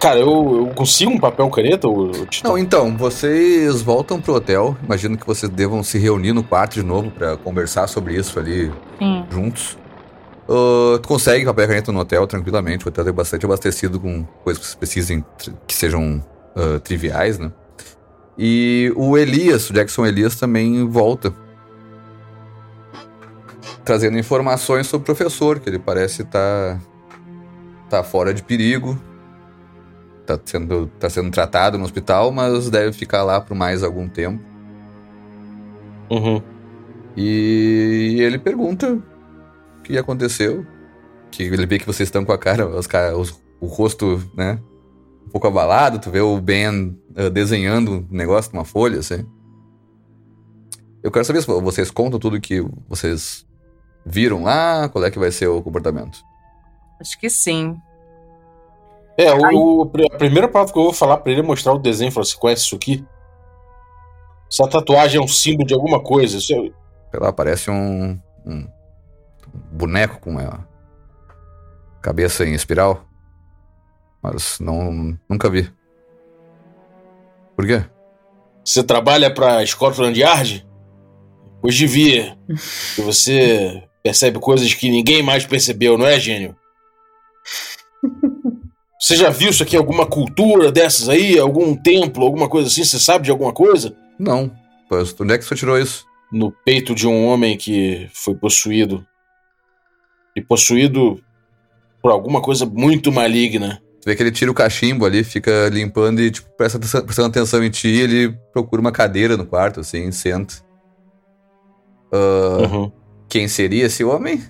Cara, 0.00 0.18
eu, 0.18 0.66
eu 0.68 0.74
consigo 0.74 1.10
um 1.12 1.18
papel 1.18 1.48
caneta, 1.50 1.88
Titã? 2.28 2.48
Não, 2.48 2.58
então, 2.58 2.96
vocês 2.96 3.80
voltam 3.82 4.20
pro 4.20 4.34
hotel. 4.34 4.76
Imagino 4.84 5.16
que 5.16 5.26
vocês 5.26 5.50
devam 5.50 5.82
se 5.82 5.98
reunir 5.98 6.32
no 6.32 6.42
quarto 6.42 6.74
de 6.74 6.82
novo 6.82 7.10
pra 7.10 7.36
conversar 7.36 7.86
sobre 7.88 8.14
isso 8.16 8.38
ali 8.38 8.70
Sim. 8.98 9.24
juntos. 9.30 9.78
Ah, 10.48 10.98
tu 11.00 11.08
consegue 11.08 11.44
papel 11.44 11.66
caneta 11.68 11.92
no 11.92 12.00
hotel 12.00 12.26
tranquilamente. 12.26 12.84
O 12.84 12.88
hotel 12.88 13.08
é 13.08 13.12
bastante 13.12 13.44
abastecido 13.44 13.98
com 14.00 14.24
coisas 14.44 14.60
que 14.60 14.66
vocês 14.68 14.74
precisem 14.76 15.24
que 15.66 15.74
sejam 15.74 16.20
ah, 16.56 16.80
triviais, 16.80 17.38
né? 17.38 17.52
E 18.36 18.92
o 18.96 19.16
Elias, 19.18 19.68
o 19.70 19.72
Jackson 19.72 20.06
Elias, 20.06 20.36
também 20.36 20.84
volta. 20.88 21.32
Trazendo 23.88 24.18
informações 24.18 24.86
sobre 24.86 25.04
o 25.04 25.06
professor, 25.06 25.58
que 25.58 25.70
ele 25.70 25.78
parece 25.78 26.20
estar 26.20 26.78
tá 27.88 28.04
fora 28.04 28.34
de 28.34 28.42
perigo. 28.42 29.00
Tá 30.26 30.38
sendo, 30.44 30.88
tá 31.00 31.08
sendo 31.08 31.30
tratado 31.30 31.78
no 31.78 31.84
hospital, 31.84 32.30
mas 32.30 32.68
deve 32.68 32.92
ficar 32.92 33.22
lá 33.22 33.40
por 33.40 33.56
mais 33.56 33.82
algum 33.82 34.06
tempo. 34.06 34.44
Uhum. 36.10 36.42
E 37.16 38.18
ele 38.20 38.38
pergunta 38.38 38.92
o 39.78 39.82
que 39.82 39.96
aconteceu. 39.96 40.66
Que 41.30 41.44
ele 41.44 41.64
vê 41.64 41.78
que 41.78 41.86
vocês 41.86 42.08
estão 42.08 42.26
com 42.26 42.32
a 42.32 42.36
cara, 42.36 42.68
os, 42.68 42.86
os- 43.16 43.42
o 43.58 43.66
rosto, 43.68 44.22
né? 44.36 44.58
Um 45.26 45.30
pouco 45.30 45.46
abalado. 45.46 45.98
Tu 45.98 46.10
vê 46.10 46.20
o 46.20 46.38
Ben 46.38 46.94
eh, 47.16 47.30
desenhando 47.30 48.06
um 48.10 48.14
negócio 48.14 48.50
numa 48.52 48.66
folha, 48.66 48.98
assim. 48.98 49.24
Eu 51.02 51.10
quero 51.10 51.24
saber 51.24 51.40
se 51.40 51.46
vocês 51.46 51.90
contam 51.90 52.20
tudo 52.20 52.38
que 52.38 52.62
vocês 52.86 53.47
viram 54.04 54.42
lá, 54.44 54.88
qual 54.88 55.04
é 55.04 55.10
que 55.10 55.18
vai 55.18 55.30
ser 55.30 55.46
o 55.48 55.62
comportamento. 55.62 56.22
Acho 57.00 57.18
que 57.18 57.28
sim. 57.30 57.76
É, 59.16 59.32
o, 59.32 59.82
o- 59.82 59.92
a 60.12 60.16
primeira 60.16 60.48
palavra 60.48 60.72
que 60.72 60.78
eu 60.78 60.84
vou 60.84 60.92
falar 60.92 61.16
pra 61.18 61.30
ele 61.32 61.40
é 61.40 61.44
mostrar 61.44 61.72
o 61.72 61.78
desenho. 61.78 62.10
Falar, 62.12 62.24
você 62.26 62.36
conhece 62.36 62.62
isso 62.64 62.76
aqui? 62.76 63.04
Essa 64.50 64.66
tatuagem 64.68 65.20
é 65.20 65.24
um 65.24 65.28
símbolo 65.28 65.66
de 65.66 65.74
alguma 65.74 66.00
coisa. 66.02 66.38
Isso 66.38 66.52
é- 66.54 66.56
Sei 67.10 67.20
lá, 67.20 67.32
parece 67.32 67.70
um, 67.70 68.20
um 68.46 68.66
boneco 69.72 70.20
com 70.20 70.30
uma 70.30 70.66
cabeça 72.00 72.44
em 72.44 72.54
espiral. 72.54 73.04
Mas 74.22 74.58
não, 74.60 75.16
nunca 75.28 75.48
vi. 75.50 75.70
Por 77.56 77.66
quê? 77.66 77.84
Você 78.64 78.82
trabalha 78.84 79.32
pra 79.32 79.64
Scotland 79.66 80.18
Yard? 80.20 80.66
Pois 81.60 81.74
devia. 81.74 82.36
E 82.98 83.00
você 83.02 83.87
percebe 84.08 84.38
coisas 84.38 84.72
que 84.72 84.90
ninguém 84.90 85.22
mais 85.22 85.44
percebeu, 85.44 85.98
não 85.98 86.06
é, 86.06 86.18
gênio? 86.18 86.56
Você 88.98 89.14
já 89.14 89.28
viu 89.28 89.50
isso 89.50 89.62
aqui 89.62 89.76
em 89.76 89.78
alguma 89.78 90.06
cultura 90.06 90.72
dessas 90.72 91.08
aí? 91.10 91.38
Algum 91.38 91.76
templo, 91.76 92.24
alguma 92.24 92.48
coisa 92.48 92.68
assim? 92.68 92.82
Você 92.82 92.98
sabe 92.98 93.26
de 93.26 93.30
alguma 93.30 93.52
coisa? 93.52 93.94
Não. 94.18 94.50
Pois, 94.88 95.14
onde 95.20 95.34
é 95.34 95.38
que 95.38 95.44
você 95.44 95.54
tirou 95.54 95.78
isso? 95.78 96.04
No 96.32 96.50
peito 96.50 96.94
de 96.94 97.06
um 97.06 97.26
homem 97.26 97.56
que 97.56 98.08
foi 98.12 98.34
possuído. 98.34 99.06
E 100.34 100.42
possuído 100.42 101.22
por 102.02 102.10
alguma 102.10 102.40
coisa 102.40 102.66
muito 102.66 103.12
maligna. 103.12 103.80
Tu 104.00 104.06
vê 104.06 104.16
que 104.16 104.22
ele 104.22 104.32
tira 104.32 104.50
o 104.50 104.54
cachimbo 104.54 105.04
ali, 105.06 105.22
fica 105.22 105.68
limpando 105.68 106.20
e, 106.20 106.30
tipo, 106.30 106.48
presta 106.56 106.78
atenção, 106.78 107.04
prestando 107.04 107.28
atenção 107.28 107.62
em 107.62 107.70
ti. 107.70 107.88
Ele 107.88 108.36
procura 108.52 108.80
uma 108.80 108.90
cadeira 108.90 109.36
no 109.36 109.46
quarto, 109.46 109.80
assim, 109.80 110.10
senta. 110.10 110.54
Ah, 112.12 112.66
Uhum. 112.66 112.92
Quem 113.28 113.46
seria 113.48 113.86
esse 113.86 114.02
homem? 114.04 114.42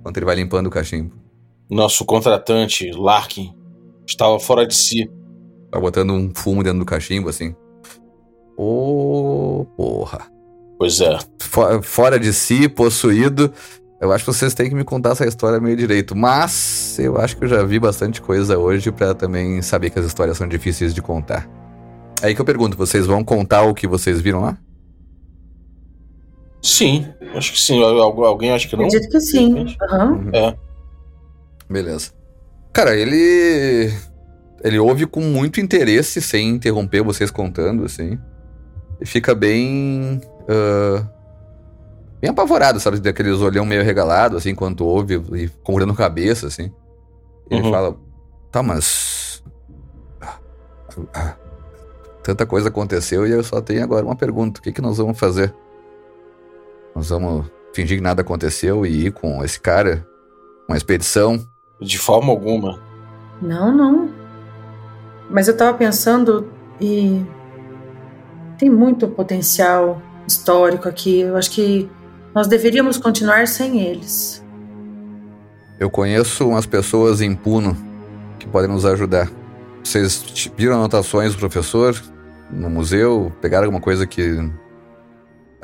Enquanto 0.00 0.16
ele 0.18 0.26
vai 0.26 0.36
limpando 0.36 0.66
o 0.66 0.70
cachimbo. 0.70 1.14
Nosso 1.70 2.04
contratante, 2.04 2.90
Larkin, 2.92 3.54
estava 4.06 4.38
fora 4.38 4.66
de 4.66 4.74
si. 4.74 5.10
Tá 5.70 5.80
botando 5.80 6.12
um 6.12 6.30
fumo 6.34 6.62
dentro 6.62 6.80
do 6.80 6.84
cachimbo, 6.84 7.28
assim. 7.28 7.54
Ô, 8.56 9.66
porra. 9.76 10.22
Pois 10.78 11.00
é. 11.00 11.18
Fo- 11.40 11.82
Fora 11.82 12.18
de 12.18 12.32
si, 12.32 12.68
possuído. 12.68 13.52
Eu 14.00 14.12
acho 14.12 14.24
que 14.24 14.32
vocês 14.32 14.52
têm 14.54 14.68
que 14.68 14.74
me 14.74 14.84
contar 14.84 15.10
essa 15.10 15.26
história 15.26 15.58
meio 15.58 15.76
direito. 15.76 16.14
Mas 16.14 16.98
eu 16.98 17.16
acho 17.18 17.36
que 17.36 17.44
eu 17.44 17.48
já 17.48 17.62
vi 17.64 17.78
bastante 17.80 18.20
coisa 18.20 18.58
hoje 18.58 18.92
pra 18.92 19.14
também 19.14 19.62
saber 19.62 19.90
que 19.90 19.98
as 19.98 20.04
histórias 20.04 20.36
são 20.36 20.46
difíceis 20.46 20.92
de 20.94 21.00
contar. 21.00 21.48
Aí 22.22 22.34
que 22.34 22.40
eu 22.40 22.44
pergunto, 22.44 22.76
vocês 22.76 23.06
vão 23.06 23.24
contar 23.24 23.62
o 23.62 23.74
que 23.74 23.86
vocês 23.86 24.20
viram 24.20 24.40
lá? 24.42 24.58
Sim, 26.64 27.06
acho 27.34 27.52
que 27.52 27.60
sim. 27.60 27.82
Al- 27.82 28.24
Alguém 28.24 28.50
acha 28.52 28.66
que 28.66 28.74
não? 28.74 28.86
Acredito 28.86 29.10
que 29.10 29.20
sim. 29.20 29.76
Aham. 29.82 30.30
É. 30.32 30.56
Beleza. 31.70 32.10
Cara, 32.72 32.96
ele. 32.96 33.92
Ele 34.62 34.78
ouve 34.78 35.06
com 35.06 35.20
muito 35.20 35.60
interesse, 35.60 36.22
sem 36.22 36.48
interromper 36.48 37.02
vocês 37.02 37.30
contando, 37.30 37.84
assim. 37.84 38.18
E 38.98 39.04
fica 39.04 39.34
bem. 39.34 40.20
ah, 40.48 41.06
bem 42.20 42.30
apavorado, 42.30 42.80
sabe? 42.80 42.98
Daqueles 42.98 43.40
olhão 43.40 43.66
meio 43.66 43.84
regalado, 43.84 44.38
assim, 44.38 44.50
enquanto 44.50 44.86
ouve 44.86 45.20
e 45.34 45.48
concordando 45.62 45.92
a 45.92 45.96
cabeça, 45.96 46.46
assim. 46.46 46.72
E 47.50 47.56
ele 47.56 47.64
Uhum. 47.64 47.70
fala: 47.70 47.96
Tá, 48.50 48.62
mas. 48.62 49.42
ah, 50.22 50.38
ah, 51.12 51.36
Tanta 52.22 52.46
coisa 52.46 52.68
aconteceu 52.70 53.26
e 53.26 53.32
eu 53.32 53.44
só 53.44 53.60
tenho 53.60 53.84
agora 53.84 54.06
uma 54.06 54.16
pergunta: 54.16 54.60
o 54.60 54.62
que, 54.62 54.72
que 54.72 54.80
nós 54.80 54.96
vamos 54.96 55.18
fazer? 55.18 55.54
Nós 56.94 57.08
vamos 57.08 57.46
fingir 57.72 57.98
que 57.98 58.02
nada 58.02 58.22
aconteceu 58.22 58.86
e 58.86 59.06
ir 59.06 59.12
com 59.12 59.44
esse 59.44 59.60
cara? 59.60 60.06
Uma 60.68 60.76
expedição? 60.76 61.44
De 61.80 61.98
forma 61.98 62.30
alguma. 62.30 62.80
Não, 63.42 63.74
não. 63.74 64.10
Mas 65.28 65.48
eu 65.48 65.56
tava 65.56 65.76
pensando 65.76 66.48
e 66.80 67.24
tem 68.58 68.70
muito 68.70 69.08
potencial 69.08 70.00
histórico 70.26 70.88
aqui. 70.88 71.20
Eu 71.20 71.36
acho 71.36 71.50
que 71.50 71.90
nós 72.34 72.46
deveríamos 72.46 72.96
continuar 72.96 73.48
sem 73.48 73.80
eles. 73.80 74.44
Eu 75.78 75.90
conheço 75.90 76.48
umas 76.48 76.66
pessoas 76.66 77.20
em 77.20 77.34
Puno 77.34 77.76
que 78.38 78.46
podem 78.46 78.70
nos 78.70 78.84
ajudar. 78.84 79.30
Vocês 79.82 80.50
viram 80.56 80.76
anotações 80.76 81.32
do 81.34 81.38
professor 81.38 82.00
no 82.50 82.70
museu? 82.70 83.32
Pegaram 83.40 83.66
alguma 83.66 83.80
coisa 83.80 84.06
que 84.06 84.50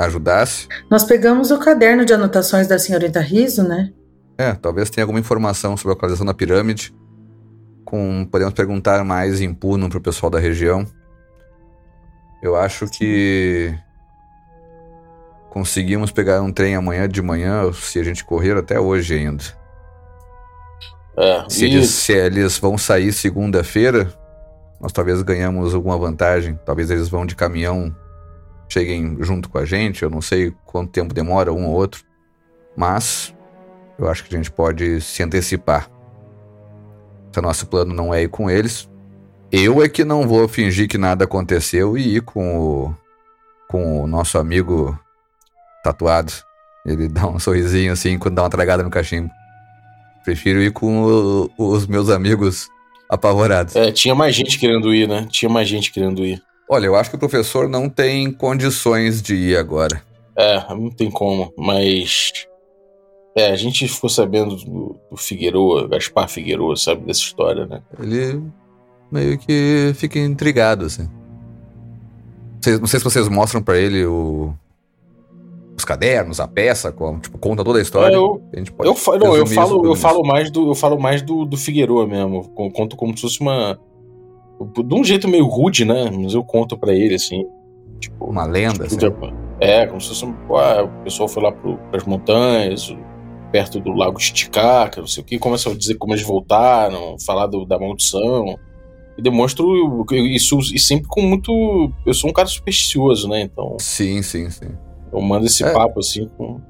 ajudasse? 0.04 0.66
Nós 0.90 1.04
pegamos 1.04 1.50
o 1.50 1.58
caderno 1.58 2.04
de 2.04 2.12
anotações 2.12 2.66
da 2.66 2.78
senhorita 2.78 3.20
Riso, 3.20 3.62
né? 3.62 3.92
É, 4.38 4.52
talvez 4.54 4.88
tenha 4.88 5.04
alguma 5.04 5.20
informação 5.20 5.76
sobre 5.76 5.92
a 5.92 5.94
localização 5.94 6.26
da 6.26 6.34
pirâmide. 6.34 6.94
Com, 7.84 8.26
podemos 8.30 8.54
perguntar 8.54 9.04
mais 9.04 9.40
em 9.40 9.52
Puno 9.52 9.88
pro 9.88 10.00
pessoal 10.00 10.30
da 10.30 10.38
região. 10.38 10.86
Eu 12.42 12.56
acho 12.56 12.86
que 12.86 13.74
conseguimos 15.50 16.10
pegar 16.10 16.40
um 16.40 16.52
trem 16.52 16.74
amanhã 16.74 17.08
de 17.08 17.20
manhã, 17.20 17.70
se 17.72 17.98
a 17.98 18.04
gente 18.04 18.24
correr 18.24 18.56
até 18.56 18.78
hoje 18.80 19.14
ainda. 19.14 19.44
É. 21.18 21.44
Se, 21.48 21.66
e- 21.66 21.74
eles, 21.74 21.90
se 21.90 22.12
eles 22.12 22.58
vão 22.58 22.78
sair 22.78 23.12
segunda-feira, 23.12 24.10
nós 24.80 24.92
talvez 24.92 25.20
ganhamos 25.22 25.74
alguma 25.74 25.98
vantagem. 25.98 26.58
Talvez 26.64 26.90
eles 26.90 27.08
vão 27.08 27.26
de 27.26 27.36
caminhão, 27.36 27.94
cheguem 28.72 29.16
junto 29.20 29.48
com 29.48 29.58
a 29.58 29.64
gente. 29.64 30.02
Eu 30.02 30.10
não 30.10 30.20
sei 30.20 30.52
quanto 30.64 30.92
tempo 30.92 31.12
demora 31.12 31.52
um 31.52 31.66
ou 31.66 31.74
outro. 31.74 32.04
Mas 32.76 33.34
eu 33.98 34.08
acho 34.08 34.24
que 34.24 34.34
a 34.34 34.38
gente 34.38 34.50
pode 34.50 35.00
se 35.00 35.22
antecipar. 35.22 35.90
Se 37.32 37.40
nosso 37.40 37.66
plano 37.66 37.94
não 37.94 38.12
é 38.12 38.22
ir 38.22 38.28
com 38.28 38.50
eles, 38.50 38.88
eu 39.52 39.82
é 39.82 39.88
que 39.88 40.04
não 40.04 40.26
vou 40.26 40.48
fingir 40.48 40.88
que 40.88 40.98
nada 40.98 41.24
aconteceu 41.24 41.98
e 41.98 42.16
ir 42.16 42.22
com 42.22 42.58
o, 42.58 42.94
com 43.68 44.02
o 44.02 44.06
nosso 44.06 44.38
amigo 44.38 44.98
tatuado. 45.82 46.32
Ele 46.86 47.08
dá 47.08 47.26
um 47.26 47.38
sorrisinho 47.38 47.92
assim 47.92 48.18
quando 48.18 48.36
dá 48.36 48.42
uma 48.42 48.50
tragada 48.50 48.82
no 48.82 48.90
cachimbo. 48.90 49.30
Prefiro 50.24 50.62
ir 50.62 50.72
com 50.72 51.04
o, 51.04 51.50
os 51.58 51.86
meus 51.86 52.08
amigos 52.10 52.68
apavorados. 53.08 53.74
É, 53.74 53.90
tinha 53.90 54.14
mais 54.14 54.34
gente 54.34 54.58
querendo 54.58 54.94
ir, 54.94 55.08
né? 55.08 55.26
Tinha 55.30 55.48
mais 55.48 55.68
gente 55.68 55.92
querendo 55.92 56.24
ir. 56.24 56.42
Olha, 56.72 56.86
eu 56.86 56.94
acho 56.94 57.10
que 57.10 57.16
o 57.16 57.18
professor 57.18 57.68
não 57.68 57.88
tem 57.88 58.30
condições 58.30 59.20
de 59.20 59.34
ir 59.34 59.56
agora. 59.56 60.00
É, 60.36 60.72
não 60.72 60.88
tem 60.88 61.10
como, 61.10 61.52
mas. 61.58 62.32
É, 63.36 63.50
a 63.50 63.56
gente 63.56 63.88
ficou 63.88 64.08
sabendo 64.08 64.54
do, 64.54 64.96
do 65.10 65.16
Figueroa, 65.16 65.88
Gaspar 65.88 66.28
Figueroa, 66.28 66.76
sabe 66.76 67.04
dessa 67.04 67.22
história, 67.22 67.66
né? 67.66 67.82
Ele 67.98 68.40
meio 69.10 69.36
que 69.36 69.92
fica 69.96 70.20
intrigado, 70.20 70.84
assim. 70.84 71.08
Não 72.78 72.86
sei 72.86 73.00
se 73.00 73.04
vocês 73.04 73.28
mostram 73.28 73.60
para 73.60 73.76
ele 73.76 74.06
o, 74.06 74.54
os 75.76 75.84
cadernos, 75.84 76.38
a 76.38 76.46
peça, 76.46 76.92
com, 76.92 77.18
tipo, 77.18 77.36
conta 77.36 77.64
toda 77.64 77.80
a 77.80 77.82
história. 77.82 78.14
É, 78.14 78.16
eu, 78.16 78.40
a 78.52 78.56
gente 78.56 78.70
pode 78.70 78.88
eu, 78.88 79.18
não, 79.18 79.36
eu 79.36 79.46
falo, 79.46 79.86
eu 79.86 79.96
falo 79.96 80.24
mais 80.24 80.52
do, 80.52 80.68
eu 80.68 80.74
falo 80.76 81.00
mais 81.00 81.20
do, 81.20 81.44
do 81.44 81.56
Figueroa 81.56 82.06
mesmo. 82.06 82.48
Conto 82.50 82.96
como 82.96 83.16
se 83.16 83.22
fosse 83.22 83.40
uma 83.40 83.76
de 84.64 84.94
um 84.94 85.04
jeito 85.04 85.28
meio 85.28 85.46
rude, 85.46 85.84
né? 85.84 86.10
Mas 86.10 86.34
eu 86.34 86.44
conto 86.44 86.76
para 86.76 86.92
ele 86.92 87.14
assim, 87.14 87.46
tipo, 87.98 88.24
uma 88.24 88.44
lenda, 88.44 88.86
tipo, 88.86 89.26
assim. 89.26 89.34
É, 89.60 89.86
como 89.86 90.00
se 90.00 90.08
fosse 90.08 90.24
ah, 90.24 90.84
o 90.84 91.04
pessoal 91.04 91.28
foi 91.28 91.42
lá 91.42 91.52
para 91.52 91.96
as 91.98 92.04
montanhas, 92.04 92.96
perto 93.50 93.80
do 93.80 93.92
lago 93.92 94.18
Titicaca, 94.18 95.00
não 95.00 95.08
sei 95.08 95.22
o 95.22 95.26
que, 95.26 95.38
começa 95.38 95.70
a 95.70 95.74
dizer 95.74 95.96
como 95.96 96.14
eles 96.14 96.24
voltaram, 96.24 97.16
falar 97.24 97.46
do, 97.46 97.64
da 97.64 97.78
maldição. 97.78 98.58
E 99.18 99.22
demonstro 99.22 100.04
isso 100.12 100.58
e 100.74 100.78
sempre 100.78 101.06
com 101.08 101.20
muito. 101.20 101.92
Eu 102.06 102.14
sou 102.14 102.30
um 102.30 102.32
cara 102.32 102.48
supersticioso, 102.48 103.28
né? 103.28 103.42
Então. 103.42 103.76
Sim, 103.78 104.22
sim, 104.22 104.48
sim. 104.48 104.70
Eu 105.12 105.20
mando 105.20 105.46
esse 105.46 105.62
é. 105.64 105.72
papo 105.72 106.00
assim 106.00 106.28
com. 106.38 106.60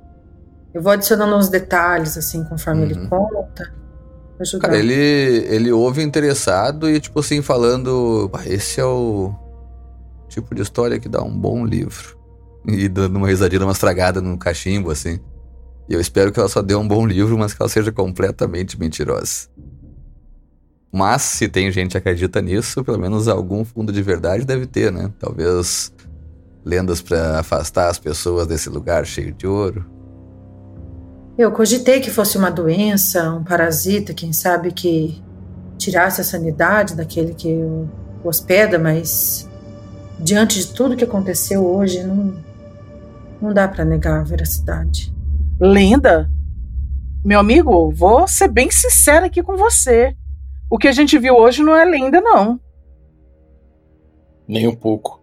Eu 0.72 0.82
vou 0.82 0.92
adicionando 0.92 1.36
uns 1.36 1.48
detalhes, 1.48 2.16
assim, 2.16 2.42
conforme 2.44 2.84
uhum. 2.84 2.90
ele 2.90 3.08
conta. 3.08 3.72
Cara, 4.60 4.78
ele, 4.78 4.94
ele 4.94 5.70
ouve 5.70 6.02
interessado 6.02 6.88
e, 6.88 6.98
tipo 6.98 7.20
assim, 7.20 7.42
falando: 7.42 8.30
esse 8.46 8.80
é 8.80 8.84
o 8.84 9.34
tipo 10.28 10.54
de 10.54 10.62
história 10.62 10.98
que 10.98 11.08
dá 11.08 11.22
um 11.22 11.36
bom 11.36 11.64
livro. 11.64 12.18
E 12.66 12.88
dando 12.88 13.16
uma 13.16 13.28
risadinha, 13.28 13.62
uma 13.62 13.72
estragada 13.72 14.20
no 14.20 14.38
cachimbo, 14.38 14.90
assim. 14.90 15.18
E 15.88 15.94
eu 15.94 16.00
espero 16.00 16.30
que 16.30 16.38
ela 16.38 16.48
só 16.48 16.62
dê 16.62 16.74
um 16.74 16.86
bom 16.86 17.06
livro, 17.06 17.36
mas 17.36 17.52
que 17.52 17.60
ela 17.60 17.68
seja 17.68 17.90
completamente 17.90 18.78
mentirosa. 18.78 19.48
Mas, 20.92 21.22
se 21.22 21.48
tem 21.48 21.70
gente 21.70 21.92
que 21.92 21.98
acredita 21.98 22.40
nisso, 22.40 22.84
pelo 22.84 22.98
menos 22.98 23.28
algum 23.28 23.64
fundo 23.64 23.92
de 23.92 24.02
verdade 24.02 24.44
deve 24.44 24.66
ter, 24.66 24.92
né? 24.92 25.10
Talvez 25.18 25.92
lendas 26.64 27.00
para 27.00 27.40
afastar 27.40 27.88
as 27.88 27.98
pessoas 27.98 28.46
desse 28.46 28.68
lugar 28.68 29.06
cheio 29.06 29.32
de 29.32 29.46
ouro. 29.46 29.84
Eu 31.38 31.50
cogitei 31.52 32.00
que 32.00 32.10
fosse 32.10 32.36
uma 32.36 32.50
doença, 32.50 33.32
um 33.32 33.42
parasita, 33.42 34.12
quem 34.12 34.32
sabe 34.32 34.72
que 34.72 35.22
tirasse 35.78 36.20
a 36.20 36.24
sanidade 36.24 36.94
daquele 36.94 37.32
que 37.32 37.54
o 37.54 37.88
hospeda, 38.22 38.78
mas 38.78 39.48
diante 40.18 40.58
de 40.58 40.66
tudo 40.74 40.96
que 40.96 41.04
aconteceu 41.04 41.64
hoje, 41.64 42.02
não, 42.02 42.34
não 43.40 43.54
dá 43.54 43.66
para 43.66 43.84
negar 43.84 44.20
a 44.20 44.24
veracidade. 44.24 45.12
Lenda? 45.58 46.30
Meu 47.24 47.40
amigo, 47.40 47.90
vou 47.92 48.28
ser 48.28 48.48
bem 48.48 48.70
sincera 48.70 49.26
aqui 49.26 49.42
com 49.42 49.56
você. 49.56 50.16
O 50.70 50.78
que 50.78 50.88
a 50.88 50.92
gente 50.92 51.18
viu 51.18 51.34
hoje 51.34 51.62
não 51.62 51.74
é 51.74 51.84
lenda, 51.84 52.20
não. 52.20 52.60
Nem 54.46 54.66
um 54.66 54.74
pouco. 54.74 55.20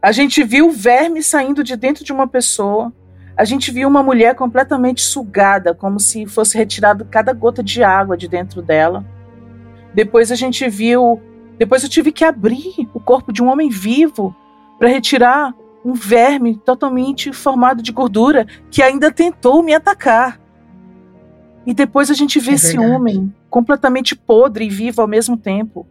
A 0.00 0.12
gente 0.12 0.42
viu 0.44 0.70
verme 0.70 1.22
saindo 1.22 1.64
de 1.64 1.76
dentro 1.76 2.04
de 2.04 2.12
uma 2.12 2.26
pessoa. 2.26 2.92
A 3.38 3.44
gente 3.44 3.70
viu 3.70 3.86
uma 3.86 4.02
mulher 4.02 4.34
completamente 4.34 5.00
sugada, 5.00 5.72
como 5.72 6.00
se 6.00 6.26
fosse 6.26 6.58
retirado 6.58 7.04
cada 7.04 7.32
gota 7.32 7.62
de 7.62 7.84
água 7.84 8.16
de 8.16 8.26
dentro 8.26 8.60
dela. 8.60 9.04
Depois 9.94 10.32
a 10.32 10.34
gente 10.34 10.68
viu. 10.68 11.22
Depois 11.56 11.84
eu 11.84 11.88
tive 11.88 12.10
que 12.10 12.24
abrir 12.24 12.88
o 12.92 12.98
corpo 12.98 13.32
de 13.32 13.40
um 13.40 13.46
homem 13.46 13.70
vivo 13.70 14.34
para 14.76 14.88
retirar 14.88 15.54
um 15.84 15.92
verme 15.92 16.56
totalmente 16.56 17.32
formado 17.32 17.80
de 17.80 17.92
gordura 17.92 18.44
que 18.72 18.82
ainda 18.82 19.12
tentou 19.12 19.62
me 19.62 19.72
atacar. 19.72 20.40
E 21.64 21.72
depois 21.72 22.10
a 22.10 22.14
gente 22.14 22.40
vê 22.40 22.52
é 22.52 22.54
esse 22.54 22.76
homem 22.76 23.32
completamente 23.48 24.16
podre 24.16 24.64
e 24.64 24.68
vivo 24.68 25.00
ao 25.00 25.06
mesmo 25.06 25.36
tempo 25.36 25.86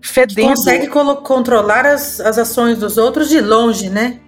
fedendo. 0.00 0.48
Consegue 0.48 0.88
controlar 0.88 1.86
as, 1.86 2.18
as 2.18 2.36
ações 2.36 2.78
dos 2.78 2.98
outros 2.98 3.28
de 3.28 3.40
longe, 3.40 3.88
né? 3.88 4.18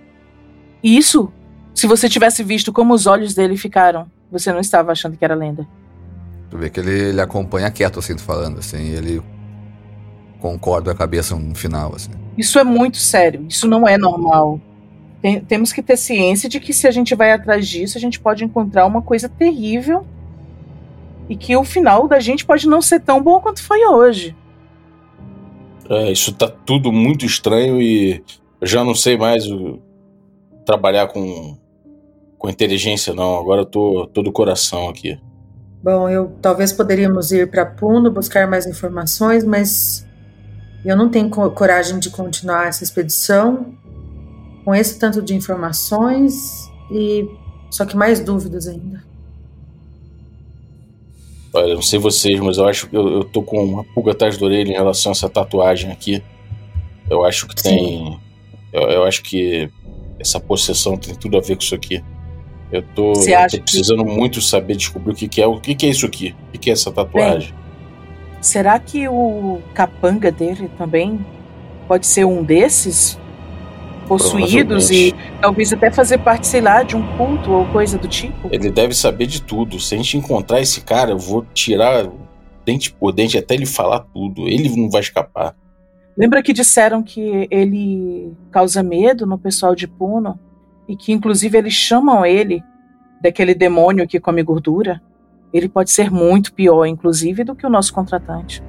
Isso. 0.80 1.32
Se 1.74 1.86
você 1.86 2.08
tivesse 2.08 2.42
visto 2.42 2.72
como 2.72 2.94
os 2.94 3.06
olhos 3.06 3.34
dele 3.34 3.56
ficaram, 3.56 4.06
você 4.30 4.52
não 4.52 4.60
estava 4.60 4.92
achando 4.92 5.16
que 5.16 5.24
era 5.24 5.34
lenda. 5.34 5.66
Tu 6.50 6.58
vê 6.58 6.68
que 6.68 6.80
ele, 6.80 7.08
ele 7.08 7.20
acompanha 7.20 7.70
quieto, 7.70 7.98
assim, 7.98 8.18
falando, 8.18 8.58
assim, 8.58 8.88
ele 8.90 9.22
concorda 10.40 10.90
a 10.90 10.94
cabeça 10.94 11.36
no 11.36 11.54
final, 11.54 11.94
assim. 11.94 12.10
Isso 12.36 12.58
é 12.58 12.64
muito 12.64 12.96
sério, 12.96 13.44
isso 13.48 13.68
não 13.68 13.86
é 13.86 13.96
normal. 13.96 14.60
Tem, 15.22 15.40
temos 15.40 15.72
que 15.72 15.82
ter 15.82 15.96
ciência 15.96 16.48
de 16.48 16.58
que 16.58 16.72
se 16.72 16.88
a 16.88 16.90
gente 16.90 17.14
vai 17.14 17.32
atrás 17.32 17.68
disso, 17.68 17.98
a 17.98 18.00
gente 18.00 18.18
pode 18.18 18.42
encontrar 18.42 18.86
uma 18.86 19.02
coisa 19.02 19.28
terrível 19.28 20.06
e 21.28 21.36
que 21.36 21.54
o 21.56 21.62
final 21.62 22.08
da 22.08 22.18
gente 22.18 22.44
pode 22.44 22.66
não 22.66 22.82
ser 22.82 23.00
tão 23.00 23.22
bom 23.22 23.38
quanto 23.40 23.62
foi 23.62 23.86
hoje. 23.86 24.34
É, 25.88 26.10
isso 26.10 26.32
tá 26.32 26.48
tudo 26.48 26.90
muito 26.90 27.26
estranho 27.26 27.80
e 27.80 28.22
eu 28.60 28.66
já 28.66 28.82
não 28.82 28.94
sei 28.94 29.16
mais 29.16 29.46
o, 29.46 29.78
trabalhar 30.64 31.08
com, 31.08 31.56
com 32.40 32.48
inteligência, 32.48 33.12
não. 33.12 33.38
Agora 33.38 33.60
eu 33.60 33.66
tô 33.66 34.08
todo 34.12 34.32
coração 34.32 34.88
aqui. 34.88 35.20
Bom, 35.82 36.08
eu 36.08 36.32
talvez 36.40 36.72
poderíamos 36.72 37.30
ir 37.32 37.50
para 37.50 37.66
Puno 37.66 38.10
buscar 38.10 38.48
mais 38.48 38.66
informações, 38.66 39.44
mas 39.44 40.06
eu 40.82 40.96
não 40.96 41.10
tenho 41.10 41.28
coragem 41.28 41.98
de 41.98 42.08
continuar 42.08 42.66
essa 42.66 42.82
expedição 42.82 43.74
com 44.64 44.74
esse 44.74 44.98
tanto 44.98 45.20
de 45.20 45.34
informações 45.34 46.70
e 46.90 47.28
só 47.70 47.84
que 47.84 47.94
mais 47.94 48.20
dúvidas 48.20 48.66
ainda. 48.66 49.04
Olha, 51.52 51.74
não 51.74 51.82
sei 51.82 51.98
vocês, 51.98 52.40
mas 52.40 52.56
eu 52.56 52.66
acho 52.66 52.88
que 52.88 52.96
eu, 52.96 53.06
eu 53.08 53.24
tô 53.24 53.42
com 53.42 53.62
uma 53.62 53.84
pulga 53.84 54.12
atrás 54.12 54.38
da 54.38 54.46
orelha 54.46 54.70
em 54.70 54.76
relação 54.76 55.10
a 55.10 55.12
essa 55.12 55.28
tatuagem 55.28 55.92
aqui. 55.92 56.22
Eu 57.10 57.22
acho 57.22 57.46
que 57.46 57.62
tem. 57.62 58.18
Eu, 58.72 58.82
eu, 58.82 59.04
acho 59.04 59.22
que 59.22 59.68
essa 60.18 60.40
possessão 60.40 60.96
tem 60.96 61.14
tudo 61.14 61.36
a 61.36 61.40
ver 61.40 61.56
com 61.56 61.62
isso 61.62 61.74
aqui. 61.74 62.02
Eu 62.72 62.82
tô, 62.94 63.12
eu 63.12 63.48
tô 63.50 63.60
precisando 63.62 64.04
que... 64.04 64.10
muito 64.10 64.40
saber 64.40 64.76
descobrir 64.76 65.12
o 65.12 65.16
que, 65.16 65.28
que 65.28 65.42
é. 65.42 65.46
O 65.46 65.60
que, 65.60 65.74
que 65.74 65.86
é 65.86 65.88
isso 65.88 66.06
aqui? 66.06 66.34
O 66.54 66.58
que, 66.58 66.70
é 66.70 66.72
essa 66.72 66.92
tatuagem? 66.92 67.52
Bem, 67.52 67.58
será 68.40 68.78
que 68.78 69.08
o 69.08 69.60
capanga 69.74 70.30
dele 70.30 70.70
também 70.78 71.24
pode 71.88 72.06
ser 72.06 72.24
um 72.24 72.42
desses? 72.42 73.18
possuídos 74.10 74.90
e 74.90 75.14
talvez 75.40 75.72
até 75.72 75.88
fazer 75.88 76.18
parte, 76.18 76.44
sei 76.44 76.60
lá, 76.60 76.82
de 76.82 76.96
um 76.96 77.16
culto 77.16 77.52
ou 77.52 77.64
coisa 77.66 77.96
do 77.96 78.08
tipo. 78.08 78.48
Ele 78.50 78.68
deve 78.68 78.92
saber 78.92 79.26
de 79.26 79.40
tudo. 79.40 79.78
Se 79.78 79.94
a 79.94 79.98
gente 79.98 80.16
encontrar 80.16 80.60
esse 80.60 80.80
cara, 80.80 81.12
eu 81.12 81.18
vou 81.18 81.46
tirar 81.54 82.10
dente 82.64 82.92
por 82.92 83.12
dente 83.12 83.38
até 83.38 83.54
ele 83.54 83.66
falar 83.66 84.00
tudo. 84.12 84.48
Ele 84.48 84.68
não 84.76 84.90
vai 84.90 85.00
escapar. 85.00 85.54
Lembra 86.16 86.42
que 86.42 86.52
disseram 86.52 87.04
que 87.04 87.46
ele 87.52 88.32
causa 88.50 88.82
medo 88.82 89.24
no 89.26 89.38
pessoal 89.38 89.76
de 89.76 89.86
Puno? 89.86 90.38
E 90.90 90.96
que 90.96 91.12
inclusive 91.12 91.56
eles 91.56 91.72
chamam 91.72 92.26
ele 92.26 92.64
daquele 93.22 93.54
demônio 93.54 94.08
que 94.08 94.18
come 94.18 94.42
gordura? 94.42 95.00
Ele 95.52 95.68
pode 95.68 95.88
ser 95.88 96.10
muito 96.10 96.52
pior, 96.52 96.84
inclusive, 96.84 97.44
do 97.44 97.54
que 97.54 97.64
o 97.64 97.70
nosso 97.70 97.94
contratante. 97.94 98.60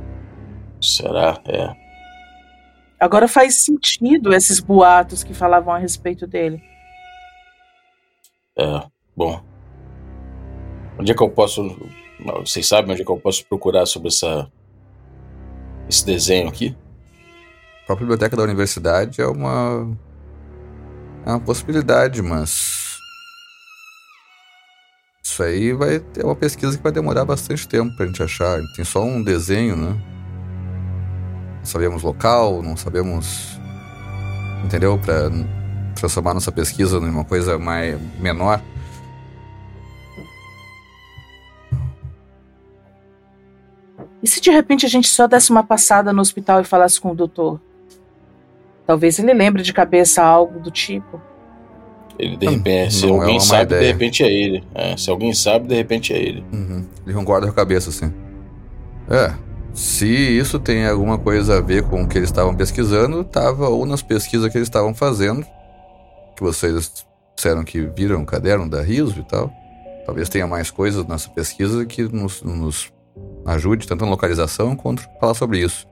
Será? 0.79 1.41
É. 1.47 1.75
Agora 2.99 3.27
faz 3.27 3.63
sentido 3.63 4.31
esses 4.31 4.59
boatos 4.59 5.23
que 5.23 5.33
falavam 5.33 5.73
a 5.73 5.79
respeito 5.79 6.27
dele. 6.27 6.61
É, 8.55 8.83
bom. 9.17 9.41
Onde 10.99 11.11
é 11.11 11.15
que 11.15 11.23
eu 11.23 11.29
posso. 11.29 11.75
Vocês 12.41 12.67
sabem 12.67 12.91
onde 12.91 13.01
é 13.01 13.05
que 13.05 13.11
eu 13.11 13.17
posso 13.17 13.43
procurar 13.47 13.87
sobre 13.87 14.09
essa. 14.09 14.47
esse 15.89 16.05
desenho 16.05 16.49
aqui? 16.49 16.77
A 17.81 17.85
própria 17.87 18.05
biblioteca 18.05 18.37
da 18.37 18.43
universidade 18.43 19.19
é 19.19 19.25
uma. 19.25 19.97
É 21.25 21.29
uma 21.29 21.39
possibilidade, 21.39 22.21
mas. 22.21 22.99
Isso 25.23 25.43
aí 25.43 25.71
vai 25.73 25.99
ter 25.99 26.25
uma 26.25 26.35
pesquisa 26.35 26.75
que 26.75 26.83
vai 26.83 26.91
demorar 26.91 27.25
bastante 27.25 27.67
tempo 27.67 27.95
pra 27.95 28.05
gente 28.05 28.21
achar. 28.21 28.59
Tem 28.75 28.83
só 28.83 29.03
um 29.03 29.23
desenho, 29.23 29.75
né? 29.75 30.11
não 31.61 31.65
sabemos 31.65 32.01
local, 32.01 32.61
não 32.61 32.75
sabemos. 32.75 33.59
Entendeu? 34.65 34.99
Para 34.99 35.29
transformar 35.95 36.33
nossa 36.33 36.51
pesquisa 36.51 36.99
numa 36.99 37.23
coisa 37.23 37.57
mais 37.57 37.99
menor. 38.19 38.61
E 44.23 44.27
se 44.27 44.39
de 44.41 44.51
repente 44.51 44.85
a 44.85 44.89
gente 44.89 45.07
só 45.07 45.27
desse 45.27 45.51
uma 45.51 45.63
passada 45.63 46.13
no 46.13 46.21
hospital 46.21 46.61
e 46.61 46.63
falasse 46.63 46.99
com 46.99 47.11
o 47.11 47.15
doutor? 47.15 47.59
Talvez 48.91 49.17
ele 49.19 49.33
lembre 49.33 49.63
de 49.63 49.71
cabeça 49.71 50.21
algo 50.21 50.59
do 50.59 50.69
tipo. 50.69 51.21
Ele 52.19 52.35
de 52.35 52.45
repente, 52.45 52.93
se 52.93 53.07
não 53.07 53.15
é 53.15 53.19
alguém 53.19 53.35
má 53.35 53.39
sabe, 53.39 53.65
de 53.67 53.75
ideia. 53.75 53.93
repente 53.93 54.21
é 54.21 54.29
ele. 54.29 54.63
É, 54.75 54.97
se 54.97 55.09
alguém 55.09 55.33
sabe, 55.33 55.69
de 55.69 55.75
repente 55.75 56.11
é 56.11 56.17
ele. 56.21 56.43
Uhum. 56.51 56.85
Ele 57.05 57.15
concorda 57.15 57.47
com 57.47 57.53
a 57.53 57.55
cabeça, 57.55 57.89
assim. 57.89 58.13
É. 59.09 59.33
Se 59.73 60.05
isso 60.05 60.59
tem 60.59 60.85
alguma 60.85 61.17
coisa 61.17 61.59
a 61.59 61.61
ver 61.61 61.83
com 61.83 62.03
o 62.03 62.07
que 62.07 62.17
eles 62.17 62.27
estavam 62.27 62.53
pesquisando, 62.53 63.23
tava 63.23 63.69
ou 63.69 63.85
nas 63.85 64.01
pesquisas 64.01 64.51
que 64.51 64.57
eles 64.57 64.67
estavam 64.67 64.93
fazendo, 64.93 65.45
que 66.35 66.43
vocês 66.43 67.05
disseram 67.33 67.63
que 67.63 67.79
viram 67.95 68.21
o 68.21 68.25
caderno 68.25 68.69
da 68.69 68.81
Riso 68.81 69.21
e 69.21 69.23
tal. 69.23 69.49
Talvez 70.05 70.27
tenha 70.27 70.45
mais 70.45 70.69
coisas 70.69 71.07
nessa 71.07 71.29
pesquisa 71.29 71.85
que 71.85 72.03
nos, 72.03 72.43
nos 72.43 72.91
ajude 73.45 73.87
tanto 73.87 74.03
na 74.03 74.11
localização 74.11 74.75
quanto 74.75 75.01
falar 75.17 75.33
sobre 75.33 75.59
isso. 75.59 75.87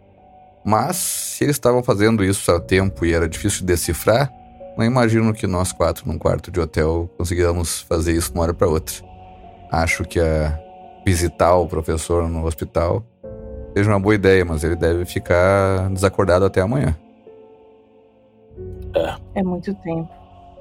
Mas 0.63 0.97
se 0.97 1.43
eles 1.43 1.55
estavam 1.55 1.81
fazendo 1.81 2.23
isso 2.23 2.51
há 2.51 2.59
tempo 2.59 3.05
e 3.05 3.13
era 3.13 3.27
difícil 3.27 3.61
de 3.61 3.67
decifrar, 3.67 4.31
não 4.77 4.85
imagino 4.85 5.33
que 5.33 5.47
nós 5.47 5.71
quatro 5.71 6.07
num 6.07 6.17
quarto 6.17 6.51
de 6.51 6.59
hotel 6.59 7.09
conseguiríamos 7.17 7.81
fazer 7.81 8.13
isso 8.13 8.31
de 8.31 8.37
uma 8.37 8.43
hora 8.43 8.53
para 8.53 8.67
outra. 8.67 8.95
Acho 9.71 10.03
que 10.03 10.19
a 10.19 10.59
visitar 11.05 11.55
o 11.55 11.67
professor 11.67 12.27
no 12.29 12.45
hospital 12.45 13.03
seja 13.75 13.89
uma 13.89 13.99
boa 13.99 14.15
ideia, 14.15 14.43
mas 14.43 14.63
ele 14.63 14.75
deve 14.75 15.05
ficar 15.05 15.89
desacordado 15.89 16.45
até 16.45 16.61
amanhã. 16.61 16.95
É 19.35 19.43
muito 19.43 19.73
tempo. 19.75 20.09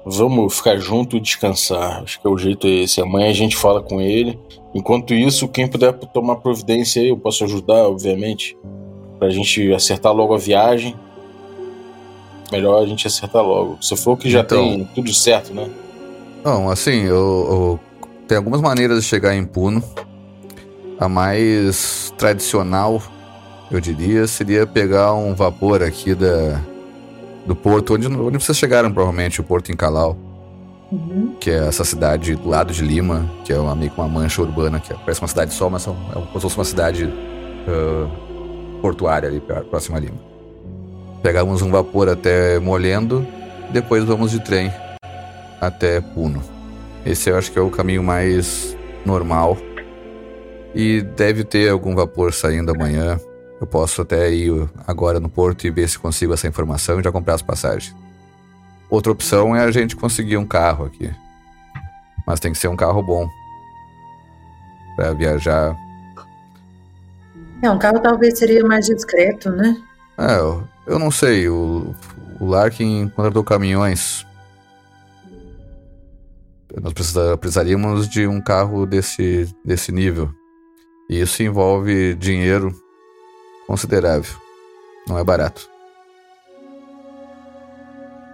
Vamos 0.05 0.57
ficar 0.57 0.77
junto 0.77 1.17
e 1.17 1.19
descansar. 1.19 2.03
Acho 2.03 2.21
que 2.21 2.27
é 2.27 2.29
o 2.29 2.37
jeito 2.37 2.65
é 2.67 2.69
esse. 2.69 3.01
Amanhã 3.01 3.29
a 3.29 3.33
gente 3.33 3.55
fala 3.55 3.81
com 3.81 3.99
ele. 3.99 4.39
Enquanto 4.73 5.13
isso, 5.13 5.47
quem 5.47 5.67
puder 5.67 5.93
tomar 5.93 6.37
providência 6.37 7.01
aí, 7.01 7.09
eu 7.09 7.17
posso 7.17 7.43
ajudar, 7.43 7.87
obviamente. 7.87 8.57
Pra 9.19 9.29
gente 9.29 9.71
acertar 9.73 10.13
logo 10.13 10.33
a 10.33 10.37
viagem. 10.37 10.95
Melhor 12.51 12.81
a 12.81 12.85
gente 12.87 13.05
acertar 13.05 13.43
logo. 13.43 13.77
Você 13.81 13.95
falou 13.95 14.17
que 14.17 14.29
já 14.29 14.39
Então- 14.39 14.57
tem 14.63 14.83
tudo 14.95 15.13
certo, 15.13 15.53
né? 15.53 15.69
Não, 16.43 16.69
assim, 16.69 17.03
eu, 17.03 17.09
eu- 17.15 17.79
tem 18.27 18.37
algumas 18.37 18.61
maneiras 18.61 19.03
de 19.03 19.09
chegar 19.09 19.35
em 19.35 19.43
Puno. 19.45 19.83
A 20.99 21.07
mais 21.07 22.13
tradicional, 22.17 23.01
eu 23.69 23.79
diria, 23.79 24.25
seria 24.25 24.65
pegar 24.65 25.13
um 25.13 25.33
vapor 25.35 25.83
aqui 25.83 26.15
da, 26.15 26.59
do 27.45 27.55
porto, 27.55 27.93
onde, 27.95 28.07
onde 28.07 28.37
vocês 28.43 28.57
chegaram, 28.57 28.91
provavelmente, 28.91 29.39
o 29.39 29.43
Porto 29.43 29.71
em 29.71 29.75
Calau, 29.75 30.17
Uhum. 30.91 31.35
que 31.39 31.51
é 31.51 31.67
essa 31.67 31.83
cidade 31.85 32.35
do 32.35 32.49
lado 32.49 32.73
de 32.73 32.83
Lima, 32.83 33.29
que 33.45 33.53
é 33.53 33.57
uma, 33.59 33.75
meio 33.75 33.91
que 33.91 33.97
uma 33.99 34.09
mancha 34.09 34.41
urbana, 34.41 34.79
que 34.79 34.91
é- 34.91 34.95
parece 34.97 35.21
uma 35.21 35.27
cidade 35.27 35.53
só, 35.53 35.69
mas 35.69 35.87
é 35.87 35.91
como 36.13 36.25
se 36.33 36.39
fosse 36.41 36.57
uma 36.57 36.65
cidade 36.65 37.13
ah, 37.67 38.07
portuária 38.79 39.29
ali, 39.29 39.39
pró- 39.39 39.61
próxima 39.61 39.97
a 39.97 39.99
Lima. 39.99 40.17
Pegamos 41.21 41.61
um 41.61 41.69
vapor 41.69 42.07
até 42.09 42.59
Molendo, 42.59 43.25
depois 43.71 44.03
vamos 44.03 44.31
de 44.31 44.39
trem 44.39 44.71
até 45.59 45.99
Puno. 46.01 46.41
Esse 47.05 47.29
eu 47.29 47.37
acho 47.37 47.51
que 47.51 47.59
é 47.59 47.61
o 47.61 47.69
caminho 47.69 48.03
mais 48.03 48.75
normal. 49.05 49.57
E 50.73 51.01
deve 51.01 51.43
ter 51.43 51.69
algum 51.69 51.95
vapor 51.95 52.31
saindo 52.33 52.71
amanhã. 52.71 53.19
Eu 53.59 53.67
posso 53.67 54.01
até 54.01 54.31
ir 54.31 54.69
agora 54.87 55.19
no 55.19 55.27
porto 55.27 55.65
e 55.65 55.69
ver 55.71 55.89
se 55.89 55.97
consigo 55.99 56.33
essa 56.33 56.47
informação 56.47 56.99
e 56.99 57.03
já 57.03 57.11
comprar 57.11 57.33
as 57.33 57.41
passagens. 57.41 57.95
Outra 58.89 59.11
opção 59.11 59.55
é 59.55 59.63
a 59.63 59.71
gente 59.71 59.95
conseguir 59.95 60.37
um 60.37 60.45
carro 60.45 60.85
aqui. 60.85 61.11
Mas 62.25 62.39
tem 62.39 62.51
que 62.51 62.57
ser 62.57 62.67
um 62.69 62.75
carro 62.75 63.01
bom. 63.03 63.27
Pra 64.95 65.11
viajar. 65.13 65.75
É, 67.61 67.69
um 67.69 67.77
carro 67.79 67.99
talvez 67.99 68.37
seria 68.39 68.63
mais 68.63 68.85
discreto, 68.85 69.51
né? 69.51 69.75
É, 70.17 70.37
eu, 70.37 70.63
eu 70.87 70.99
não 70.99 71.11
sei. 71.11 71.49
O, 71.49 71.93
o 72.39 72.45
Larkin 72.45 73.09
contratou 73.09 73.43
caminhões. 73.43 74.25
Nós 76.81 76.93
precisa- 76.93 77.37
precisaríamos 77.37 78.07
de 78.07 78.27
um 78.27 78.39
carro 78.41 78.85
desse, 78.85 79.53
desse 79.65 79.91
nível. 79.91 80.29
E 81.09 81.19
isso 81.19 81.41
envolve 81.43 82.13
dinheiro 82.15 82.73
considerável. 83.67 84.35
Não 85.07 85.17
é 85.17 85.23
barato. 85.23 85.67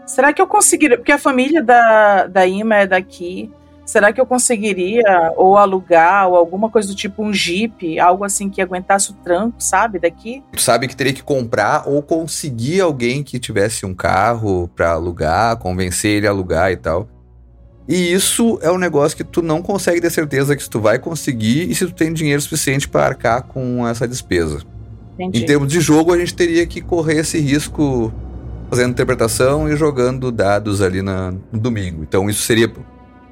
Será 0.05 0.31
que 0.33 0.41
eu 0.41 0.47
conseguiria? 0.47 0.97
Porque 0.97 1.11
a 1.11 1.17
família 1.17 1.63
da, 1.63 2.27
da 2.27 2.45
Ima 2.45 2.75
é 2.75 2.87
daqui. 2.87 3.51
Será 3.85 4.11
que 4.11 4.19
eu 4.19 4.25
conseguiria 4.25 5.31
ou 5.37 5.57
alugar 5.57 6.27
ou 6.27 6.35
alguma 6.35 6.69
coisa 6.69 6.87
do 6.87 6.95
tipo 6.95 7.23
um 7.23 7.31
jeep, 7.31 7.99
algo 7.99 8.23
assim 8.23 8.49
que 8.49 8.59
aguentasse 8.61 9.11
o 9.11 9.13
tranco, 9.13 9.57
sabe, 9.59 9.99
daqui? 9.99 10.43
Tu 10.51 10.61
sabe 10.61 10.87
que 10.87 10.95
teria 10.95 11.13
que 11.13 11.21
comprar 11.21 11.87
ou 11.87 12.01
conseguir 12.01 12.81
alguém 12.81 13.23
que 13.23 13.37
tivesse 13.39 13.85
um 13.85 13.93
carro 13.93 14.67
pra 14.75 14.93
alugar, 14.93 15.57
convencer 15.57 16.11
ele 16.17 16.27
a 16.27 16.31
alugar 16.31 16.71
e 16.71 16.77
tal. 16.77 17.07
E 17.87 18.11
isso 18.11 18.57
é 18.63 18.71
um 18.71 18.79
negócio 18.79 19.15
que 19.15 19.23
tu 19.23 19.43
não 19.43 19.61
consegue 19.61 20.01
ter 20.01 20.09
certeza 20.09 20.55
que 20.55 20.63
se 20.63 20.69
tu 20.69 20.79
vai 20.81 20.97
conseguir 20.97 21.69
e 21.69 21.75
se 21.75 21.85
tu 21.85 21.93
tem 21.93 22.11
dinheiro 22.11 22.41
suficiente 22.41 22.89
pra 22.89 23.05
arcar 23.05 23.43
com 23.43 23.87
essa 23.87 24.07
despesa. 24.07 24.61
Entendi. 25.13 25.43
Em 25.43 25.45
termos 25.45 25.67
de 25.71 25.79
jogo, 25.79 26.11
a 26.11 26.17
gente 26.17 26.33
teria 26.33 26.65
que 26.65 26.81
correr 26.81 27.19
esse 27.19 27.39
risco 27.39 28.11
fazendo 28.67 28.89
interpretação 28.89 29.71
e 29.71 29.77
jogando 29.77 30.31
dados 30.31 30.81
ali 30.81 31.03
na- 31.03 31.31
no 31.51 31.59
domingo. 31.59 32.01
Então 32.01 32.27
isso 32.27 32.41
seria 32.41 32.67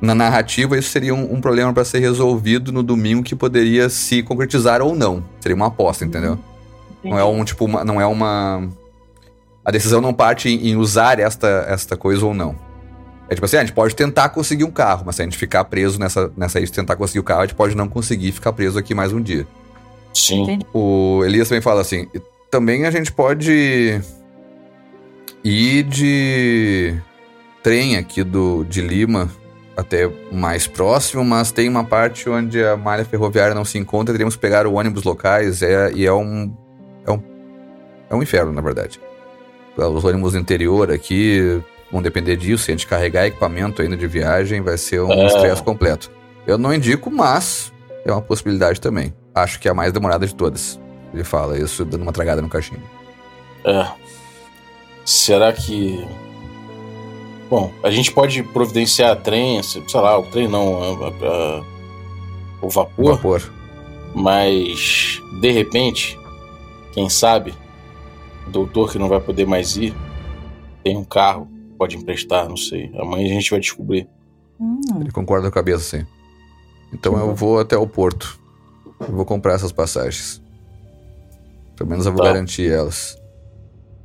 na 0.03 0.13
narrativa 0.13 0.77
isso 0.77 0.89
seria 0.89 1.15
um, 1.15 1.33
um 1.35 1.39
problema 1.41 1.73
para 1.73 1.85
ser 1.85 1.99
resolvido 1.99 2.71
no 2.73 2.83
domingo 2.83 3.23
que 3.23 3.35
poderia 3.35 3.87
se 3.89 4.21
concretizar 4.21 4.81
ou 4.81 4.93
não. 4.93 5.23
Seria 5.39 5.55
uma 5.55 5.67
aposta, 5.67 6.03
entendeu? 6.03 6.37
Não 7.03 7.17
é 7.17 7.23
um 7.23 7.43
tipo, 7.45 7.63
uma- 7.65 7.83
não 7.85 7.99
é 8.01 8.05
uma 8.05 8.67
a 9.63 9.71
decisão 9.71 10.01
não 10.01 10.13
parte 10.13 10.49
em, 10.49 10.67
em 10.69 10.75
usar 10.75 11.19
esta 11.19 11.65
esta 11.69 11.95
coisa 11.95 12.25
ou 12.25 12.33
não. 12.33 12.53
É 13.29 13.33
tipo 13.35 13.45
assim, 13.45 13.55
ah, 13.55 13.61
a 13.61 13.65
gente 13.65 13.73
pode 13.73 13.95
tentar 13.95 14.27
conseguir 14.29 14.65
um 14.65 14.71
carro, 14.71 15.03
mas 15.05 15.15
se 15.15 15.21
a 15.21 15.25
gente 15.25 15.37
ficar 15.37 15.63
preso 15.63 15.97
nessa 15.97 16.29
nessa 16.35 16.59
aí 16.59 16.65
de 16.65 16.71
tentar 16.73 16.97
conseguir 16.97 17.19
o 17.19 17.23
carro, 17.23 17.39
a 17.41 17.45
gente 17.45 17.55
pode 17.55 17.75
não 17.75 17.87
conseguir 17.87 18.31
ficar 18.33 18.51
preso 18.51 18.77
aqui 18.77 18.93
mais 18.93 19.13
um 19.13 19.21
dia. 19.21 19.47
Sim. 20.13 20.43
Entendi. 20.43 20.65
O 20.73 21.21
Elias 21.25 21.47
também 21.47 21.61
fala 21.61 21.79
assim: 21.79 22.07
"E 22.13 22.21
também 22.51 22.85
a 22.85 22.91
gente 22.91 23.09
pode 23.11 24.01
ir 25.43 25.83
de 25.83 26.93
trem 27.63 27.95
aqui 27.95 28.21
do, 28.23 28.65
de 28.65 28.81
Lima 28.81 29.29
até 29.75 30.07
mais 30.31 30.67
próximo, 30.67 31.23
mas 31.25 31.51
tem 31.51 31.67
uma 31.67 31.83
parte 31.83 32.29
onde 32.29 32.63
a 32.63 32.77
malha 32.77 33.03
ferroviária 33.05 33.55
não 33.55 33.65
se 33.65 33.77
encontra, 33.77 34.13
teríamos 34.13 34.35
que 34.35 34.41
pegar 34.41 34.67
o 34.67 34.73
ônibus 34.75 35.03
locais 35.03 35.61
é, 35.61 35.91
e 35.93 36.05
é 36.05 36.13
um, 36.13 36.55
é 37.05 37.11
um. 37.11 37.21
É 38.09 38.15
um 38.15 38.21
inferno, 38.21 38.51
na 38.51 38.61
verdade. 38.61 38.99
Os 39.75 40.03
ônibus 40.03 40.33
do 40.33 40.39
interior 40.39 40.91
aqui 40.91 41.59
vão 41.91 42.01
depender 42.01 42.35
disso, 42.35 42.65
se 42.65 42.71
a 42.71 42.73
gente 42.75 42.85
carregar 42.85 43.25
equipamento 43.25 43.81
ainda 43.81 43.97
de 43.97 44.05
viagem, 44.05 44.61
vai 44.61 44.77
ser 44.77 45.01
um 45.01 45.11
É. 45.11 45.25
estresse 45.25 45.63
completo. 45.63 46.11
Eu 46.45 46.57
não 46.57 46.73
indico, 46.73 47.09
mas 47.09 47.73
é 48.05 48.11
uma 48.11 48.21
possibilidade 48.21 48.79
também. 48.79 49.13
Acho 49.33 49.59
que 49.59 49.67
é 49.67 49.71
a 49.71 49.73
mais 49.73 49.91
demorada 49.91 50.27
de 50.27 50.35
todas. 50.35 50.79
Ele 51.11 51.23
fala 51.23 51.57
isso 51.57 51.83
dando 51.85 52.01
uma 52.03 52.11
tragada 52.11 52.41
no 52.41 52.49
cachimbo. 52.49 52.83
É. 53.65 53.87
Será 55.05 55.51
que. 55.51 56.05
Bom, 57.53 57.71
a 57.83 57.91
gente 57.91 58.11
pode 58.11 58.41
providenciar 58.41 59.15
trem, 59.21 59.61
sei 59.61 59.83
lá, 59.93 60.17
o 60.17 60.23
trem 60.23 60.47
não, 60.47 60.81
a- 60.81 61.07
a- 61.07 61.09
a- 61.59 61.63
o 62.63 62.67
vapor, 62.67 63.15
Vapor. 63.17 63.53
mas 64.15 65.21
de 65.39 65.51
repente, 65.51 66.19
quem 66.93 67.07
sabe, 67.09 67.53
o 68.47 68.49
doutor 68.49 68.91
que 68.91 68.97
não 68.97 69.07
vai 69.07 69.19
poder 69.19 69.45
mais 69.45 69.77
ir 69.77 69.93
tem 70.83 70.97
um 70.97 71.03
carro, 71.03 71.47
pode 71.77 71.95
emprestar, 71.95 72.49
não 72.49 72.57
sei. 72.57 72.91
Amanhã 72.97 73.25
a 73.27 73.33
gente 73.35 73.51
vai 73.51 73.59
descobrir. 73.59 74.07
Hum, 74.59 74.81
Ele 74.99 75.11
concorda 75.11 75.43
com 75.43 75.49
a 75.49 75.61
cabeça, 75.61 75.99
sim. 75.99 76.07
Então 76.91 77.15
eu 77.19 77.35
vou 77.35 77.59
até 77.59 77.77
o 77.77 77.85
porto. 77.85 78.39
Eu 78.99 79.13
vou 79.13 79.25
comprar 79.25 79.53
essas 79.53 79.71
passagens. 79.71 80.41
Pelo 81.75 81.87
menos 81.91 82.07
eu 82.07 82.13
vou 82.13 82.23
Tá. 82.23 82.29
garantir 82.33 82.71
elas. 82.71 83.15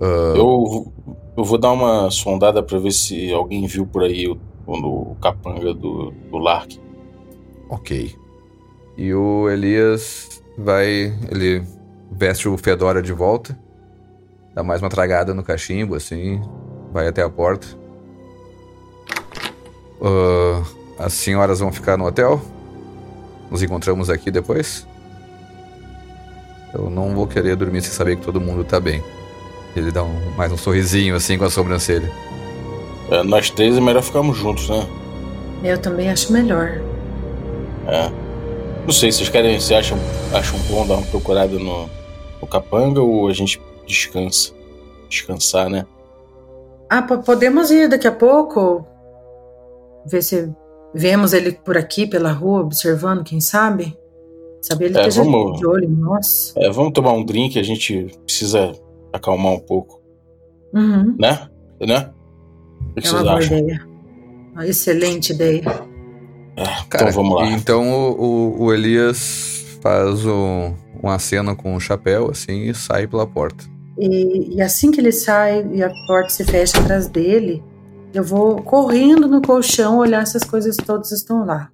Ah, 0.01 0.35
Eu, 0.37 0.93
eu 1.37 1.45
vou 1.45 1.59
dar 1.59 1.73
uma 1.73 2.11
sondada 2.11 2.63
pra 2.63 2.79
ver 2.79 2.93
se 2.93 3.33
alguém 3.33 3.67
viu 3.67 3.87
por 3.87 4.03
aí 4.03 4.29
o, 4.29 4.39
o 4.67 5.17
capanga 5.21 5.75
do, 5.75 6.13
do 6.31 6.39
Lark. 6.39 6.79
Ok. 7.69 8.15
E 8.97 9.15
o 9.15 9.49
Elias 9.49 10.43
vai. 10.57 11.15
Ele 11.31 11.63
veste 12.11 12.49
o 12.49 12.57
Fedora 12.57 13.03
de 13.03 13.13
volta. 13.13 13.59
Dá 14.55 14.63
mais 14.63 14.81
uma 14.83 14.89
tragada 14.89 15.35
no 15.35 15.43
cachimbo, 15.43 15.95
assim. 15.95 16.41
Vai 16.93 17.07
até 17.07 17.23
a 17.23 17.29
porta. 17.31 17.67
Ah, 20.01 20.63
as 20.99 21.13
senhoras 21.13 21.61
vão 21.61 21.73
ficar 21.73 21.97
no 21.97 22.07
hotel? 22.07 22.41
Nos 23.51 23.63
encontramos 23.63 24.11
aqui 24.11 24.31
depois? 24.31 24.87
Eu 26.75 26.91
não 26.91 27.15
vou 27.15 27.27
querer 27.27 27.57
dormir 27.57 27.81
sem 27.83 27.93
saber 27.93 28.17
que 28.17 28.23
todo 28.23 28.41
mundo 28.41 28.63
tá 28.65 28.79
bem. 28.79 29.03
Ele 29.79 29.91
dá 29.93 30.03
um- 30.03 30.31
mais 30.37 30.53
um 30.53 30.57
sorrisinho 30.57 31.15
assim 31.15 31.39
com 31.39 31.45
a 31.45 31.51
sobrancelha. 31.51 32.11
É, 33.11 33.23
nós 33.23 33.49
três 33.51 33.77
é 33.77 33.81
melhor 33.81 34.03
ficarmos 34.03 34.37
juntos, 34.37 34.69
né? 34.69 34.87
Eu 35.63 35.79
também 35.79 36.11
acho 36.11 36.33
melhor. 36.33 36.81
É. 37.87 38.11
Não 38.85 38.93
sei, 38.93 39.11
vocês 39.13 39.29
querem, 39.29 39.59
vocês 39.59 39.79
acham, 39.79 39.99
acham 40.33 40.59
bom 40.71 40.87
dar 40.87 40.95
uma 40.97 41.07
procurada 41.07 41.59
no, 41.59 41.89
no 42.41 42.47
capanga 42.49 43.01
ou 43.01 43.29
a 43.29 43.33
gente 43.33 43.61
descansa? 43.87 44.53
Descansar, 45.09 45.69
né? 45.69 45.87
Ah, 46.91 47.03
po- 47.03 47.19
podemos 47.19 47.71
ir 47.71 47.89
daqui 47.89 48.07
a 48.07 48.13
pouco? 48.13 48.87
ver 50.07 50.23
se 50.23 50.51
vemos 50.95 51.35
ele 51.35 51.53
por 51.53 51.77
aqui 51.77 52.07
pela 52.07 52.33
rua 52.33 52.61
observando, 52.63 53.23
quem 53.25 53.41
sabe? 53.41 53.95
Sabe 54.63 54.87
ele 54.87 54.97
É, 54.97 55.01
esteja 55.03 55.23
vamos- 55.23 55.59
de 55.59 55.67
olho, 55.67 55.89
nossa. 55.91 56.53
É, 56.57 56.71
vamos 56.71 56.93
tomar 56.95 57.13
um 57.13 57.23
drink, 57.25 57.59
a 57.59 57.63
gente 57.63 58.07
precisa 58.25 58.73
acalmar 59.13 59.53
um 59.53 59.61
pouco, 59.61 60.01
Uhum. 60.75 61.17
né? 61.19 61.49
Né? 61.81 62.11
O 62.91 62.95
que 62.95 63.01
É 63.01 63.03
vocês 63.03 63.13
uma 63.13 63.23
boa 63.23 63.39
acham? 63.39 63.59
ideia. 63.59 63.89
Uma 64.53 64.67
excelente 64.67 65.33
ideia. 65.33 65.63
É, 66.57 66.65
Cara, 66.89 67.11
então 67.11 67.23
vamos 67.23 67.37
lá. 67.41 67.47
Então 67.51 67.89
o, 67.89 68.21
o- 68.21 68.63
o 68.65 68.75
Elias 68.75 69.65
faz 69.81 70.27
o, 70.27 70.73
um 71.03 71.09
aceno 71.09 71.55
com 71.55 71.75
o 71.77 71.81
chapéu, 71.81 72.31
assim, 72.31 72.63
e 72.69 72.75
sai 72.75 73.07
pela 73.07 73.27
porta. 73.27 73.65
E, 73.97 74.57
e 74.57 74.63
assim 74.63 74.91
que 74.91 75.01
ele 75.01 75.13
sai 75.13 75.65
e 75.73 75.83
a 75.83 75.91
porta 76.07 76.31
se 76.31 76.45
fecha 76.45 76.79
atrás 76.81 77.07
dele, 77.09 77.63
eu 78.13 78.25
vou 78.25 78.61
correndo 78.63 79.29
no 79.29 79.41
colchão 79.41 79.99
olhar 79.99 80.27
se 80.27 80.37
as 80.37 80.45
coisas 80.45 80.77
todas 80.77 81.13
estão 81.13 81.45
lá. 81.45 81.71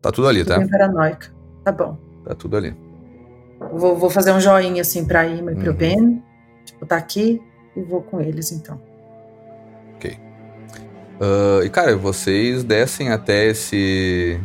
Tá 0.00 0.10
tudo 0.12 0.28
ali, 0.28 0.44
tá? 0.44 0.58
bem 0.58 0.68
paranoica. 0.68 1.32
Tá 1.64 1.72
bom. 1.72 1.96
Tá 2.24 2.34
tudo 2.34 2.56
ali. 2.56 2.74
Vou, 3.72 3.96
vou 3.96 4.10
fazer 4.10 4.32
um 4.32 4.40
joinha 4.40 4.82
assim 4.82 5.04
pra 5.04 5.26
Ima 5.26 5.52
e 5.52 5.56
pro 5.56 5.70
Uhum. 5.70 5.76
Ben. 5.76 6.22
Tipo, 6.72 6.86
tá 6.86 6.96
aqui 6.96 7.40
e 7.76 7.80
vou 7.80 8.02
com 8.02 8.20
eles 8.20 8.52
então. 8.52 8.80
Ah, 11.22 11.64
e 11.64 11.70
cara, 11.70 11.96
vocês 11.96 12.64
descem 12.64 13.10
até 13.10 13.46
esse 13.46 14.40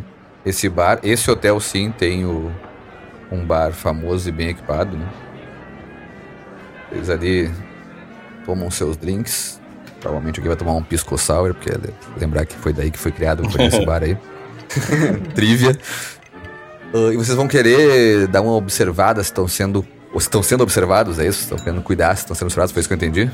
esse 0.45 0.69
bar. 0.69 0.99
Esse 1.01 1.29
hotel 1.31 1.59
sim 1.59 1.91
tem 1.91 2.23
o, 2.23 2.51
um 3.31 3.43
bar 3.43 3.73
famoso 3.73 4.29
e 4.29 4.31
bem 4.31 4.49
equipado, 4.49 4.95
né? 4.95 5.09
Eles 6.91 7.09
ali 7.09 7.51
tomam 8.45 8.69
seus 8.69 8.95
drinks. 8.95 9.59
Provavelmente 9.99 10.39
alguém 10.39 10.49
vai 10.49 10.55
tomar 10.55 10.73
um 10.73 10.83
pisco 10.83 11.17
sour, 11.17 11.55
porque 11.55 11.71
lembrar 12.15 12.45
que 12.45 12.55
foi 12.55 12.71
daí 12.71 12.91
que 12.91 12.99
foi 12.99 13.11
criado 13.11 13.49
foi 13.49 13.65
esse 13.65 13.83
bar 13.85 14.03
aí. 14.03 14.15
Trivia. 15.33 15.75
Ah, 16.93 17.11
e 17.11 17.17
vocês 17.17 17.35
vão 17.35 17.47
querer 17.47 18.27
dar 18.27 18.41
uma 18.41 18.53
observada 18.53 19.23
se 19.23 19.29
estão 19.29 19.47
sendo. 19.47 19.83
Estão 20.18 20.41
sendo 20.44 20.61
observados, 20.64 21.19
é 21.19 21.27
isso? 21.27 21.41
Estão 21.41 21.57
querendo 21.57 21.81
cuidar 21.81 22.15
se 22.15 22.23
estão 22.23 22.35
sendo 22.35 22.48
observados, 22.48 22.72
foi 22.72 22.80
isso 22.81 22.89
que 22.89 22.94
eu 22.94 22.98
entendi? 22.98 23.30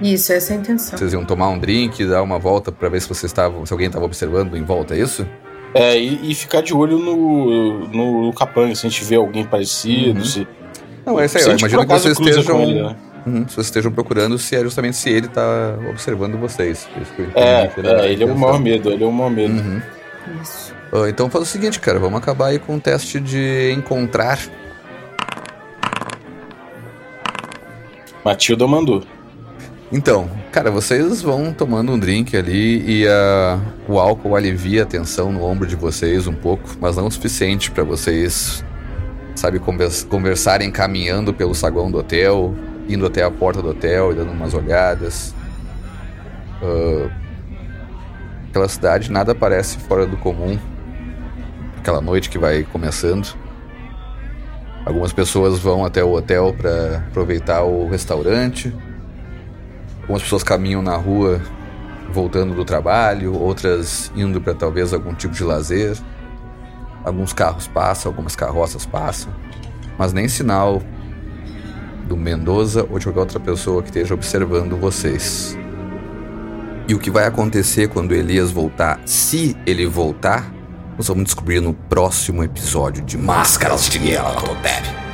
Isso, 0.00 0.32
essa 0.32 0.52
é 0.52 0.56
a 0.56 0.60
intenção. 0.60 0.98
Vocês 0.98 1.12
iam 1.12 1.24
tomar 1.24 1.48
um 1.48 1.58
drink, 1.58 2.04
dar 2.06 2.22
uma 2.22 2.38
volta 2.38 2.70
pra 2.70 2.88
ver 2.88 3.00
se 3.00 3.08
vocês 3.08 3.24
estavam, 3.30 3.64
se 3.64 3.72
alguém 3.72 3.86
estava 3.86 4.04
observando 4.04 4.56
em 4.56 4.62
volta, 4.62 4.94
é 4.94 4.98
isso? 5.00 5.26
É, 5.74 5.98
e, 5.98 6.30
e 6.30 6.34
ficar 6.34 6.62
de 6.62 6.74
olho 6.74 6.98
no, 6.98 7.88
no, 7.88 8.26
no 8.26 8.32
capanga, 8.32 8.74
se 8.74 8.86
a 8.86 8.90
gente 8.90 9.04
vê 9.04 9.16
alguém 9.16 9.44
parecido, 9.44 10.18
Uhum. 10.20 10.24
se. 10.24 10.46
Não, 11.04 11.20
é 11.20 11.26
isso 11.26 11.38
aí. 11.38 11.44
Eu 11.44 11.56
imagino 11.58 11.86
que 11.86 11.92
vocês 11.92 12.18
estejam, 12.18 12.62
ele, 12.62 12.82
né? 12.82 12.96
Uhum, 13.26 13.48
se 13.48 13.54
vocês 13.54 13.66
estejam 13.66 13.90
procurando 13.92 14.38
se 14.38 14.54
é 14.56 14.60
justamente 14.62 14.96
se 14.96 15.10
ele 15.10 15.28
tá 15.28 15.76
observando 15.90 16.36
vocês. 16.38 16.88
É, 17.34 17.70
era 17.76 18.02
a 18.02 18.06
é, 18.06 18.12
ele 18.12 18.22
é 18.22 18.26
o 18.26 18.36
maior 18.36 18.60
medo, 18.60 18.90
ele 18.90 19.02
é 19.02 19.06
o 19.06 19.12
maior 19.12 19.30
medo. 19.30 19.52
Uhum. 19.54 19.82
Isso. 20.42 20.74
Ah, 20.92 21.08
então 21.08 21.28
faz 21.28 21.44
o 21.44 21.46
seguinte, 21.46 21.80
cara, 21.80 21.98
vamos 21.98 22.18
acabar 22.18 22.46
aí 22.48 22.58
com 22.58 22.76
o 22.76 22.80
teste 22.80 23.18
de 23.20 23.72
encontrar. 23.76 24.38
Matilda 28.26 28.66
mandou. 28.66 29.04
Então, 29.92 30.28
cara, 30.50 30.68
vocês 30.68 31.22
vão 31.22 31.52
tomando 31.52 31.92
um 31.92 31.98
drink 31.98 32.36
ali 32.36 33.02
e 33.04 33.06
o 33.86 34.00
álcool 34.00 34.34
alivia 34.34 34.82
a 34.82 34.84
tensão 34.84 35.30
no 35.30 35.44
ombro 35.44 35.64
de 35.64 35.76
vocês 35.76 36.26
um 36.26 36.32
pouco, 36.32 36.68
mas 36.80 36.96
não 36.96 37.06
o 37.06 37.10
suficiente 37.10 37.70
pra 37.70 37.84
vocês, 37.84 38.64
sabe, 39.36 39.60
convers- 39.60 40.02
conversarem 40.02 40.72
caminhando 40.72 41.32
pelo 41.32 41.54
saguão 41.54 41.88
do 41.88 41.98
hotel, 41.98 42.52
indo 42.88 43.06
até 43.06 43.22
a 43.22 43.30
porta 43.30 43.62
do 43.62 43.68
hotel 43.68 44.10
e 44.10 44.16
dando 44.16 44.32
umas 44.32 44.54
olhadas. 44.54 45.32
Ah, 46.60 47.08
aquela 48.48 48.66
cidade 48.66 49.08
nada 49.08 49.36
parece 49.36 49.78
fora 49.78 50.04
do 50.04 50.16
comum. 50.16 50.58
Aquela 51.78 52.00
noite 52.00 52.28
que 52.28 52.40
vai 52.40 52.64
começando. 52.64 53.36
Algumas 54.86 55.12
pessoas 55.12 55.58
vão 55.58 55.84
até 55.84 56.04
o 56.04 56.12
hotel 56.12 56.54
pra 56.56 56.98
aproveitar 57.08 57.64
o 57.64 57.88
restaurante. 57.88 58.72
Algumas 60.02 60.22
pessoas 60.22 60.44
caminham 60.44 60.80
na 60.80 60.96
rua 60.96 61.42
voltando 62.12 62.54
do 62.54 62.64
trabalho, 62.64 63.34
outras 63.34 64.12
indo 64.14 64.40
para 64.40 64.54
talvez 64.54 64.94
algum 64.94 65.12
tipo 65.12 65.34
de 65.34 65.42
lazer. 65.42 65.96
Alguns 67.04 67.32
carros 67.32 67.66
passam, 67.66 68.12
algumas 68.12 68.36
carroças 68.36 68.86
passam, 68.86 69.32
mas 69.98 70.12
nem 70.12 70.28
sinal 70.28 70.80
do 72.06 72.16
Mendoza 72.16 72.86
ou 72.88 73.00
de 73.00 73.06
qualquer 73.06 73.20
outra 73.20 73.40
pessoa 73.40 73.82
que 73.82 73.88
esteja 73.88 74.14
observando 74.14 74.76
vocês. 74.76 75.58
E 76.86 76.94
o 76.94 76.98
que 77.00 77.10
vai 77.10 77.26
acontecer 77.26 77.88
quando 77.88 78.14
Elias 78.14 78.52
voltar, 78.52 79.00
se 79.04 79.56
ele 79.66 79.84
voltar, 79.84 80.52
nós 80.96 81.08
vamos 81.08 81.24
descobrir 81.24 81.60
no 81.60 81.74
próximo 81.74 82.42
episódio 82.42 83.04
de 83.04 83.18
Máscaras 83.18 83.88
de 83.88 83.98
Nyarlathotep. 83.98 85.05